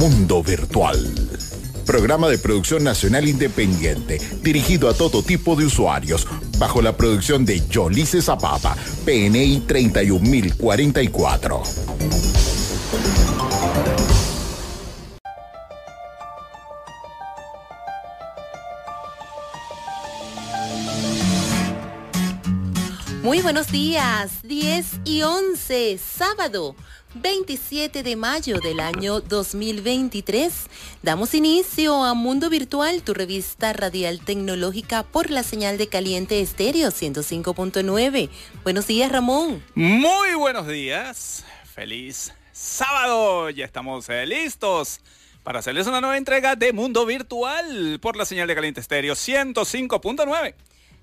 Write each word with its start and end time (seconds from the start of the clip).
Mundo 0.00 0.42
Virtual. 0.42 0.98
Programa 1.84 2.30
de 2.30 2.38
producción 2.38 2.82
nacional 2.82 3.28
independiente, 3.28 4.18
dirigido 4.42 4.88
a 4.88 4.94
todo 4.94 5.22
tipo 5.22 5.56
de 5.56 5.66
usuarios, 5.66 6.26
bajo 6.56 6.80
la 6.80 6.96
producción 6.96 7.44
de 7.44 7.60
Yolice 7.68 8.22
Zapata, 8.22 8.74
PNI 9.04 9.64
31044. 9.66 11.62
Muy 23.22 23.42
buenos 23.42 23.70
días, 23.70 24.30
10 24.44 25.00
y 25.04 25.20
11, 25.20 25.98
sábado 25.98 26.74
27 27.14 28.02
de 28.02 28.16
mayo 28.16 28.60
del 28.60 28.80
año 28.80 29.20
2023. 29.20 30.66
Damos 31.02 31.34
inicio 31.34 32.04
a 32.04 32.14
Mundo 32.14 32.50
Virtual, 32.50 33.02
tu 33.02 33.14
revista 33.14 33.72
radial 33.72 34.20
tecnológica 34.20 35.02
por 35.02 35.30
la 35.30 35.42
señal 35.42 35.78
de 35.78 35.88
caliente 35.88 36.40
estéreo 36.40 36.88
105.9. 36.90 38.28
Buenos 38.62 38.86
días, 38.86 39.10
Ramón. 39.10 39.62
Muy 39.74 40.34
buenos 40.34 40.66
días, 40.66 41.44
feliz 41.74 42.32
sábado, 42.52 43.48
ya 43.50 43.64
estamos 43.64 44.08
eh, 44.08 44.26
listos 44.26 45.00
para 45.42 45.60
hacerles 45.60 45.86
una 45.86 46.00
nueva 46.00 46.18
entrega 46.18 46.56
de 46.56 46.72
Mundo 46.72 47.06
Virtual 47.06 47.98
por 48.00 48.16
la 48.16 48.24
señal 48.24 48.46
de 48.48 48.54
caliente 48.54 48.80
estéreo 48.80 49.14
105.9. 49.14 50.54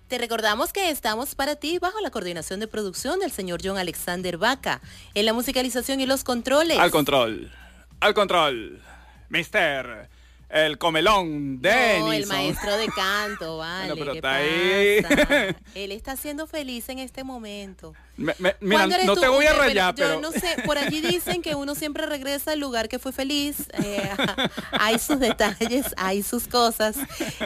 Te 0.07 0.17
recordamos 0.17 0.71
que 0.71 0.89
estamos 0.89 1.35
para 1.35 1.57
ti 1.57 1.79
bajo 1.79 1.99
la 1.99 2.11
coordinación 2.11 2.61
de 2.61 2.67
producción 2.67 3.20
del 3.20 3.31
señor 3.31 3.59
John 3.61 3.77
Alexander 3.77 4.38
Vaca, 4.38 4.80
en 5.13 5.25
la 5.25 5.33
musicalización 5.33 5.99
y 5.99 6.05
los 6.05 6.23
controles. 6.23 6.80
Al 6.80 6.91
control, 6.91 7.52
al 7.99 8.13
control, 8.13 8.81
mister 9.27 10.07
el 10.49 10.77
comelón 10.77 11.61
de 11.61 11.99
No, 11.99 12.13
el 12.13 12.25
maestro 12.25 12.78
de 12.78 12.88
canto, 12.88 13.58
vale. 13.58 13.95
pero 13.97 14.11
¿qué 14.13 14.17
está 14.17 14.35
ahí. 14.35 15.55
Él 15.75 15.91
está 15.91 16.16
siendo 16.16 16.47
feliz 16.47 16.88
en 16.88 17.00
este 17.00 17.25
momento. 17.25 17.94
Me- 18.17 18.33
me- 18.39 18.55
mira, 18.61 18.79
¿Cuándo 18.79 18.95
eres 18.95 19.07
no 19.07 19.13
tú? 19.15 19.21
te 19.21 19.27
voy 19.27 19.45
a 19.45 19.49
Pero 19.51 19.61
rayar, 19.61 19.95
Yo 19.95 20.03
pero... 20.07 20.19
no 20.21 20.31
sé, 20.31 20.55
por 20.65 20.77
allí 20.79 21.01
dicen 21.01 21.41
que 21.43 21.53
uno 21.53 21.75
siempre 21.75 22.05
regresa 22.07 22.53
al 22.53 22.59
lugar 22.59 22.89
que 22.89 22.97
fue 22.97 23.11
feliz. 23.11 23.57
eh, 23.83 24.09
hay 24.71 24.97
sus 24.97 25.19
detalles, 25.19 25.85
hay 25.97 26.23
sus 26.23 26.47
cosas. 26.47 26.95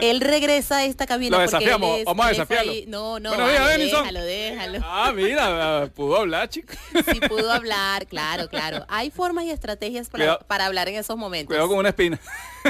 Él 0.00 0.20
regresa 0.22 0.78
a 0.78 0.84
esta 0.84 1.06
cabina 1.06 1.36
Lo 1.36 1.44
porque 1.44 1.56
él 1.56 1.60
desafiamos, 1.70 1.98
es- 1.98 2.04
vamos 2.06 2.26
a 2.26 2.28
desafiarlo. 2.30 2.72
No, 2.86 3.20
no, 3.20 3.30
Buenos 3.30 3.50
días, 3.50 3.62
vale, 3.62 3.84
déjalo, 3.86 4.20
déjalo. 4.24 4.78
Ah, 4.82 5.12
mira, 5.14 5.90
pudo 5.94 6.16
hablar, 6.16 6.48
chico. 6.48 6.72
Si 7.12 7.20
pudo 7.20 7.52
hablar, 7.52 8.06
claro, 8.06 8.48
claro. 8.48 8.84
Hay 8.88 9.10
formas 9.10 9.44
y 9.44 9.50
estrategias 9.50 10.08
para, 10.08 10.38
para 10.38 10.66
hablar 10.66 10.88
en 10.88 10.96
esos 10.96 11.16
momentos. 11.18 11.48
Cuidado 11.48 11.68
con 11.68 11.78
una 11.78 11.90
espina. 11.90 12.18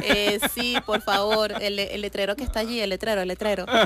Eh, 0.02 0.40
sí, 0.54 0.76
por 0.86 1.02
favor, 1.02 1.52
el, 1.62 1.78
el 1.78 2.00
letrero 2.00 2.34
que 2.34 2.42
está 2.44 2.60
allí, 2.60 2.80
el 2.80 2.90
letrero, 2.90 3.20
el 3.22 3.28
letrero. 3.28 3.66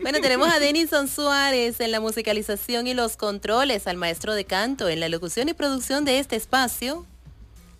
Bueno, 0.00 0.20
tenemos 0.20 0.48
a 0.48 0.58
Denison 0.60 1.08
Suárez 1.08 1.80
en 1.80 1.90
la 1.90 1.98
musicalización 2.00 2.86
y 2.86 2.94
los 2.94 3.16
controles, 3.16 3.47
al 3.50 3.96
maestro 3.96 4.34
de 4.34 4.44
canto 4.44 4.90
en 4.90 5.00
la 5.00 5.08
locución 5.08 5.48
y 5.48 5.54
producción 5.54 6.04
de 6.04 6.18
este 6.18 6.36
espacio. 6.36 7.06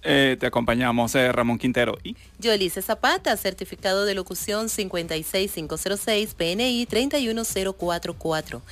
Eh, 0.03 0.39
te 0.41 0.47
acompañamos, 0.47 1.15
eh, 1.15 1.31
Ramón 1.31 1.59
Quintero. 1.59 1.99
Y 2.03 2.17
Yolice 2.39 2.81
Zapata, 2.81 3.37
certificado 3.37 4.07
de 4.07 4.15
locución 4.15 4.71
56506, 4.71 6.35
PNI 6.35 6.87
31044. 6.87 8.63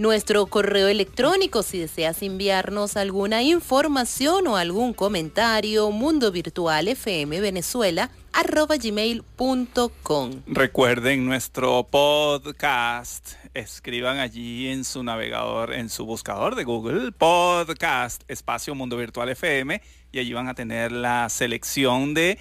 Nuestro 0.00 0.46
correo 0.46 0.88
electrónico, 0.88 1.62
si 1.62 1.78
deseas 1.78 2.22
enviarnos 2.22 2.96
alguna 2.96 3.42
información 3.42 4.46
o 4.46 4.56
algún 4.56 4.94
comentario, 4.94 5.90
mundo 5.90 6.32
virtual 6.32 6.88
fm 6.88 7.38
venezuela 7.38 8.10
arroba 8.32 8.78
gmail.com. 8.78 10.30
Recuerden 10.46 11.26
nuestro 11.26 11.86
podcast. 11.90 13.34
Escriban 13.52 14.20
allí 14.20 14.68
en 14.68 14.84
su 14.84 15.02
navegador, 15.02 15.74
en 15.74 15.90
su 15.90 16.06
buscador 16.06 16.54
de 16.54 16.64
Google, 16.64 17.12
podcast, 17.12 18.22
espacio 18.26 18.74
Mundo 18.74 18.96
Virtual 18.96 19.28
FM, 19.28 19.82
y 20.12 20.18
allí 20.18 20.32
van 20.32 20.48
a 20.48 20.54
tener 20.54 20.92
la 20.92 21.28
selección 21.28 22.14
de 22.14 22.38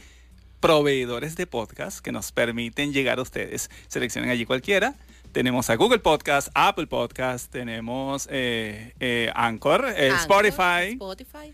proveedores 0.61 1.35
de 1.35 1.45
podcast 1.45 1.99
que 1.99 2.13
nos 2.13 2.31
permiten 2.31 2.93
llegar 2.93 3.19
a 3.19 3.23
ustedes. 3.23 3.69
Seleccionen 3.89 4.29
allí 4.29 4.45
cualquiera. 4.45 4.95
Tenemos 5.31 5.69
a 5.69 5.75
Google 5.75 5.99
Podcast, 5.99 6.49
Apple 6.55 6.87
Podcast, 6.87 7.51
tenemos 7.51 8.27
eh, 8.31 8.95
eh, 8.99 9.31
Anchor, 9.35 9.85
eh, 9.95 10.09
Anchor, 10.09 10.45
Spotify, 10.45 10.97
Spotify. 10.97 11.53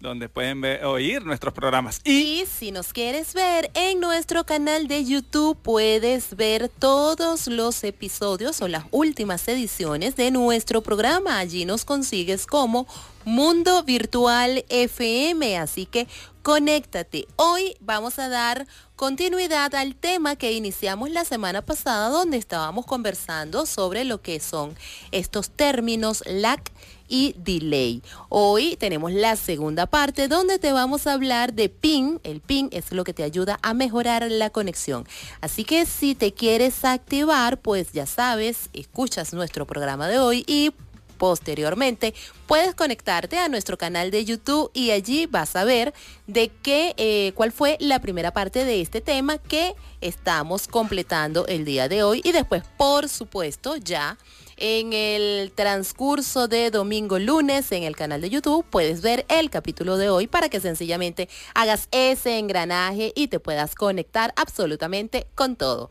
Donde 0.00 0.28
pueden 0.28 0.60
ver- 0.60 0.84
oír 0.84 1.24
nuestros 1.24 1.52
programas. 1.54 2.00
Y 2.04 2.40
Y 2.40 2.46
si 2.46 2.72
nos 2.72 2.92
quieres 2.92 3.34
ver 3.34 3.70
en 3.74 4.00
nuestro 4.00 4.44
canal 4.44 4.88
de 4.88 5.04
YouTube, 5.04 5.56
puedes 5.62 6.36
ver 6.36 6.68
todos 6.70 7.46
los 7.48 7.84
episodios 7.84 8.60
o 8.62 8.68
las 8.68 8.84
últimas 8.90 9.46
ediciones 9.48 10.16
de 10.16 10.30
nuestro 10.30 10.80
programa. 10.80 11.38
Allí 11.38 11.64
nos 11.66 11.84
consigues 11.84 12.46
como 12.46 12.86
Mundo 13.24 13.82
Virtual 13.82 14.64
FM. 14.70 15.58
Así 15.58 15.84
que 15.86 16.06
conéctate. 16.42 17.26
Hoy 17.36 17.76
vamos 17.80 18.18
a 18.18 18.28
dar 18.28 18.66
continuidad 18.96 19.74
al 19.74 19.94
tema 19.94 20.36
que 20.36 20.52
iniciamos 20.52 21.10
la 21.10 21.24
semana 21.24 21.62
pasada, 21.62 22.08
donde 22.08 22.38
estábamos 22.38 22.86
conversando 22.86 23.66
sobre 23.66 24.04
lo 24.04 24.22
que 24.22 24.40
son 24.40 24.74
estos 25.12 25.50
términos 25.50 26.22
lag 26.26 26.60
y 27.10 27.34
delay. 27.36 28.02
Hoy 28.30 28.76
tenemos 28.76 29.12
la 29.12 29.36
segunda 29.36 29.84
parte 29.84 30.28
donde 30.28 30.58
te 30.58 30.72
vamos 30.72 31.06
a 31.06 31.12
hablar 31.12 31.52
de 31.52 31.68
ping. 31.68 32.18
El 32.22 32.40
ping 32.40 32.68
es 32.70 32.92
lo 32.92 33.04
que 33.04 33.12
te 33.12 33.24
ayuda 33.24 33.58
a 33.60 33.74
mejorar 33.74 34.30
la 34.30 34.48
conexión. 34.48 35.06
Así 35.42 35.64
que 35.64 35.84
si 35.84 36.14
te 36.14 36.32
quieres 36.32 36.84
activar, 36.86 37.58
pues 37.58 37.92
ya 37.92 38.06
sabes, 38.06 38.70
escuchas 38.72 39.34
nuestro 39.34 39.66
programa 39.66 40.08
de 40.08 40.18
hoy 40.18 40.44
y 40.46 40.72
posteriormente 41.20 42.14
puedes 42.46 42.74
conectarte 42.74 43.38
a 43.38 43.50
nuestro 43.50 43.76
canal 43.76 44.10
de 44.10 44.24
YouTube 44.24 44.70
y 44.72 44.90
allí 44.90 45.26
vas 45.26 45.54
a 45.54 45.64
ver 45.64 45.92
de 46.26 46.50
qué 46.62 46.94
eh, 46.96 47.32
cuál 47.34 47.52
fue 47.52 47.76
la 47.78 47.98
primera 47.98 48.32
parte 48.32 48.64
de 48.64 48.80
este 48.80 49.02
tema 49.02 49.36
que 49.36 49.74
estamos 50.00 50.66
completando 50.66 51.46
el 51.46 51.66
día 51.66 51.90
de 51.90 52.04
hoy 52.04 52.22
y 52.24 52.32
después 52.32 52.62
por 52.78 53.10
supuesto 53.10 53.76
ya 53.76 54.16
en 54.60 54.92
el 54.92 55.50
transcurso 55.52 56.46
de 56.46 56.70
domingo 56.70 57.18
lunes 57.18 57.72
en 57.72 57.82
el 57.82 57.96
canal 57.96 58.20
de 58.20 58.30
YouTube 58.30 58.64
puedes 58.68 59.00
ver 59.00 59.24
el 59.28 59.50
capítulo 59.50 59.96
de 59.96 60.10
hoy 60.10 60.26
para 60.26 60.48
que 60.48 60.60
sencillamente 60.60 61.28
hagas 61.54 61.88
ese 61.90 62.38
engranaje 62.38 63.12
y 63.16 63.28
te 63.28 63.40
puedas 63.40 63.74
conectar 63.74 64.32
absolutamente 64.36 65.26
con 65.34 65.56
todo. 65.56 65.90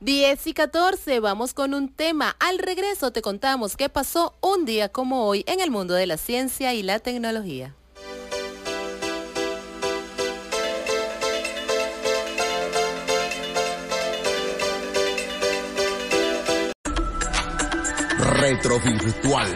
10 0.00 0.46
y 0.46 0.54
14, 0.54 1.20
vamos 1.20 1.54
con 1.54 1.74
un 1.74 1.88
tema. 1.88 2.36
Al 2.38 2.58
regreso 2.58 3.12
te 3.12 3.22
contamos 3.22 3.76
qué 3.76 3.88
pasó 3.88 4.34
un 4.40 4.64
día 4.64 4.88
como 4.88 5.26
hoy 5.26 5.42
en 5.46 5.60
el 5.60 5.70
mundo 5.70 5.94
de 5.94 6.06
la 6.06 6.16
ciencia 6.16 6.74
y 6.74 6.82
la 6.82 6.98
tecnología. 6.98 7.74
Retrovirtual. 18.38 19.48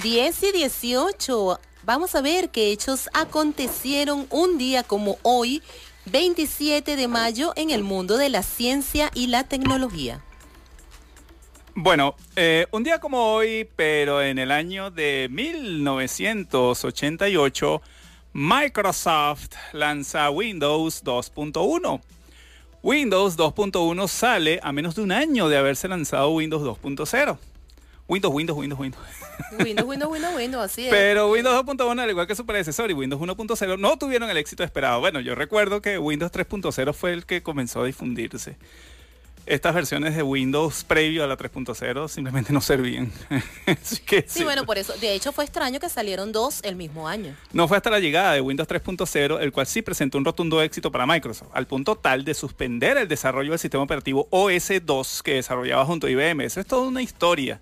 Diez 0.00 0.40
y 0.44 0.52
18. 0.52 1.60
Vamos 1.82 2.14
a 2.14 2.20
ver 2.20 2.50
qué 2.50 2.70
hechos 2.70 3.10
acontecieron 3.12 4.28
un 4.30 4.58
día 4.58 4.84
como 4.84 5.18
hoy, 5.22 5.60
27 6.06 6.94
de 6.94 7.08
mayo, 7.08 7.52
en 7.56 7.70
el 7.70 7.82
mundo 7.82 8.16
de 8.16 8.28
la 8.28 8.44
ciencia 8.44 9.10
y 9.12 9.26
la 9.26 9.42
tecnología. 9.44 10.22
Bueno, 11.74 12.14
eh, 12.36 12.68
un 12.70 12.84
día 12.84 13.00
como 13.00 13.32
hoy, 13.32 13.68
pero 13.74 14.22
en 14.22 14.38
el 14.38 14.52
año 14.52 14.92
de 14.92 15.26
1988, 15.30 17.82
Microsoft 18.32 19.54
lanza 19.72 20.30
Windows 20.30 21.02
2.1. 21.02 22.00
Windows 22.82 23.36
2.1 23.36 24.08
sale 24.08 24.60
a 24.62 24.72
menos 24.72 24.94
de 24.94 25.02
un 25.02 25.10
año 25.10 25.48
de 25.48 25.56
haberse 25.56 25.88
lanzado 25.88 26.30
Windows 26.30 26.62
2.0. 26.62 27.38
Windows, 28.06 28.34
Windows, 28.34 28.58
Windows, 28.58 28.80
Windows. 28.80 29.02
Windows, 29.58 29.86
Windows, 29.86 30.10
Windows, 30.10 30.34
Windows, 30.36 30.64
así 30.64 30.84
es. 30.86 30.90
Pero 30.90 31.30
Windows 31.30 31.64
2.1, 31.64 32.00
al 32.00 32.10
igual 32.10 32.26
que 32.26 32.34
su 32.34 32.46
predecesor 32.46 32.90
y 32.90 32.94
Windows 32.94 33.20
1.0, 33.20 33.78
no 33.78 33.98
tuvieron 33.98 34.30
el 34.30 34.36
éxito 34.36 34.62
esperado. 34.62 35.00
Bueno, 35.00 35.20
yo 35.20 35.34
recuerdo 35.34 35.82
que 35.82 35.98
Windows 35.98 36.32
3.0 36.32 36.92
fue 36.92 37.12
el 37.12 37.26
que 37.26 37.42
comenzó 37.42 37.82
a 37.82 37.86
difundirse. 37.86 38.56
Estas 39.50 39.74
versiones 39.74 40.14
de 40.14 40.22
Windows 40.22 40.84
previo 40.84 41.24
a 41.24 41.26
la 41.26 41.36
3.0 41.36 42.06
simplemente 42.06 42.52
no 42.52 42.60
servían. 42.60 43.10
sí, 43.82 44.00
sí, 44.28 44.44
bueno, 44.44 44.64
por 44.64 44.78
eso. 44.78 44.92
De 45.00 45.12
hecho, 45.12 45.32
fue 45.32 45.42
extraño 45.42 45.80
que 45.80 45.88
salieron 45.88 46.30
dos 46.30 46.60
el 46.62 46.76
mismo 46.76 47.08
año. 47.08 47.34
No 47.52 47.66
fue 47.66 47.76
hasta 47.76 47.90
la 47.90 47.98
llegada 47.98 48.32
de 48.32 48.40
Windows 48.40 48.68
3.0, 48.68 49.40
el 49.40 49.50
cual 49.50 49.66
sí 49.66 49.82
presentó 49.82 50.18
un 50.18 50.24
rotundo 50.24 50.62
éxito 50.62 50.92
para 50.92 51.04
Microsoft, 51.04 51.50
al 51.52 51.66
punto 51.66 51.96
tal 51.96 52.24
de 52.24 52.34
suspender 52.34 52.96
el 52.96 53.08
desarrollo 53.08 53.50
del 53.50 53.58
sistema 53.58 53.82
operativo 53.82 54.28
OS2 54.30 55.20
que 55.22 55.34
desarrollaba 55.34 55.84
junto 55.84 56.06
a 56.06 56.10
IBM. 56.10 56.42
Eso 56.44 56.60
es 56.60 56.66
toda 56.66 56.86
una 56.86 57.02
historia 57.02 57.60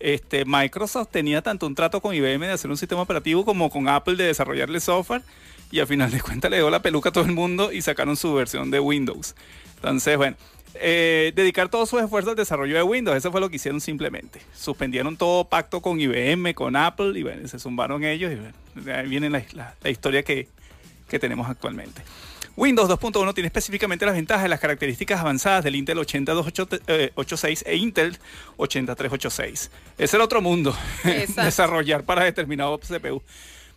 este, 0.00 0.46
Microsoft 0.46 1.08
tenía 1.10 1.42
tanto 1.42 1.66
un 1.66 1.74
trato 1.74 2.00
con 2.00 2.14
IBM 2.14 2.46
de 2.46 2.52
hacer 2.52 2.70
un 2.70 2.78
sistema 2.78 3.02
operativo 3.02 3.44
como 3.44 3.68
con 3.70 3.86
Apple 3.86 4.16
de 4.16 4.24
desarrollarle 4.24 4.80
software 4.80 5.22
y 5.70 5.78
al 5.78 5.86
final 5.86 6.10
de 6.10 6.20
cuentas 6.20 6.50
le 6.50 6.56
dio 6.56 6.70
la 6.70 6.80
peluca 6.82 7.10
a 7.10 7.12
todo 7.12 7.24
el 7.24 7.32
mundo 7.32 7.70
y 7.70 7.82
sacaron 7.82 8.16
su 8.16 8.32
versión 8.34 8.70
de 8.70 8.80
Windows. 8.80 9.36
Entonces, 9.76 10.16
bueno, 10.16 10.36
eh, 10.80 11.32
dedicar 11.34 11.68
todos 11.68 11.88
sus 11.88 12.02
esfuerzos 12.02 12.30
al 12.30 12.36
desarrollo 12.36 12.74
de 12.74 12.82
Windows, 12.82 13.16
eso 13.16 13.30
fue 13.30 13.40
lo 13.40 13.50
que 13.50 13.56
hicieron 13.56 13.80
simplemente. 13.80 14.40
Suspendieron 14.54 15.16
todo 15.16 15.44
pacto 15.44 15.80
con 15.80 16.00
IBM, 16.00 16.54
con 16.54 16.76
Apple 16.76 17.18
y 17.18 17.22
bueno, 17.22 17.46
se 17.46 17.58
zumbaron 17.58 18.04
ellos 18.04 18.32
y 18.32 18.90
ahí 18.90 19.08
viene 19.08 19.28
la, 19.30 19.90
historia 19.90 20.22
que, 20.22 20.48
que 21.08 21.18
tenemos 21.18 21.48
actualmente. 21.48 22.02
Windows 22.56 22.90
2.1 22.90 23.32
tiene 23.34 23.46
específicamente 23.46 24.04
las 24.04 24.14
ventajas 24.14 24.42
de 24.42 24.48
las 24.48 24.60
características 24.60 25.20
avanzadas 25.20 25.64
del 25.64 25.76
Intel 25.76 25.98
8286 25.98 27.64
e 27.66 27.76
Intel 27.76 28.18
8386. 28.56 29.70
Es 29.98 30.14
el 30.14 30.20
otro 30.20 30.42
mundo, 30.42 30.76
desarrollar 31.36 32.04
para 32.04 32.24
determinado 32.24 32.78
CPU. 32.78 33.22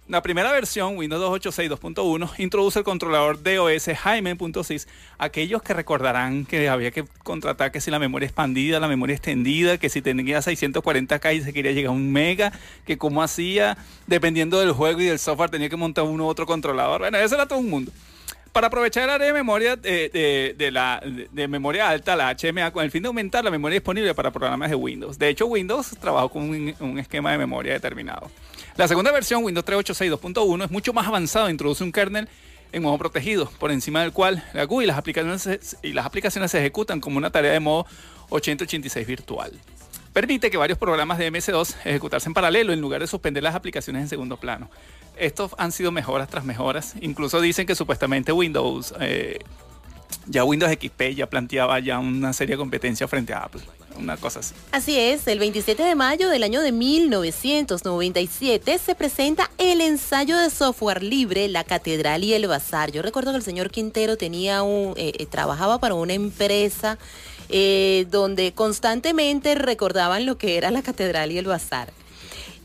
La 0.09 0.21
primera 0.21 0.51
versión, 0.51 0.97
Windows 0.97 1.21
286 1.21 1.95
2.1, 1.95 2.31
introduce 2.39 2.77
el 2.77 2.83
controlador 2.83 3.41
DOS 3.41 3.85
Jaime.6. 3.85 4.85
Aquellos 5.17 5.61
que 5.63 5.73
recordarán 5.73 6.45
que 6.45 6.67
había 6.67 6.91
que 6.91 7.05
contratar 7.23 7.71
que 7.71 7.79
si 7.79 7.89
la 7.89 8.00
memoria 8.00 8.25
expandida, 8.25 8.81
la 8.81 8.89
memoria 8.89 9.15
extendida, 9.15 9.77
que 9.77 9.88
si 9.88 10.01
tenía 10.01 10.39
640K 10.39 11.35
y 11.35 11.41
se 11.41 11.53
quería 11.53 11.71
llegar 11.71 11.91
a 11.91 11.95
un 11.95 12.11
mega, 12.11 12.51
que 12.85 12.97
cómo 12.97 13.23
hacía, 13.23 13.77
dependiendo 14.05 14.59
del 14.59 14.73
juego 14.73 15.00
y 15.00 15.05
del 15.05 15.19
software, 15.19 15.50
tenía 15.50 15.69
que 15.69 15.77
montar 15.77 16.03
uno 16.03 16.25
u 16.25 16.27
otro 16.27 16.45
controlador. 16.45 17.00
Bueno, 17.00 17.17
eso 17.19 17.35
era 17.35 17.47
todo 17.47 17.59
un 17.59 17.69
mundo 17.69 17.94
para 18.53 18.67
aprovechar 18.67 19.03
el 19.03 19.09
área 19.09 19.27
de 19.27 19.33
memoria 19.33 19.75
de, 19.75 20.69
la, 20.71 21.01
de, 21.03 21.47
memoria 21.47 21.89
alta, 21.89 22.15
la 22.15 22.35
HMA, 22.35 22.71
con 22.71 22.83
el 22.83 22.91
fin 22.91 23.01
de 23.01 23.07
aumentar 23.07 23.44
la 23.44 23.50
memoria 23.50 23.75
disponible 23.75 24.13
para 24.13 24.31
programas 24.31 24.69
de 24.69 24.75
Windows. 24.75 25.17
De 25.17 25.27
hecho, 25.27 25.47
Windows 25.47 25.97
trabajó 26.00 26.29
con 26.29 26.44
un, 26.44 27.00
esquema 27.00 27.31
de 27.31 27.39
memoria 27.39 27.73
determinado. 27.73 28.29
La 28.77 28.88
segunda 28.88 29.11
versión, 29.11 29.44
Windows 29.44 29.65
386 29.65 30.35
2.1, 30.35 30.65
es 30.65 30.71
mucho 30.71 30.94
más 30.94 31.07
avanzado, 31.07 31.50
introduce 31.50 31.83
un 31.83 31.91
kernel 31.91 32.29
en 32.71 32.83
modo 32.83 32.97
protegido, 33.00 33.50
por 33.59 33.71
encima 33.71 34.01
del 34.01 34.11
cual 34.11 34.44
la 34.53 34.65
GUI 34.65 34.85
y 34.85 34.88
las 34.88 34.97
aplicaciones, 34.97 35.77
y 35.81 35.94
las 35.94 36.05
aplicaciones 36.05 36.51
se 36.51 36.59
ejecutan 36.59 37.01
como 37.01 37.17
una 37.17 37.31
tarea 37.31 37.51
de 37.51 37.59
modo 37.59 37.88
8086 38.29 39.07
virtual. 39.07 39.51
Permite 40.13 40.51
que 40.51 40.57
varios 40.57 40.77
programas 40.77 41.18
de 41.18 41.31
MS2 41.31 41.75
ejecutarse 41.86 42.30
en 42.30 42.33
paralelo 42.33 42.71
en 42.71 42.80
lugar 42.80 43.01
de 43.01 43.07
suspender 43.07 43.44
las 43.44 43.56
aplicaciones 43.56 44.04
en 44.04 44.10
segundo 44.10 44.38
plano 44.38 44.69
estos 45.18 45.51
han 45.57 45.71
sido 45.71 45.92
mejoras 45.92 46.30
tras 46.30 46.45
mejoras. 46.45 46.94
Incluso 47.01 47.42
dicen 47.42 47.65
que 47.65 47.74
supuestamente 47.75 48.31
Windows, 48.31 48.94
eh, 49.00 49.39
ya 50.27 50.44
Windows 50.44 50.71
XP 50.71 51.15
ya 51.15 51.27
planteaba 51.27 51.80
ya 51.80 51.98
una 52.00 52.33
seria 52.33 52.57
competencia 52.57 53.07
frente 53.07 53.33
a 53.33 53.44
Apple. 53.44 53.62
Una 53.95 54.18
cosa 54.18 54.39
así. 54.39 54.56
Así 54.71 54.98
es, 54.98 55.27
el 55.27 55.38
27 55.38 55.83
de 55.83 55.94
mayo 55.94 56.30
del 56.30 56.42
año 56.42 56.62
de 56.62 56.71
1997 56.71 58.80
se 58.80 58.95
presenta 58.95 59.51
el 59.60 59.81
ensayo 59.81 60.36
de 60.36 60.50
software 60.50 61.04
libre, 61.04 61.48
la 61.48 61.63
Catedral 61.63 62.24
y 62.24 62.33
el 62.33 62.48
Bazar. 62.48 62.92
Yo 62.92 63.04
recuerdo 63.04 63.30
que 63.31 63.38
el 63.38 63.44
señor 63.44 63.69
Quintero 63.69 64.18
tenía 64.18 64.63
un, 64.63 64.95
eh, 64.98 65.13
eh, 65.19 65.27
trabajaba 65.27 65.80
para 65.80 65.94
una 65.94 66.13
empresa 66.13 66.98
donde 68.09 68.53
constantemente 68.53 69.53
recordaban 69.55 70.25
lo 70.25 70.38
que 70.38 70.57
era 70.57 70.71
la 70.71 70.81
Catedral 70.81 71.31
y 71.31 71.38
el 71.38 71.45
Bazar. 71.45 71.94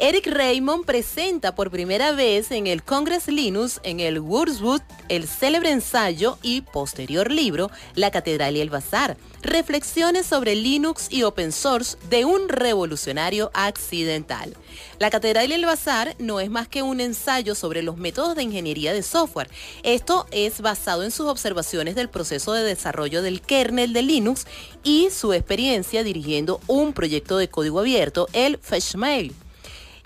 Eric 0.01 0.29
Raymond 0.29 0.85
presenta 0.85 1.57
por 1.57 1.73
primera 1.73 2.13
vez 2.13 2.53
en 2.53 2.69
el 2.69 2.85
Congress 2.85 3.27
Linux, 3.27 3.81
en 3.83 3.99
el 3.99 4.21
Wurzwood, 4.21 4.81
el 5.09 5.27
célebre 5.27 5.73
ensayo 5.73 6.39
y 6.41 6.61
posterior 6.61 7.33
libro 7.33 7.69
La 7.97 8.13
Catedral 8.13 8.57
y 8.57 8.61
el 8.61 8.71
Bazar, 8.71 9.17
reflexiones 9.43 10.25
sobre 10.25 10.55
Linux 10.55 11.09
y 11.11 11.25
open 11.25 11.51
source 11.51 11.99
de 12.11 12.25
un 12.25 12.49
revolucionario 12.49 13.51
accidental. 13.55 14.57
La 15.01 15.11
Catedral 15.11 15.51
y 15.51 15.55
el 15.55 15.67
Bazar 15.67 16.15
no 16.21 16.39
es 16.39 16.49
más 16.49 16.69
que 16.69 16.83
un 16.83 17.01
ensayo 17.01 17.57
sobre 17.57 17.83
los 17.83 17.97
métodos 17.97 18.37
de 18.37 18.45
ingeniería 18.45 18.93
de 18.93 19.03
software. 19.03 19.51
Esto 19.83 20.29
es 20.31 20.61
basado 20.61 21.03
en 21.03 21.11
sus 21.11 21.27
observaciones 21.27 21.97
del 21.97 22.09
proceso 22.09 22.53
de 22.53 22.63
desarrollo 22.63 23.21
del 23.21 23.41
kernel 23.41 23.93
de 23.93 24.03
Linux 24.03 24.47
y 24.85 25.11
su 25.11 25.33
experiencia 25.33 26.05
dirigiendo 26.05 26.61
un 26.69 26.93
proyecto 26.93 27.37
de 27.37 27.49
código 27.49 27.81
abierto, 27.81 28.29
el 28.33 28.59
Fetchmail. 28.59 29.35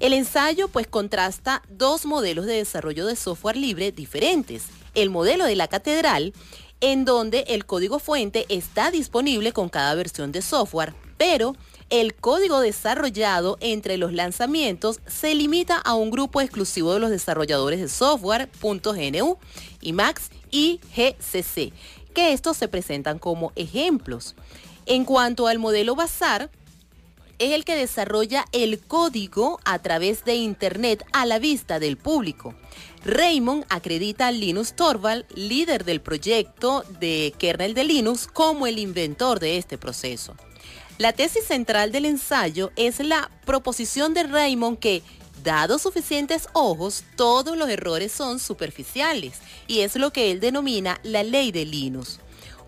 El 0.03 0.15
ensayo 0.15 0.67
pues 0.67 0.89
contrasta 0.89 1.63
dos 1.69 2.07
modelos 2.07 2.45
de 2.47 2.55
desarrollo 2.55 3.07
de 3.07 3.15
software 3.15 3.57
libre 3.57 3.93
diferentes. 3.93 4.65
El 4.97 5.11
modelo 5.11 5.45
de 5.45 5.55
la 5.55 5.69
catedral, 5.69 6.33
en 6.81 7.05
donde 7.05 7.45
el 7.47 7.67
código 7.67 8.01
fuente 8.01 8.45
está 8.49 8.91
disponible 8.91 9.53
con 9.53 9.69
cada 9.69 9.95
versión 9.95 10.33
de 10.33 10.43
software, 10.43 10.93
pero 11.19 11.55
el 11.89 12.17
código 12.17 12.59
desarrollado 12.59 13.59
entre 13.61 13.97
los 13.97 14.13
lanzamientos 14.13 14.99
se 15.07 15.37
limita 15.37 15.79
a 15.79 15.95
un 15.95 16.11
grupo 16.11 16.41
exclusivo 16.41 16.95
de 16.95 16.99
los 16.99 17.11
desarrolladores 17.11 17.79
de 17.79 17.89
software 17.89 18.51
.gnu, 18.61 19.39
IMAX 19.83 20.31
y 20.51 20.81
GCC, 20.97 21.73
que 22.13 22.33
estos 22.33 22.57
se 22.57 22.67
presentan 22.67 23.21
como 23.21 23.53
ejemplos. 23.55 24.35
En 24.87 25.05
cuanto 25.05 25.47
al 25.47 25.61
modelo 25.61 25.95
Bazar, 25.95 26.51
es 27.39 27.53
el 27.53 27.65
que 27.65 27.77
desarrolla 27.77 28.45
el 28.53 28.79
código 28.81 29.61
a 29.65 29.79
través 29.81 30.25
de 30.25 30.35
Internet 30.35 31.05
a 31.13 31.27
la 31.27 31.39
vista 31.39 31.79
del 31.79 31.97
público. 31.97 32.55
Raymond 33.05 33.65
acredita 33.69 34.29
a 34.29 34.33
Linus 34.33 34.75
Torvald, 34.75 35.25
líder 35.35 35.85
del 35.85 36.01
proyecto 36.01 36.85
de 37.01 37.35
kernel 37.39 37.75
de 37.75 37.85
Linux, 37.85 38.27
como 38.27 38.67
el 38.67 38.79
inventor 38.79 39.41
de 39.41 39.59
este 39.59 39.77
proceso. 39.77 40.37
La 40.99 41.13
tesis 41.13 41.45
central 41.45 41.91
del 41.91 42.05
ensayo 42.05 42.71
es 42.77 43.01
la 43.01 43.31
proposición 43.45 44.15
de 44.15 44.23
Raymond 44.23 44.79
que, 44.79 45.03
dados 45.43 45.83
suficientes 45.83 46.49
ojos, 46.53 47.03
todos 47.17 47.57
los 47.57 47.69
errores 47.69 48.13
son 48.13 48.39
superficiales, 48.39 49.41
y 49.67 49.81
es 49.81 49.97
lo 49.97 50.13
que 50.13 50.31
él 50.31 50.39
denomina 50.39 51.01
la 51.03 51.25
ley 51.25 51.51
de 51.51 51.65
Linus. 51.65 52.21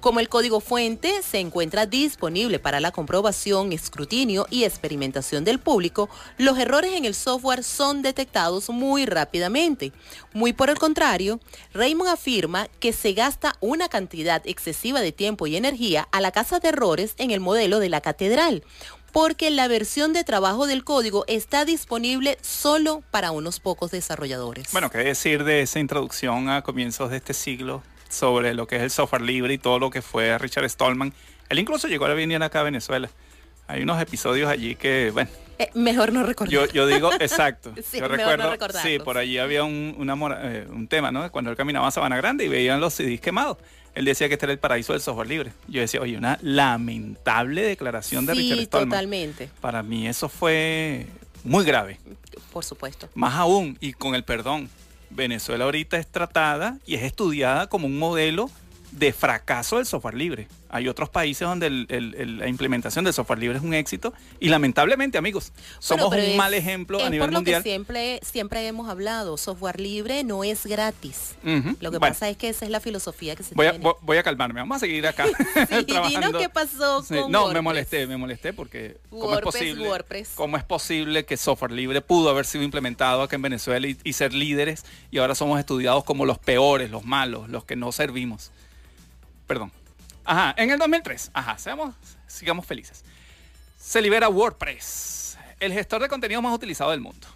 Como 0.05 0.21
el 0.21 0.29
código 0.29 0.61
fuente 0.61 1.23
se 1.23 1.39
encuentra 1.39 1.87
disponible 1.87 2.59
para 2.59 2.79
la 2.79 2.93
comprobación, 2.93 3.73
escrutinio 3.73 4.47
y 4.51 4.65
experimentación 4.65 5.45
del 5.45 5.59
público, 5.59 6.11
los 6.37 6.59
errores 6.59 6.93
en 6.93 7.07
el 7.07 7.15
software 7.15 7.65
son 7.65 8.03
detectados 8.03 8.69
muy 8.69 9.07
rápidamente. 9.07 9.93
Muy 10.35 10.53
por 10.53 10.69
el 10.69 10.77
contrario, 10.77 11.41
Raymond 11.73 12.11
afirma 12.11 12.69
que 12.81 12.93
se 12.93 13.15
gasta 13.15 13.55
una 13.61 13.89
cantidad 13.89 14.43
excesiva 14.45 15.01
de 15.01 15.13
tiempo 15.13 15.47
y 15.47 15.57
energía 15.57 16.07
a 16.13 16.21
la 16.21 16.33
casa 16.33 16.61
de 16.61 16.69
errores 16.69 17.15
en 17.17 17.31
el 17.31 17.41
modelo 17.41 17.79
de 17.79 17.89
la 17.89 18.03
catedral, 18.03 18.63
porque 19.11 19.51
la 19.51 19.69
versión 19.69 20.13
de 20.13 20.23
trabajo 20.23 20.67
del 20.67 20.85
código 20.85 21.25
está 21.29 21.65
disponible 21.65 22.37
solo 22.43 23.03
para 23.11 23.31
unos 23.31 23.59
pocos 23.59 23.91
desarrolladores. 23.91 24.71
Bueno, 24.71 24.91
¿qué 24.91 24.99
decir 24.99 25.45
de 25.45 25.63
esa 25.63 25.79
introducción 25.79 26.51
a 26.51 26.61
comienzos 26.61 27.09
de 27.09 27.17
este 27.17 27.33
siglo 27.33 27.83
sobre 28.15 28.55
lo 28.55 28.67
que 28.67 28.77
es 28.77 28.83
el 28.83 28.91
software 28.91 29.23
libre 29.23 29.55
y 29.55 29.59
todo 29.59 29.79
lo 29.79 29.91
que 29.91 30.03
fue 30.03 30.39
Richard 30.39 30.69
Stallman. 30.69 31.13
Él 31.49 31.59
incluso 31.59 31.89
llegó 31.89 32.07
a 32.07 32.15
venir 32.15 32.43
acá 32.43 32.61
a 32.61 32.65
Venezuela. 32.65 33.11
Hay 33.67 33.83
unos 33.83 34.01
episodios 34.01 34.49
allí 34.51 34.75
que, 34.75 35.11
bueno. 35.13 35.31
Eh, 35.59 35.71
mejor 35.75 36.13
no 36.13 36.23
recordar. 36.25 36.53
Yo, 36.53 36.67
yo 36.67 36.87
digo, 36.87 37.13
exacto. 37.21 37.73
sí, 37.85 37.99
yo 37.99 38.09
recuerdo, 38.09 38.53
sí, 38.83 38.99
por 38.99 39.19
allí 39.19 39.39
había 39.39 39.65
un, 39.65 39.97
eh, 40.43 40.67
un 40.69 40.89
tema, 40.89 41.13
¿no? 41.13 41.31
Cuando 41.31 41.51
él 41.51 41.57
caminaba 41.57 41.87
a 41.87 41.91
Sabana 41.91 42.17
Grande 42.17 42.45
y 42.45 42.49
veían 42.49 42.81
los 42.81 42.95
CDs 42.95 43.21
quemados. 43.21 43.59
Él 43.95 44.05
decía 44.05 44.29
que 44.29 44.35
este 44.35 44.47
era 44.47 44.53
el 44.53 44.59
paraíso 44.59 44.93
del 44.93 45.01
software 45.01 45.29
libre. 45.29 45.53
Yo 45.69 45.81
decía, 45.81 46.01
oye, 46.01 46.19
una 46.19 46.39
lamentable 46.43 47.63
declaración 47.63 48.27
de 48.27 48.35
Richard 48.35 48.65
Stallman. 48.65 48.89
totalmente. 48.91 49.49
Para 49.61 49.83
mí 49.83 50.09
eso 50.09 50.29
fue 50.29 51.07
muy 51.45 51.65
grave. 51.65 52.01
Por 52.53 52.65
supuesto. 52.65 53.09
Más 53.15 53.35
aún, 53.35 53.79
y 53.81 53.93
con 53.93 54.15
el 54.15 54.25
perdón, 54.25 54.69
Venezuela 55.15 55.65
ahorita 55.65 55.97
es 55.97 56.07
tratada 56.09 56.79
y 56.87 56.97
es 56.97 57.03
estudiada 57.03 57.69
como 57.69 57.87
un 57.87 57.99
modelo 57.99 58.51
de 58.95 59.13
fracaso 59.13 59.77
del 59.77 59.87
software 59.87 60.15
libre. 60.15 60.47
Hay 60.69 60.89
otros 60.89 61.09
países 61.09 61.47
donde 61.47 61.71
la 61.71 62.49
implementación 62.49 63.05
del 63.05 63.15
software 63.15 63.39
libre 63.39 63.59
es 63.59 63.63
un 63.63 63.75
éxito 63.75 64.13
y 64.41 64.49
lamentablemente, 64.49 65.19
amigos, 65.19 65.53
somos 65.79 66.13
un 66.13 66.37
mal 66.37 66.55
ejemplo 66.55 66.99
a 66.99 67.11
nivel 67.11 67.29
por 67.29 67.35
mundial. 67.35 67.61
Lo 67.61 67.65
que 67.65 67.71
siempre, 67.71 68.21
siempre 68.23 68.67
hemos 68.67 68.89
hablado, 68.89 69.37
software 69.37 69.81
libre 69.81 70.25
no 70.25 70.43
es 70.43 70.67
gratis. 70.67 71.37
Lo 71.81 71.91
que 71.91 72.01
pasa 72.01 72.29
es 72.29 72.37
que 72.37 72.49
esa 72.49 72.65
es 72.65 72.71
la 72.71 72.81
filosofía 72.81 73.37
que 73.37 73.43
se 73.43 73.55
voy 73.55 73.69
tiene. 73.69 73.89
A, 73.89 73.93
voy 74.01 74.17
a 74.17 74.23
calmarme, 74.23 74.61
vamos 74.61 74.77
a 74.77 74.81
seguir 74.81 75.07
acá. 75.07 75.27
sí, 75.69 75.85
dinos 75.87 76.33
qué 76.39 76.49
pasó 76.49 77.05
con 77.07 77.31
No, 77.31 77.53
me 77.53 77.61
molesté, 77.61 78.07
me 78.07 78.17
molesté 78.17 78.53
porque 78.53 78.97
¿cómo 79.11 79.35
es 79.35 79.41
posible, 79.41 79.89
cómo 80.35 80.57
es 80.57 80.65
posible 80.65 81.25
que 81.25 81.37
software 81.37 81.73
libre 81.73 82.01
pudo 82.01 82.31
haber 82.31 82.47
sido 82.47 82.65
implementado 82.65 83.23
acá 83.23 83.37
en 83.37 83.43
Venezuela 83.43 83.87
y, 83.87 83.97
y 84.05 84.13
ser 84.13 84.33
líderes 84.33 84.85
y 85.11 85.19
ahora 85.19 85.35
somos 85.35 85.59
estudiados 85.59 86.05
como 86.05 86.27
los 86.27 86.39
peores, 86.39 86.91
los 86.91 87.05
malos, 87.05 87.49
los 87.49 87.65
que 87.65 87.77
no 87.77 87.93
servimos. 87.93 88.51
Perdón. 89.47 89.73
Ajá, 90.25 90.55
en 90.57 90.71
el 90.71 90.79
2003, 90.79 91.31
ajá, 91.35 91.59
seamos, 91.59 91.95
sigamos 92.27 92.65
felices. 92.65 93.05
Se 93.79 94.01
libera 94.01 94.29
WordPress, 94.29 95.37
el 95.61 95.73
gestor 95.73 96.01
de 96.01 96.09
contenido 96.09 96.41
más 96.41 96.55
utilizado 96.55 96.91
del 96.91 97.01
mundo. 97.01 97.27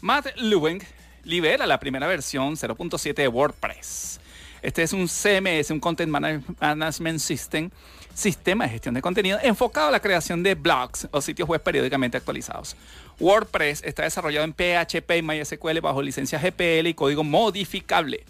Matt 0.00 0.34
Lewing 0.36 0.82
libera 1.24 1.66
la 1.66 1.78
primera 1.78 2.06
versión 2.06 2.54
0.7 2.54 3.14
de 3.14 3.28
WordPress. 3.28 4.20
Este 4.62 4.82
es 4.82 4.92
un 4.92 5.06
CMS, 5.06 5.70
un 5.70 5.80
Content 5.80 6.10
Management 6.10 7.20
System, 7.20 7.70
sistema 8.14 8.64
de 8.64 8.70
gestión 8.70 8.94
de 8.94 9.02
contenido 9.02 9.38
enfocado 9.42 9.88
a 9.88 9.90
la 9.92 10.00
creación 10.00 10.42
de 10.42 10.54
blogs 10.54 11.06
o 11.12 11.20
sitios 11.20 11.48
web 11.48 11.62
periódicamente 11.62 12.16
actualizados. 12.16 12.76
WordPress 13.20 13.82
está 13.84 14.02
desarrollado 14.02 14.44
en 14.44 14.52
PHP 14.52 15.10
y 15.18 15.22
MySQL 15.22 15.80
bajo 15.80 16.02
licencia 16.02 16.40
GPL 16.40 16.88
y 16.88 16.94
código 16.94 17.22
modificable. 17.22 18.24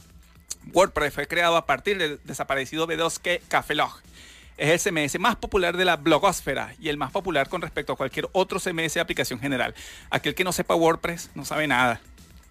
WordPress 0.73 1.15
fue 1.15 1.27
creado 1.27 1.57
a 1.57 1.67
partir 1.67 1.99
del 1.99 2.21
desaparecido 2.25 2.87
B2K 2.87 3.41
Cafelog. 3.49 4.01
Es 4.57 4.87
el 4.87 4.93
CMS 4.93 5.19
más 5.21 5.37
popular 5.37 5.77
de 5.77 5.85
la 5.85 5.97
blogosfera 5.97 6.75
y 6.81 6.89
el 6.89 6.97
más 6.97 7.13
popular 7.13 7.49
con 7.49 7.63
respecto 7.63 7.93
a 7.93 7.97
cualquier 7.97 8.29
otro 8.33 8.59
CMS 8.59 8.95
de 8.95 9.01
aplicación 9.01 9.39
general. 9.39 9.75
Aquel 10.11 10.35
que 10.35 10.45
no 10.45 10.53
sepa 10.53 10.75
WordPress 10.75 11.31
no 11.35 11.45
sabe 11.45 11.69
nada. 11.69 12.01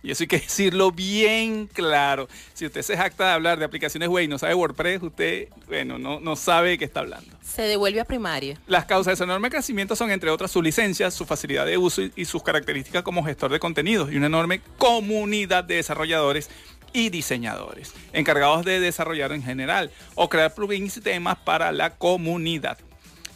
Y 0.03 0.12
eso 0.12 0.24
hay 0.24 0.27
que 0.27 0.39
decirlo 0.39 0.91
bien 0.91 1.67
claro. 1.67 2.29
Si 2.53 2.65
usted 2.65 2.81
se 2.81 2.95
jacta 2.95 3.25
de 3.25 3.31
hablar 3.33 3.59
de 3.59 3.65
aplicaciones 3.65 4.07
web 4.07 4.24
y 4.24 4.27
no 4.29 4.38
sabe 4.38 4.53
WordPress, 4.53 5.03
usted, 5.03 5.50
bueno, 5.67 6.00
no, 6.00 6.21
no 6.21 6.36
sabe 6.38 6.69
de 6.69 6.77
qué 6.77 6.86
está 6.86 7.01
hablando. 7.01 7.36
Se 7.43 7.63
devuelve 7.63 8.00
a 8.00 8.05
primaria. 8.05 8.57
Las 8.67 8.86
causas 8.86 9.12
de 9.12 9.17
su 9.17 9.24
enorme 9.24 9.50
crecimiento 9.50 9.97
son, 9.97 10.09
entre 10.12 10.29
otras, 10.29 10.50
su 10.50 10.62
licencia, 10.62 11.12
su 11.12 11.25
facilidad 11.25 11.65
de 11.65 11.77
uso 11.77 12.01
y, 12.01 12.13
y 12.15 12.24
sus 12.24 12.41
características 12.41 13.03
como 13.03 13.24
gestor 13.24 13.51
de 13.51 13.59
contenidos 13.59 14.12
y 14.12 14.15
una 14.15 14.27
enorme 14.27 14.62
comunidad 14.77 15.65
de 15.65 15.75
desarrolladores 15.75 16.50
y 16.94 17.10
diseñadores, 17.10 17.94
encargados 18.13 18.65
de 18.65 18.79
desarrollar 18.79 19.32
en 19.32 19.44
general 19.44 19.91
o 20.15 20.29
crear 20.29 20.53
plugins 20.53 20.98
y 20.98 21.01
temas 21.01 21.38
para 21.38 21.72
la 21.72 21.96
comunidad. 21.96 22.77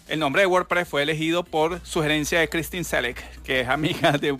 El 0.08 0.20
nombre 0.20 0.42
de 0.42 0.48
WordPress 0.48 0.88
fue 0.88 1.04
elegido 1.04 1.44
por 1.44 1.80
sugerencia 1.86 2.40
de 2.40 2.50
Christine 2.50 2.84
Selleck, 2.84 3.42
que 3.44 3.62
es 3.62 3.70
amiga 3.70 4.12
de, 4.14 4.38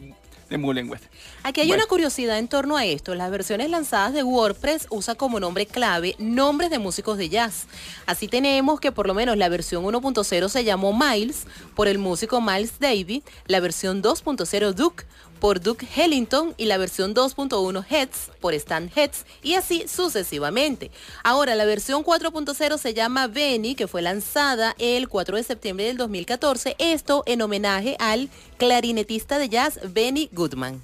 de. 0.50 1.00
Aquí 1.44 1.62
hay 1.62 1.72
una 1.72 1.86
curiosidad 1.86 2.38
en 2.38 2.50
torno 2.50 2.76
a 2.76 2.84
esto. 2.84 3.16
Las 3.16 3.32
versiones 3.32 3.70
lanzadas 3.70 4.14
de 4.14 4.22
WordPress 4.22 4.88
usa 4.90 5.16
como 5.16 5.40
nombre 5.40 5.66
clave 5.66 6.16
nombres 6.20 6.70
de 6.70 6.78
músicos 6.78 7.18
de 7.18 7.30
jazz. 7.30 7.68
Así 8.06 8.28
tenemos 8.28 8.82
que 8.82 8.92
por 8.92 9.08
lo 9.08 9.14
menos 9.14 9.38
la 9.38 9.48
versión 9.48 9.86
1.0 9.86 10.50
se 10.50 10.64
llamó 10.66 10.94
Miles 10.94 11.48
por 11.74 11.88
el 11.88 12.00
músico 12.00 12.42
Miles 12.42 12.80
Davis, 12.80 13.24
la 13.48 13.62
versión 13.62 14.04
2.0 14.04 14.74
Duke 14.74 15.06
por 15.42 15.60
Duke 15.60 15.88
Ellington 15.98 16.54
y 16.56 16.66
la 16.66 16.78
versión 16.78 17.14
2.1 17.16 17.84
Heads 17.90 18.32
por 18.40 18.54
Stan 18.54 18.90
Heads 18.96 19.26
y 19.42 19.56
así 19.56 19.86
sucesivamente. 19.88 20.92
Ahora 21.24 21.56
la 21.56 21.66
versión 21.66 22.06
4.0 22.06 22.78
se 22.78 22.94
llama 22.94 23.28
Benny 23.28 23.76
que 23.76 23.88
fue 23.88 24.04
lanzada 24.04 24.76
el 24.78 25.10
4 25.10 25.36
de 25.36 25.44
septiembre 25.44 25.86
del 25.88 25.98
2014, 25.98 26.76
esto 26.78 27.24
en 27.26 27.42
homenaje 27.42 27.98
al 28.00 28.30
clarinetista 28.58 29.40
de 29.40 29.50
jazz 29.50 29.80
Benny 29.92 30.30
Goodman. 30.32 30.82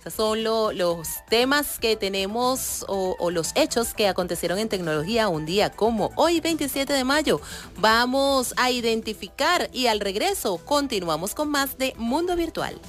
Esos 0.00 0.14
son 0.14 0.42
los 0.42 1.08
temas 1.28 1.78
que 1.78 1.94
tenemos 1.96 2.84
o, 2.88 3.14
o, 3.20 3.30
los 3.30 3.52
hechos 3.54 3.94
que 3.94 4.08
acontecieron 4.08 4.58
en 4.58 4.68
tecnología 4.68 5.28
un 5.28 5.46
día 5.46 5.70
como 5.70 6.10
hoy 6.16 6.40
27 6.40 6.92
de 6.92 7.04
mayo. 7.04 7.40
Vamos 7.76 8.52
a 8.56 8.72
identificar 8.72 9.70
y 9.72 9.86
al 9.86 10.00
regreso 10.00 10.58
continuamos 10.58 11.36
con 11.36 11.50
más 11.50 11.78
de 11.78 11.94
Mundo 11.98 12.34
Virtual. 12.34 12.80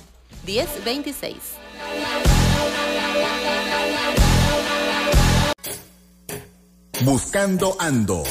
1026. 0.46 1.36
Buscando 7.04 7.76
Ando. 7.80 8.24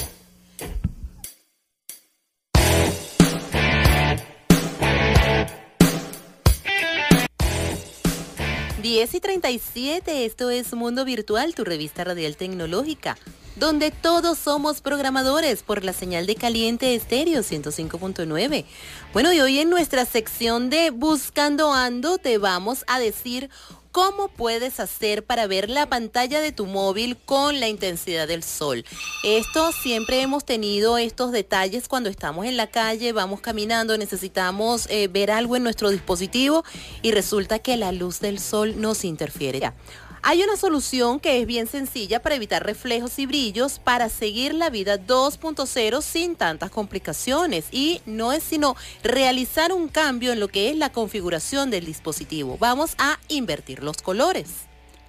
Diez 8.82 9.14
y 9.14 9.20
37, 9.20 10.24
esto 10.24 10.50
es 10.50 10.74
Mundo 10.74 11.04
Virtual, 11.04 11.54
tu 11.54 11.64
revista 11.64 12.04
radial 12.04 12.36
tecnológica, 12.36 13.16
donde 13.56 13.90
todos 13.90 14.38
somos 14.38 14.80
programadores 14.80 15.62
por 15.62 15.84
la 15.84 15.92
señal 15.92 16.26
de 16.26 16.34
caliente 16.36 16.94
estéreo 16.94 17.40
105.9. 17.40 18.64
Bueno, 19.12 19.32
y 19.32 19.40
hoy 19.40 19.58
en 19.58 19.70
nuestra 19.70 20.04
sección 20.04 20.70
de 20.70 20.90
Buscando 20.90 21.72
Ando 21.72 22.18
te 22.18 22.38
vamos 22.38 22.84
a 22.86 22.98
decir 22.98 23.50
cómo 23.92 24.28
puedes 24.28 24.80
hacer 24.80 25.24
para 25.24 25.46
ver 25.46 25.68
la 25.68 25.86
pantalla 25.86 26.40
de 26.40 26.50
tu 26.50 26.64
móvil 26.66 27.18
con 27.18 27.60
la 27.60 27.68
intensidad 27.68 28.26
del 28.26 28.42
sol. 28.42 28.84
Esto 29.22 29.70
siempre 29.70 30.22
hemos 30.22 30.46
tenido 30.46 30.96
estos 30.96 31.30
detalles 31.30 31.88
cuando 31.88 32.08
estamos 32.08 32.46
en 32.46 32.56
la 32.56 32.68
calle, 32.68 33.12
vamos 33.12 33.42
caminando, 33.42 33.98
necesitamos 33.98 34.86
eh, 34.88 35.08
ver 35.08 35.30
algo 35.30 35.56
en 35.56 35.62
nuestro 35.62 35.90
dispositivo 35.90 36.64
y 37.02 37.12
resulta 37.12 37.58
que 37.58 37.76
la 37.76 37.92
luz 37.92 38.20
del 38.20 38.40
sol 38.40 38.80
nos 38.80 39.04
interfiere. 39.04 39.60
Ya. 39.60 39.74
Hay 40.24 40.40
una 40.44 40.56
solución 40.56 41.18
que 41.18 41.40
es 41.40 41.46
bien 41.48 41.66
sencilla 41.66 42.22
para 42.22 42.36
evitar 42.36 42.64
reflejos 42.64 43.18
y 43.18 43.26
brillos 43.26 43.80
para 43.80 44.08
seguir 44.08 44.54
la 44.54 44.70
vida 44.70 44.96
2.0 44.96 46.00
sin 46.00 46.36
tantas 46.36 46.70
complicaciones 46.70 47.64
y 47.72 48.00
no 48.06 48.32
es 48.32 48.44
sino 48.44 48.76
realizar 49.02 49.72
un 49.72 49.88
cambio 49.88 50.32
en 50.32 50.38
lo 50.38 50.46
que 50.46 50.70
es 50.70 50.76
la 50.76 50.92
configuración 50.92 51.72
del 51.72 51.86
dispositivo. 51.86 52.56
Vamos 52.60 52.94
a 52.98 53.18
invertir 53.26 53.82
los 53.82 53.96
colores. 53.96 54.48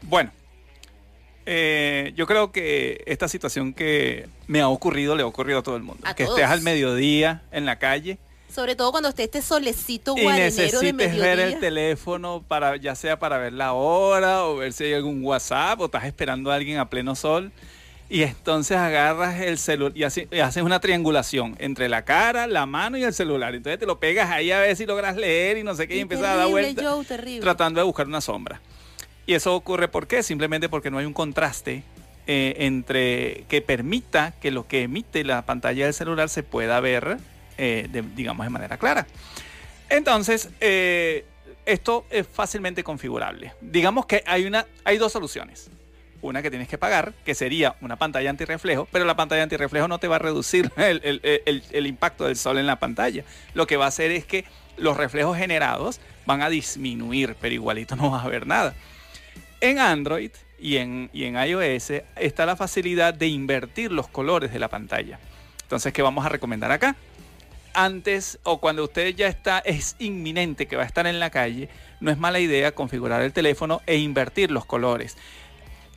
Bueno, 0.02 0.32
eh, 1.46 2.12
yo 2.16 2.26
creo 2.26 2.52
que 2.52 3.04
esta 3.06 3.28
situación 3.28 3.76
que 3.76 4.28
me 4.48 4.62
ha 4.62 4.68
ocurrido 4.68 5.16
le 5.16 5.22
ha 5.22 5.28
ocurrido 5.28 5.60
a 5.60 5.64
todo 5.64 5.76
el 5.76 5.84
mundo. 5.84 6.02
A 6.08 6.16
que 6.16 6.26
todos. 6.26 6.40
estés 6.40 6.52
al 6.52 6.62
mediodía 6.62 7.44
en 7.52 7.68
la 7.68 7.78
calle 7.78 8.18
Sobre 8.54 8.76
todo 8.76 8.92
cuando 8.92 9.10
esté 9.10 9.24
este 9.24 9.42
solecito 9.42 10.16
y 10.18 10.22
guarenero 10.24 10.80
de 10.80 10.94
mediodía. 10.94 11.24
ver 11.24 11.40
el 11.40 11.60
teléfono 11.60 12.44
para 12.48 12.76
ya 12.78 12.94
sea 12.96 13.18
para 13.18 13.38
ver 13.38 13.54
la 13.54 13.74
hora 13.74 14.46
o 14.46 14.58
ver 14.58 14.74
si 14.74 14.84
hay 14.86 14.94
algún 14.94 15.24
WhatsApp 15.24 15.80
o 15.82 15.86
estás 15.86 16.06
esperando 16.06 16.52
a 16.52 16.56
alguien 16.56 16.78
a 16.78 16.90
pleno 16.90 17.16
sol 17.16 17.52
y 18.10 18.22
entonces 18.22 18.78
agarras 18.78 19.42
el 19.42 19.58
celular 19.58 19.94
y, 19.98 20.04
hace- 20.04 20.28
y 20.32 20.40
haces 20.40 20.62
una 20.62 20.80
triangulación 20.80 21.56
entre 21.58 21.90
la 21.90 22.06
cara, 22.06 22.46
la 22.46 22.68
mano 22.68 22.96
y 22.98 23.04
el 23.04 23.14
celular. 23.14 23.56
Entonces 23.56 23.80
te 23.80 23.88
lo 23.88 23.98
pegas 24.00 24.30
ahí 24.30 24.52
a 24.52 24.60
ver 24.60 24.76
si 24.76 24.86
logras 24.86 25.16
leer 25.16 25.58
y 25.58 25.64
no 25.64 25.74
sé 25.74 25.88
qué 25.88 25.96
y, 25.96 25.98
Y 25.98 26.02
empiezas 26.02 26.28
a 26.28 26.36
dar 26.36 26.48
vueltas 26.50 26.86
tratando 27.42 27.80
de 27.80 27.86
buscar 27.86 28.06
una 28.06 28.22
sombra. 28.22 28.62
Y 29.26 29.34
eso 29.34 29.56
ocurre 29.56 29.88
¿por 29.88 30.06
qué? 30.06 30.22
Simplemente 30.22 30.70
porque 30.70 30.92
no 30.92 31.00
hay 31.00 31.06
un 31.06 31.14
contraste 31.14 31.82
eh, 32.28 32.56
entre 32.60 33.46
que 33.50 33.62
permita 33.62 34.34
que 34.40 34.52
lo 34.52 34.68
que 34.68 34.84
emite 34.84 35.24
la 35.24 35.42
pantalla 35.44 35.86
del 35.86 35.94
celular 35.96 36.30
se 36.30 36.44
pueda 36.44 36.80
ver, 36.82 37.18
eh, 37.58 37.88
digamos, 38.16 38.46
de 38.46 38.50
manera 38.50 38.78
clara. 38.78 39.08
Entonces, 39.90 40.50
eh, 40.60 41.26
esto 41.66 42.06
es 42.10 42.28
fácilmente 42.28 42.84
configurable. 42.84 43.54
Digamos 43.62 44.06
que 44.06 44.24
hay, 44.26 44.46
una, 44.46 44.66
hay 44.84 44.98
dos 44.98 45.12
soluciones. 45.12 45.70
Una 46.22 46.42
que 46.42 46.50
tienes 46.50 46.70
que 46.70 46.78
pagar, 46.78 47.14
que 47.26 47.36
sería 47.36 47.76
una 47.82 47.98
pantalla 47.98 48.30
antirreflejo, 48.30 48.88
pero 48.92 49.04
la 49.04 49.16
pantalla 49.16 49.44
antirreflejo 49.44 49.90
no 49.90 50.00
te 50.00 50.08
va 50.08 50.16
a 50.16 50.20
reducir 50.20 50.72
el 50.78 51.88
impacto 51.88 52.26
del 52.26 52.38
sol 52.38 52.58
en 52.58 52.66
la 52.66 52.80
pantalla. 52.80 53.26
Lo 53.54 53.68
que 53.68 53.76
va 53.76 53.86
a 53.86 53.90
hacer 53.90 54.12
es 54.12 54.26
que 54.26 54.46
los 54.78 54.98
reflejos 54.98 55.38
generados 55.38 56.00
van 56.26 56.42
a 56.42 56.50
disminuir, 56.50 57.36
pero 57.40 57.54
igualito 57.54 57.96
no 57.96 58.10
vas 58.10 58.26
a 58.26 58.30
ver 58.30 58.48
nada. 58.48 58.74
En 59.62 59.80
Android 59.80 60.32
y 60.60 60.78
en, 60.78 61.10
y 61.14 61.26
en 61.26 61.36
iOS 61.36 61.92
está 62.16 62.46
la 62.46 62.56
facilidad 62.56 63.14
de 63.14 63.28
invertir 63.28 63.92
los 63.92 64.08
colores 64.08 64.52
de 64.52 64.60
la 64.60 64.70
pantalla. 64.70 65.20
Entonces, 65.62 65.94
¿qué 65.94 66.02
vamos 66.02 66.26
a 66.26 66.30
recomendar 66.30 66.72
acá? 66.72 66.96
Antes 67.74 68.40
o 68.44 68.60
cuando 68.60 68.84
usted 68.84 69.16
ya 69.16 69.28
está, 69.28 69.60
es 69.60 69.96
inminente 69.98 70.68
que 70.68 70.76
va 70.76 70.84
a 70.84 70.86
estar 70.86 71.08
en 71.08 71.20
la 71.20 71.32
calle, 71.32 71.70
no 72.00 72.12
es 72.12 72.18
mala 72.18 72.40
idea 72.40 72.74
configurar 72.74 73.22
el 73.22 73.34
teléfono 73.34 73.82
e 73.88 73.98
invertir 73.98 74.52
los 74.52 74.66
colores. 74.66 75.18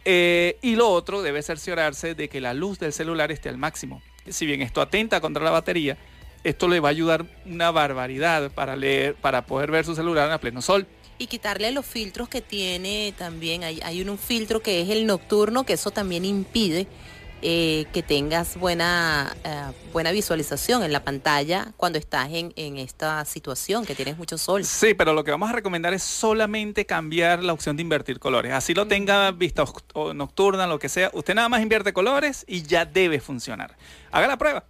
Eh, 0.07 0.57
y 0.63 0.77
lo 0.77 0.89
otro 0.89 1.21
debe 1.21 1.43
cerciorarse 1.43 2.15
de 2.15 2.29
que 2.29 2.41
la 2.41 2.55
luz 2.55 2.79
del 2.79 2.93
celular 2.93 3.31
esté 3.31 3.49
al 3.49 3.59
máximo. 3.59 4.01
Si 4.29 4.47
bien 4.47 4.63
esto 4.63 4.81
atenta 4.81 5.21
contra 5.21 5.45
la 5.45 5.51
batería, 5.51 5.99
esto 6.45 6.69
le 6.69 6.81
va 6.81 6.89
a 6.89 6.91
ayudar 6.91 7.27
una 7.45 7.71
barbaridad 7.73 8.51
para 8.53 8.77
leer, 8.77 9.15
para 9.17 9.47
poder 9.47 9.71
ver 9.71 9.85
su 9.85 9.95
celular 9.95 10.31
a 10.31 10.39
pleno 10.39 10.63
sol. 10.63 10.87
Y 11.19 11.27
quitarle 11.27 11.73
los 11.73 11.85
filtros 11.85 12.29
que 12.29 12.41
tiene 12.41 13.13
también. 13.19 13.65
Hay, 13.65 13.81
hay 13.83 14.03
un 14.03 14.17
filtro 14.17 14.61
que 14.61 14.81
es 14.81 14.91
el 14.91 15.07
nocturno, 15.07 15.65
que 15.65 15.73
eso 15.75 15.91
también 15.91 16.25
impide 16.25 16.87
eh, 17.43 17.87
que 17.93 18.03
tengas 18.03 18.57
buena, 18.57 19.37
eh, 19.45 19.73
buena 19.93 20.11
visualización 20.13 20.83
en 20.83 20.93
la 20.93 21.05
pantalla 21.05 21.73
cuando 21.77 21.99
estás 21.99 22.29
en, 22.33 22.53
en, 22.57 22.77
esta 22.79 23.25
situación, 23.25 23.85
que 23.85 23.95
tienes 23.95 24.17
mucho 24.17 24.39
sol. 24.39 24.65
Sí, 24.65 24.95
pero 24.95 25.13
lo 25.13 25.25
que 25.25 25.31
vamos 25.31 25.51
a 25.51 25.53
recomendar 25.53 25.95
es 25.95 26.03
solamente 26.03 26.87
cambiar 26.87 27.43
la 27.43 27.53
opción 27.53 27.77
de 27.77 27.83
invertir 27.83 28.19
colores. 28.19 28.53
Así 28.53 28.75
lo 28.75 28.87
tenga 28.87 29.31
vista 29.33 29.65
nocturna, 30.15 30.67
lo 30.67 30.79
que 30.79 30.89
sea. 30.89 31.11
Usted 31.13 31.35
nada 31.35 31.49
más 31.49 31.63
invierte 31.63 31.93
colores 31.93 32.45
y 32.49 32.63
ya 32.63 32.85
debe 32.85 33.21
funcionar. 33.21 33.77
Haga 34.11 34.29
la 34.29 34.39
prueba 34.39 34.65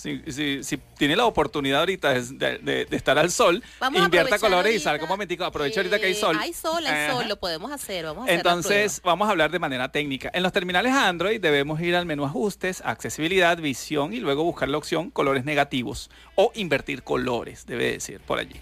si, 0.00 0.62
si, 0.62 0.78
tiene 0.96 1.14
la 1.14 1.26
oportunidad 1.26 1.80
ahorita 1.80 2.14
de, 2.14 2.86
estar 2.90 3.18
al 3.18 3.30
sol, 3.30 3.62
invierta 3.94 4.38
colores 4.38 4.74
y 4.74 4.80
salga 4.80 5.02
un 5.04 5.08
momentico, 5.08 5.44
aprovecha 5.44 5.80
ahorita 5.80 5.98
que 5.98 6.06
hay 6.06 6.14
sol. 6.14 6.36
Hay 6.40 6.52
sol, 6.52 6.86
hay 6.86 7.10
sol, 7.10 7.28
lo 7.28 7.38
podemos 7.38 7.70
hacer. 7.70 8.06
Vamos 8.06 8.28
a 8.28 8.32
Entonces, 8.32 9.02
vamos 9.04 9.28
a 9.28 9.32
hablar 9.32 9.50
de 9.50 9.58
manera 9.58 9.92
técnica. 9.92 10.30
En 10.32 10.42
los 10.42 10.52
terminales 10.52 10.92
Android 10.92 11.40
debemos 11.40 11.80
ir 11.80 11.94
al 11.96 12.06
menú 12.06 12.24
ajustes, 12.24 12.82
accesibilidad, 12.84 13.58
visión 13.58 14.14
y 14.14 14.20
luego 14.20 14.42
buscar 14.42 14.68
la 14.68 14.78
opción 14.78 15.10
colores 15.10 15.44
negativos 15.44 16.10
o 16.34 16.50
invertir 16.54 17.02
colores, 17.02 17.66
debe 17.66 17.92
decir 17.92 18.20
por 18.20 18.38
allí. 18.38 18.60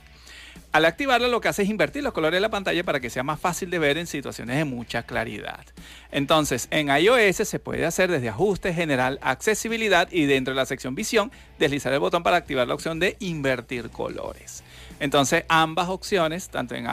Al 0.70 0.84
activarlo 0.84 1.28
lo 1.28 1.40
que 1.40 1.48
hace 1.48 1.62
es 1.62 1.70
invertir 1.70 2.02
los 2.02 2.12
colores 2.12 2.36
de 2.36 2.42
la 2.42 2.50
pantalla 2.50 2.84
para 2.84 3.00
que 3.00 3.08
sea 3.08 3.22
más 3.22 3.40
fácil 3.40 3.70
de 3.70 3.78
ver 3.78 3.96
en 3.96 4.06
situaciones 4.06 4.56
de 4.58 4.66
mucha 4.66 5.02
claridad. 5.02 5.64
Entonces, 6.12 6.68
en 6.70 6.88
iOS 6.88 7.36
se 7.36 7.58
puede 7.58 7.86
hacer 7.86 8.10
desde 8.10 8.28
ajuste 8.28 8.74
general, 8.74 9.18
accesibilidad 9.22 10.08
y 10.12 10.26
dentro 10.26 10.52
de 10.52 10.56
la 10.56 10.66
sección 10.66 10.94
visión, 10.94 11.32
deslizar 11.58 11.92
el 11.94 12.00
botón 12.00 12.22
para 12.22 12.36
activar 12.36 12.68
la 12.68 12.74
opción 12.74 13.00
de 13.00 13.16
invertir 13.20 13.88
colores. 13.88 14.62
Entonces, 15.00 15.44
ambas 15.48 15.88
opciones, 15.88 16.50
tanto 16.50 16.74
en, 16.74 16.86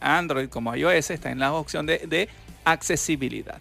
Android 0.00 0.48
como 0.48 0.74
iOS, 0.74 1.10
están 1.10 1.32
en 1.32 1.38
la 1.40 1.52
opción 1.52 1.84
de, 1.84 2.28
accesibilidad. 2.64 3.60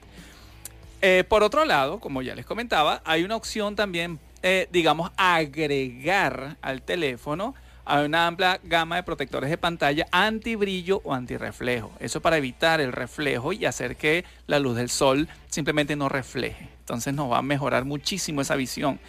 Eh, 1.02 1.26
por 1.28 1.44
otro 1.44 1.66
lado, 1.66 2.00
como 2.00 2.22
ya 2.22 2.34
les 2.34 2.46
comentaba, 2.46 3.02
hay 3.04 3.26
una 3.26 3.36
opción 3.36 3.76
también, 3.76 4.20
eh, 4.42 4.70
digamos, 4.72 5.12
agregar 5.18 6.56
al 6.62 6.82
teléfono 6.82 7.54
hay 7.86 8.06
una 8.06 8.28
amplia 8.28 8.60
gama 8.64 8.96
de 8.96 9.04
protectores 9.04 9.50
de 9.50 9.58
pantalla 9.58 10.08
anti 10.12 10.56
brillo 10.56 11.02
o 11.04 11.14
antirreflejo. 11.14 11.92
Eso 12.00 12.22
para 12.22 12.38
evitar 12.38 12.80
el 12.80 12.92
reflejo 12.92 13.52
y 13.54 13.66
hacer 13.66 13.98
que 13.98 14.24
la 14.48 14.60
luz 14.60 14.78
del 14.78 14.90
sol 14.90 15.28
simplemente 15.50 15.96
no 15.96 16.08
refleje. 16.08 16.70
Entonces 16.80 17.14
nos 17.14 17.32
va 17.32 17.40
a 17.40 17.42
mejorar 17.42 17.86
muchísimo 17.86 18.42
esa 18.42 18.56
visión. 18.56 19.00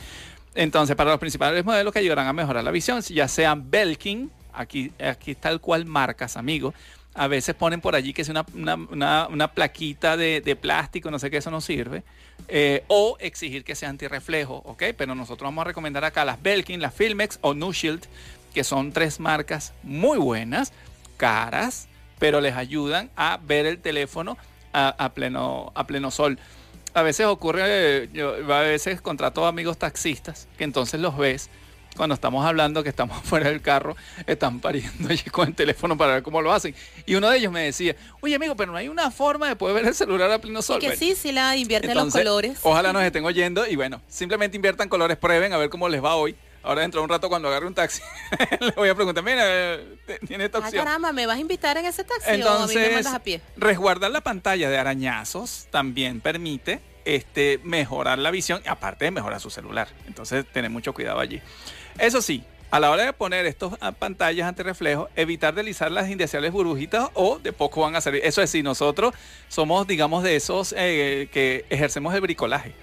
Entonces, 0.54 0.94
para 0.94 1.10
los 1.10 1.18
principales 1.18 1.64
modelos 1.64 1.92
que 1.92 1.98
ayudarán 1.98 2.28
a 2.28 2.32
mejorar 2.32 2.62
la 2.62 2.70
visión, 2.70 3.00
ya 3.02 3.26
sean 3.26 3.70
Belkin, 3.70 4.30
aquí, 4.52 4.92
aquí 5.00 5.36
el 5.42 5.60
cual 5.60 5.84
marcas, 5.84 6.36
amigos. 6.36 6.74
A 7.14 7.28
veces 7.28 7.54
ponen 7.54 7.80
por 7.80 7.94
allí 7.94 8.12
que 8.12 8.22
es 8.22 8.28
una, 8.28 8.44
una, 8.54 9.52
plaquita 9.52 10.16
de, 10.16 10.58
plástico, 10.60 11.12
no 11.12 11.18
sé 11.20 11.30
qué, 11.30 11.36
eso 11.36 11.50
no 11.50 11.60
sirve. 11.60 12.02
Eh, 12.48 12.82
o 12.88 13.16
exigir 13.20 13.62
que 13.62 13.76
sea 13.76 13.88
antirreflejo, 13.88 14.62
¿ok? 14.64 14.82
Pero 14.96 15.14
nosotros 15.14 15.46
vamos 15.46 15.62
a 15.62 15.66
recomendar 15.66 16.04
acá 16.04 16.24
las 16.24 16.42
Belkin, 16.42 16.80
las 16.80 16.92
Filmex 16.92 17.38
o 17.40 17.54
Nushield 17.54 18.04
que 18.54 18.64
son 18.64 18.92
tres 18.92 19.20
marcas 19.20 19.74
muy 19.82 20.16
buenas, 20.16 20.72
caras, 21.16 21.88
pero 22.18 22.40
les 22.40 22.54
ayudan 22.54 23.10
a 23.16 23.38
ver 23.42 23.66
el 23.66 23.78
teléfono 23.78 24.38
a, 24.72 25.12
pleno, 25.14 25.72
a 25.74 25.86
pleno 25.86 26.10
sol. 26.10 26.38
A 26.94 27.02
veces 27.02 27.26
ocurre, 27.26 28.08
yo 28.12 28.34
a 28.52 28.60
veces 28.60 29.00
contrato 29.00 29.46
amigos 29.46 29.76
taxistas, 29.78 30.48
que 30.56 30.64
entonces 30.64 31.00
los 31.00 31.16
ves 31.18 31.50
cuando 31.96 32.14
estamos 32.14 32.44
hablando 32.44 32.82
que 32.82 32.88
estamos 32.88 33.16
fuera 33.24 33.48
del 33.48 33.60
carro, 33.60 33.96
están 34.26 34.60
pariendo 34.60 35.08
allí 35.10 35.24
con 35.30 35.48
el 35.48 35.54
teléfono 35.54 35.96
para 35.96 36.14
ver 36.14 36.22
cómo 36.22 36.42
lo 36.42 36.52
hacen. 36.52 36.74
Y 37.06 37.14
uno 37.14 37.30
de 37.30 37.38
ellos 37.38 37.52
me 37.52 37.62
decía, 37.62 37.96
oye 38.20 38.34
amigo, 38.34 38.56
pero 38.56 38.72
no 38.72 38.78
hay 38.78 38.88
una 38.88 39.10
forma 39.10 39.48
de 39.48 39.56
poder 39.56 39.76
ver 39.76 39.86
el 39.86 39.94
celular 39.94 40.30
a 40.30 40.38
pleno 40.38 40.62
sol. 40.62 40.80
que 40.80 40.96
sí, 40.96 41.14
sí 41.14 41.32
la 41.32 41.56
invierten 41.56 41.94
los 41.94 42.12
colores. 42.12 42.58
Ojalá 42.62 42.92
nos 42.92 43.02
estén 43.02 43.24
oyendo 43.24 43.66
y 43.66 43.76
bueno, 43.76 44.00
simplemente 44.08 44.56
inviertan 44.56 44.88
colores, 44.88 45.16
prueben 45.16 45.52
a 45.52 45.56
ver 45.58 45.70
cómo 45.70 45.88
les 45.88 46.02
va 46.02 46.14
hoy. 46.16 46.36
Ahora 46.64 46.80
dentro 46.80 47.00
de 47.00 47.04
un 47.04 47.10
rato 47.10 47.28
cuando 47.28 47.48
agarre 47.48 47.66
un 47.66 47.74
taxi, 47.74 48.00
le 48.60 48.70
voy 48.72 48.88
a 48.88 48.94
preguntar, 48.94 49.22
mira, 49.22 49.78
tiene 50.26 50.46
esta 50.46 50.58
opción. 50.58 50.80
Ah, 50.80 50.84
caramba, 50.84 51.12
¿me 51.12 51.26
vas 51.26 51.36
a 51.36 51.40
invitar 51.40 51.76
en 51.76 51.84
ese 51.84 52.04
taxi 52.04 52.30
Entonces, 52.30 52.76
o 52.76 52.80
a 52.80 52.82
mí 52.82 52.88
me 52.88 52.94
mandas 52.94 53.14
a 53.14 53.22
pie? 53.22 53.40
resguardar 53.56 54.10
la 54.10 54.22
pantalla 54.22 54.70
de 54.70 54.78
arañazos 54.78 55.68
también 55.70 56.20
permite 56.20 56.80
este, 57.04 57.60
mejorar 57.64 58.18
la 58.18 58.30
visión, 58.30 58.62
aparte 58.66 59.04
de 59.04 59.10
mejorar 59.10 59.40
su 59.40 59.50
celular. 59.50 59.88
Entonces, 60.06 60.46
tener 60.52 60.70
mucho 60.70 60.94
cuidado 60.94 61.20
allí. 61.20 61.42
Eso 61.98 62.22
sí, 62.22 62.42
a 62.70 62.80
la 62.80 62.90
hora 62.90 63.04
de 63.04 63.12
poner 63.12 63.46
estas 63.46 63.72
pantallas 63.98 64.48
ante 64.48 64.62
reflejo, 64.62 65.08
evitar 65.14 65.54
deslizar 65.54 65.92
las 65.92 66.08
indeseables 66.08 66.50
burbujitas 66.50 67.08
o 67.14 67.38
de 67.38 67.52
poco 67.52 67.82
van 67.82 67.94
a 67.94 68.00
salir. 68.00 68.22
Eso 68.24 68.42
es 68.42 68.50
si 68.50 68.62
nosotros 68.62 69.14
somos, 69.48 69.86
digamos, 69.86 70.24
de 70.24 70.34
esos 70.34 70.74
eh, 70.76 71.28
que 71.30 71.66
ejercemos 71.70 72.12
el 72.14 72.20
bricolaje. 72.20 72.74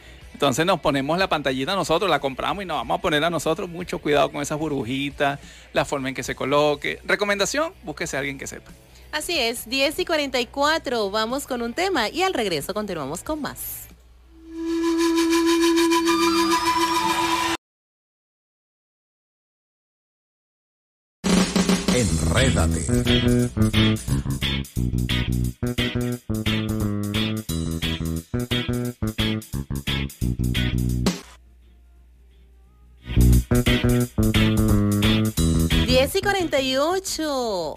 Entonces 0.41 0.65
nos 0.65 0.79
ponemos 0.79 1.19
la 1.19 1.29
pantallita 1.29 1.75
nosotros, 1.75 2.09
la 2.09 2.20
compramos 2.20 2.63
y 2.63 2.65
nos 2.65 2.77
vamos 2.77 2.98
a 2.98 3.01
poner 3.01 3.24
a 3.24 3.29
nosotros 3.29 3.70
mucho 3.70 4.00
cuidado 4.00 4.31
con 4.31 4.42
esas 4.42 4.57
burbujitas, 4.57 5.39
la 5.72 5.85
forma 5.85 6.09
en 6.09 6.15
que 6.15 6.24
se 6.24 6.33
coloque. 6.33 6.98
Recomendación, 7.05 7.75
búsquese 7.83 8.18
a 8.18 8.22
alguien 8.22 8.39
que 8.39 8.48
sepa. 8.48 8.72
Así 9.11 9.37
es, 9.37 9.70
10 9.70 10.00
y 10.00 10.05
44, 10.05 11.11
vamos 11.11 11.46
con 11.46 11.61
un 11.61 11.75
tema 11.75 12.09
y 12.09 12.24
al 12.24 12.33
regreso 12.33 12.74
continuamos 12.74 13.22
con 13.22 13.39
más. 13.39 13.87
Enrédate. 21.94 22.81
48. 36.31 37.75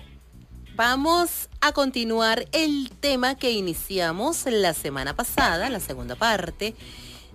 Vamos 0.76 1.48
a 1.60 1.72
continuar 1.72 2.46
el 2.52 2.88
tema 3.00 3.34
que 3.34 3.50
iniciamos 3.50 4.44
la 4.46 4.74
semana 4.74 5.16
pasada, 5.16 5.68
la 5.70 5.80
segunda 5.80 6.14
parte, 6.14 6.76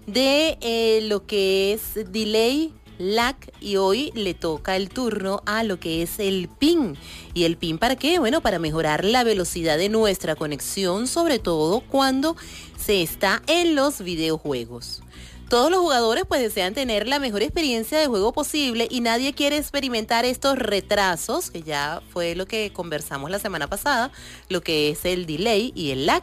de 0.08 0.58
eh, 0.62 1.02
lo 1.10 1.26
que 1.26 1.74
es 1.74 2.10
delay 2.10 2.74
LAC 3.00 3.54
y 3.60 3.76
hoy 3.76 4.14
le 4.16 4.34
toca 4.34 4.78
el 4.78 4.88
turno 4.88 5.42
a 5.46 5.64
lo 5.64 5.78
que 5.78 6.04
es 6.04 6.20
el 6.20 6.48
PIN. 6.48 6.96
¿Y 7.34 7.44
el 7.44 7.58
PIN 7.58 7.80
para 7.80 7.98
qué? 7.98 8.18
Bueno, 8.20 8.40
para 8.40 8.58
mejorar 8.58 9.04
la 9.04 9.26
velocidad 9.26 9.78
de 9.78 9.90
nuestra 9.90 10.36
conexión, 10.36 11.06
sobre 11.06 11.38
todo 11.38 11.82
cuando 11.82 12.38
se 12.78 13.02
está 13.02 13.42
en 13.48 13.76
los 13.76 14.02
videojuegos. 14.02 15.02
Todos 15.50 15.72
los 15.72 15.80
jugadores 15.80 16.26
pues 16.28 16.44
desean 16.44 16.76
tener 16.76 17.08
la 17.08 17.18
mejor 17.18 17.42
experiencia 17.42 17.98
de 17.98 18.06
juego 18.06 18.32
posible 18.32 18.88
y 18.88 19.02
nadie 19.02 19.34
quiere 19.34 19.58
experimentar 19.58 20.24
estos 20.24 20.60
retrasos, 20.60 21.50
que 21.50 21.64
ya 21.64 22.04
fue 22.14 22.36
lo 22.36 22.46
que 22.46 22.72
conversamos 22.72 23.32
la 23.32 23.40
semana 23.40 23.68
pasada, 23.68 24.12
lo 24.48 24.62
que 24.62 24.92
es 24.92 25.06
el 25.06 25.26
delay 25.26 25.72
y 25.74 25.90
el 25.90 26.06
lag. 26.06 26.22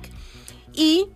Y 0.74 1.08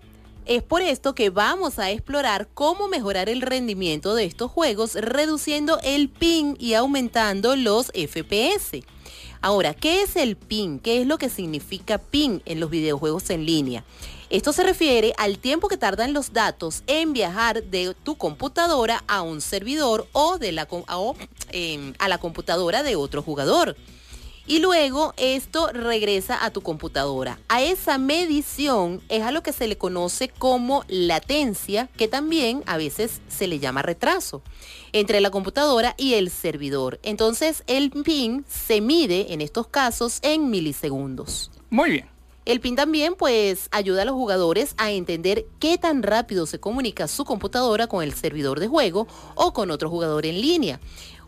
es 0.45 0.65
por 0.65 0.83
esto 0.83 1.15
que 1.15 1.31
vamos 1.31 1.79
a 1.79 1.93
explorar 1.93 2.49
cómo 2.53 2.89
mejorar 2.89 3.29
el 3.29 3.43
rendimiento 3.43 4.17
de 4.17 4.25
estos 4.25 4.51
juegos 4.51 4.95
reduciendo 4.95 5.79
el 5.85 6.09
ping 6.09 6.57
y 6.59 6.75
aumentando 6.75 7.55
los 7.55 7.93
FPS. 7.95 8.83
Ahora, 9.41 9.73
¿qué 9.73 10.03
es 10.03 10.17
el 10.17 10.37
ping? 10.37 10.81
¿Qué 10.81 11.01
es 11.01 11.07
lo 11.07 11.17
que 11.17 11.29
significa 11.29 11.99
ping 11.99 12.41
en 12.45 12.59
los 12.59 12.71
videojuegos 12.71 13.31
en 13.31 13.47
línea? 13.47 13.85
Esto 14.31 14.53
se 14.53 14.63
refiere 14.63 15.13
al 15.19 15.39
tiempo 15.39 15.67
que 15.67 15.77
tardan 15.77 16.13
los 16.13 16.33
datos 16.33 16.85
en 16.87 17.13
viajar 17.13 17.65
de 17.65 17.97
tu 18.05 18.15
computadora 18.15 19.03
a 19.09 19.23
un 19.23 19.41
servidor 19.41 20.07
o, 20.13 20.39
de 20.39 20.53
la, 20.53 20.69
em, 21.51 21.95
a 21.99 22.09
la 22.09 22.19
computadora 22.19 22.85
de 22.85 22.95
otro 22.95 23.23
jugador. 23.23 23.77
Y 24.47 24.61
luego 24.61 25.15
esto 25.17 25.73
regresa 25.73 26.45
a 26.45 26.51
tu 26.51 26.61
computadora. 26.61 27.41
A 27.49 27.61
esa 27.63 27.99
medición 27.99 29.03
es 29.09 29.23
a 29.23 29.33
lo 29.33 29.43
que 29.43 29.53
se 29.53 29.67
le 29.67 29.77
conoce 29.77 30.29
como 30.29 30.85
latencia, 30.87 31.89
que 31.97 32.07
también 32.07 32.63
a 32.67 32.77
veces 32.77 33.21
se 33.29 33.49
le 33.49 33.59
llama 33.59 33.83
retraso, 33.83 34.43
entre 34.93 35.21
la 35.21 35.31
computadora 35.31 35.97
y 35.99 36.15
el 36.15 36.31
servidor. 36.31 37.01
Entonces 37.03 37.65
el 37.67 37.91
ping 37.91 38.45
se 38.49 38.81
mide 38.81 39.33
en 39.33 39.41
estos 39.41 39.67
casos 39.67 40.21
en 40.23 40.51
milisegundos. 40.51 41.51
Muy 41.69 41.91
bien. 41.91 42.20
El 42.51 42.61
PIN 42.61 42.75
también 42.75 43.15
pues 43.15 43.69
ayuda 43.71 44.03
a 44.03 44.05
los 44.05 44.17
jugadores 44.17 44.75
a 44.77 44.91
entender 44.91 45.47
qué 45.61 45.79
tan 45.79 46.03
rápido 46.03 46.47
se 46.47 46.59
comunica 46.59 47.07
su 47.07 47.25
computadora 47.25 47.87
con 47.87 48.03
el 48.03 48.13
servidor 48.13 48.59
de 48.59 48.67
juego 48.67 49.07
o 49.37 49.53
con 49.53 49.71
otro 49.71 49.89
jugador 49.89 50.27
en 50.27 50.41
línea. 50.41 50.81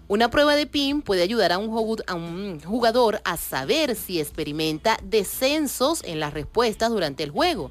Una 0.08 0.30
prueba 0.32 0.56
de 0.56 0.66
PIN 0.66 1.00
puede 1.00 1.22
ayudar 1.22 1.52
a 1.52 1.58
un, 1.58 2.60
jugador 2.60 3.20
a 3.24 3.36
saber 3.36 3.94
si 3.94 4.18
experimenta 4.18 4.98
descensos 5.04 6.02
en 6.02 6.18
las 6.18 6.34
respuestas 6.34 6.90
durante 6.90 7.22
el 7.22 7.30
juego. 7.30 7.70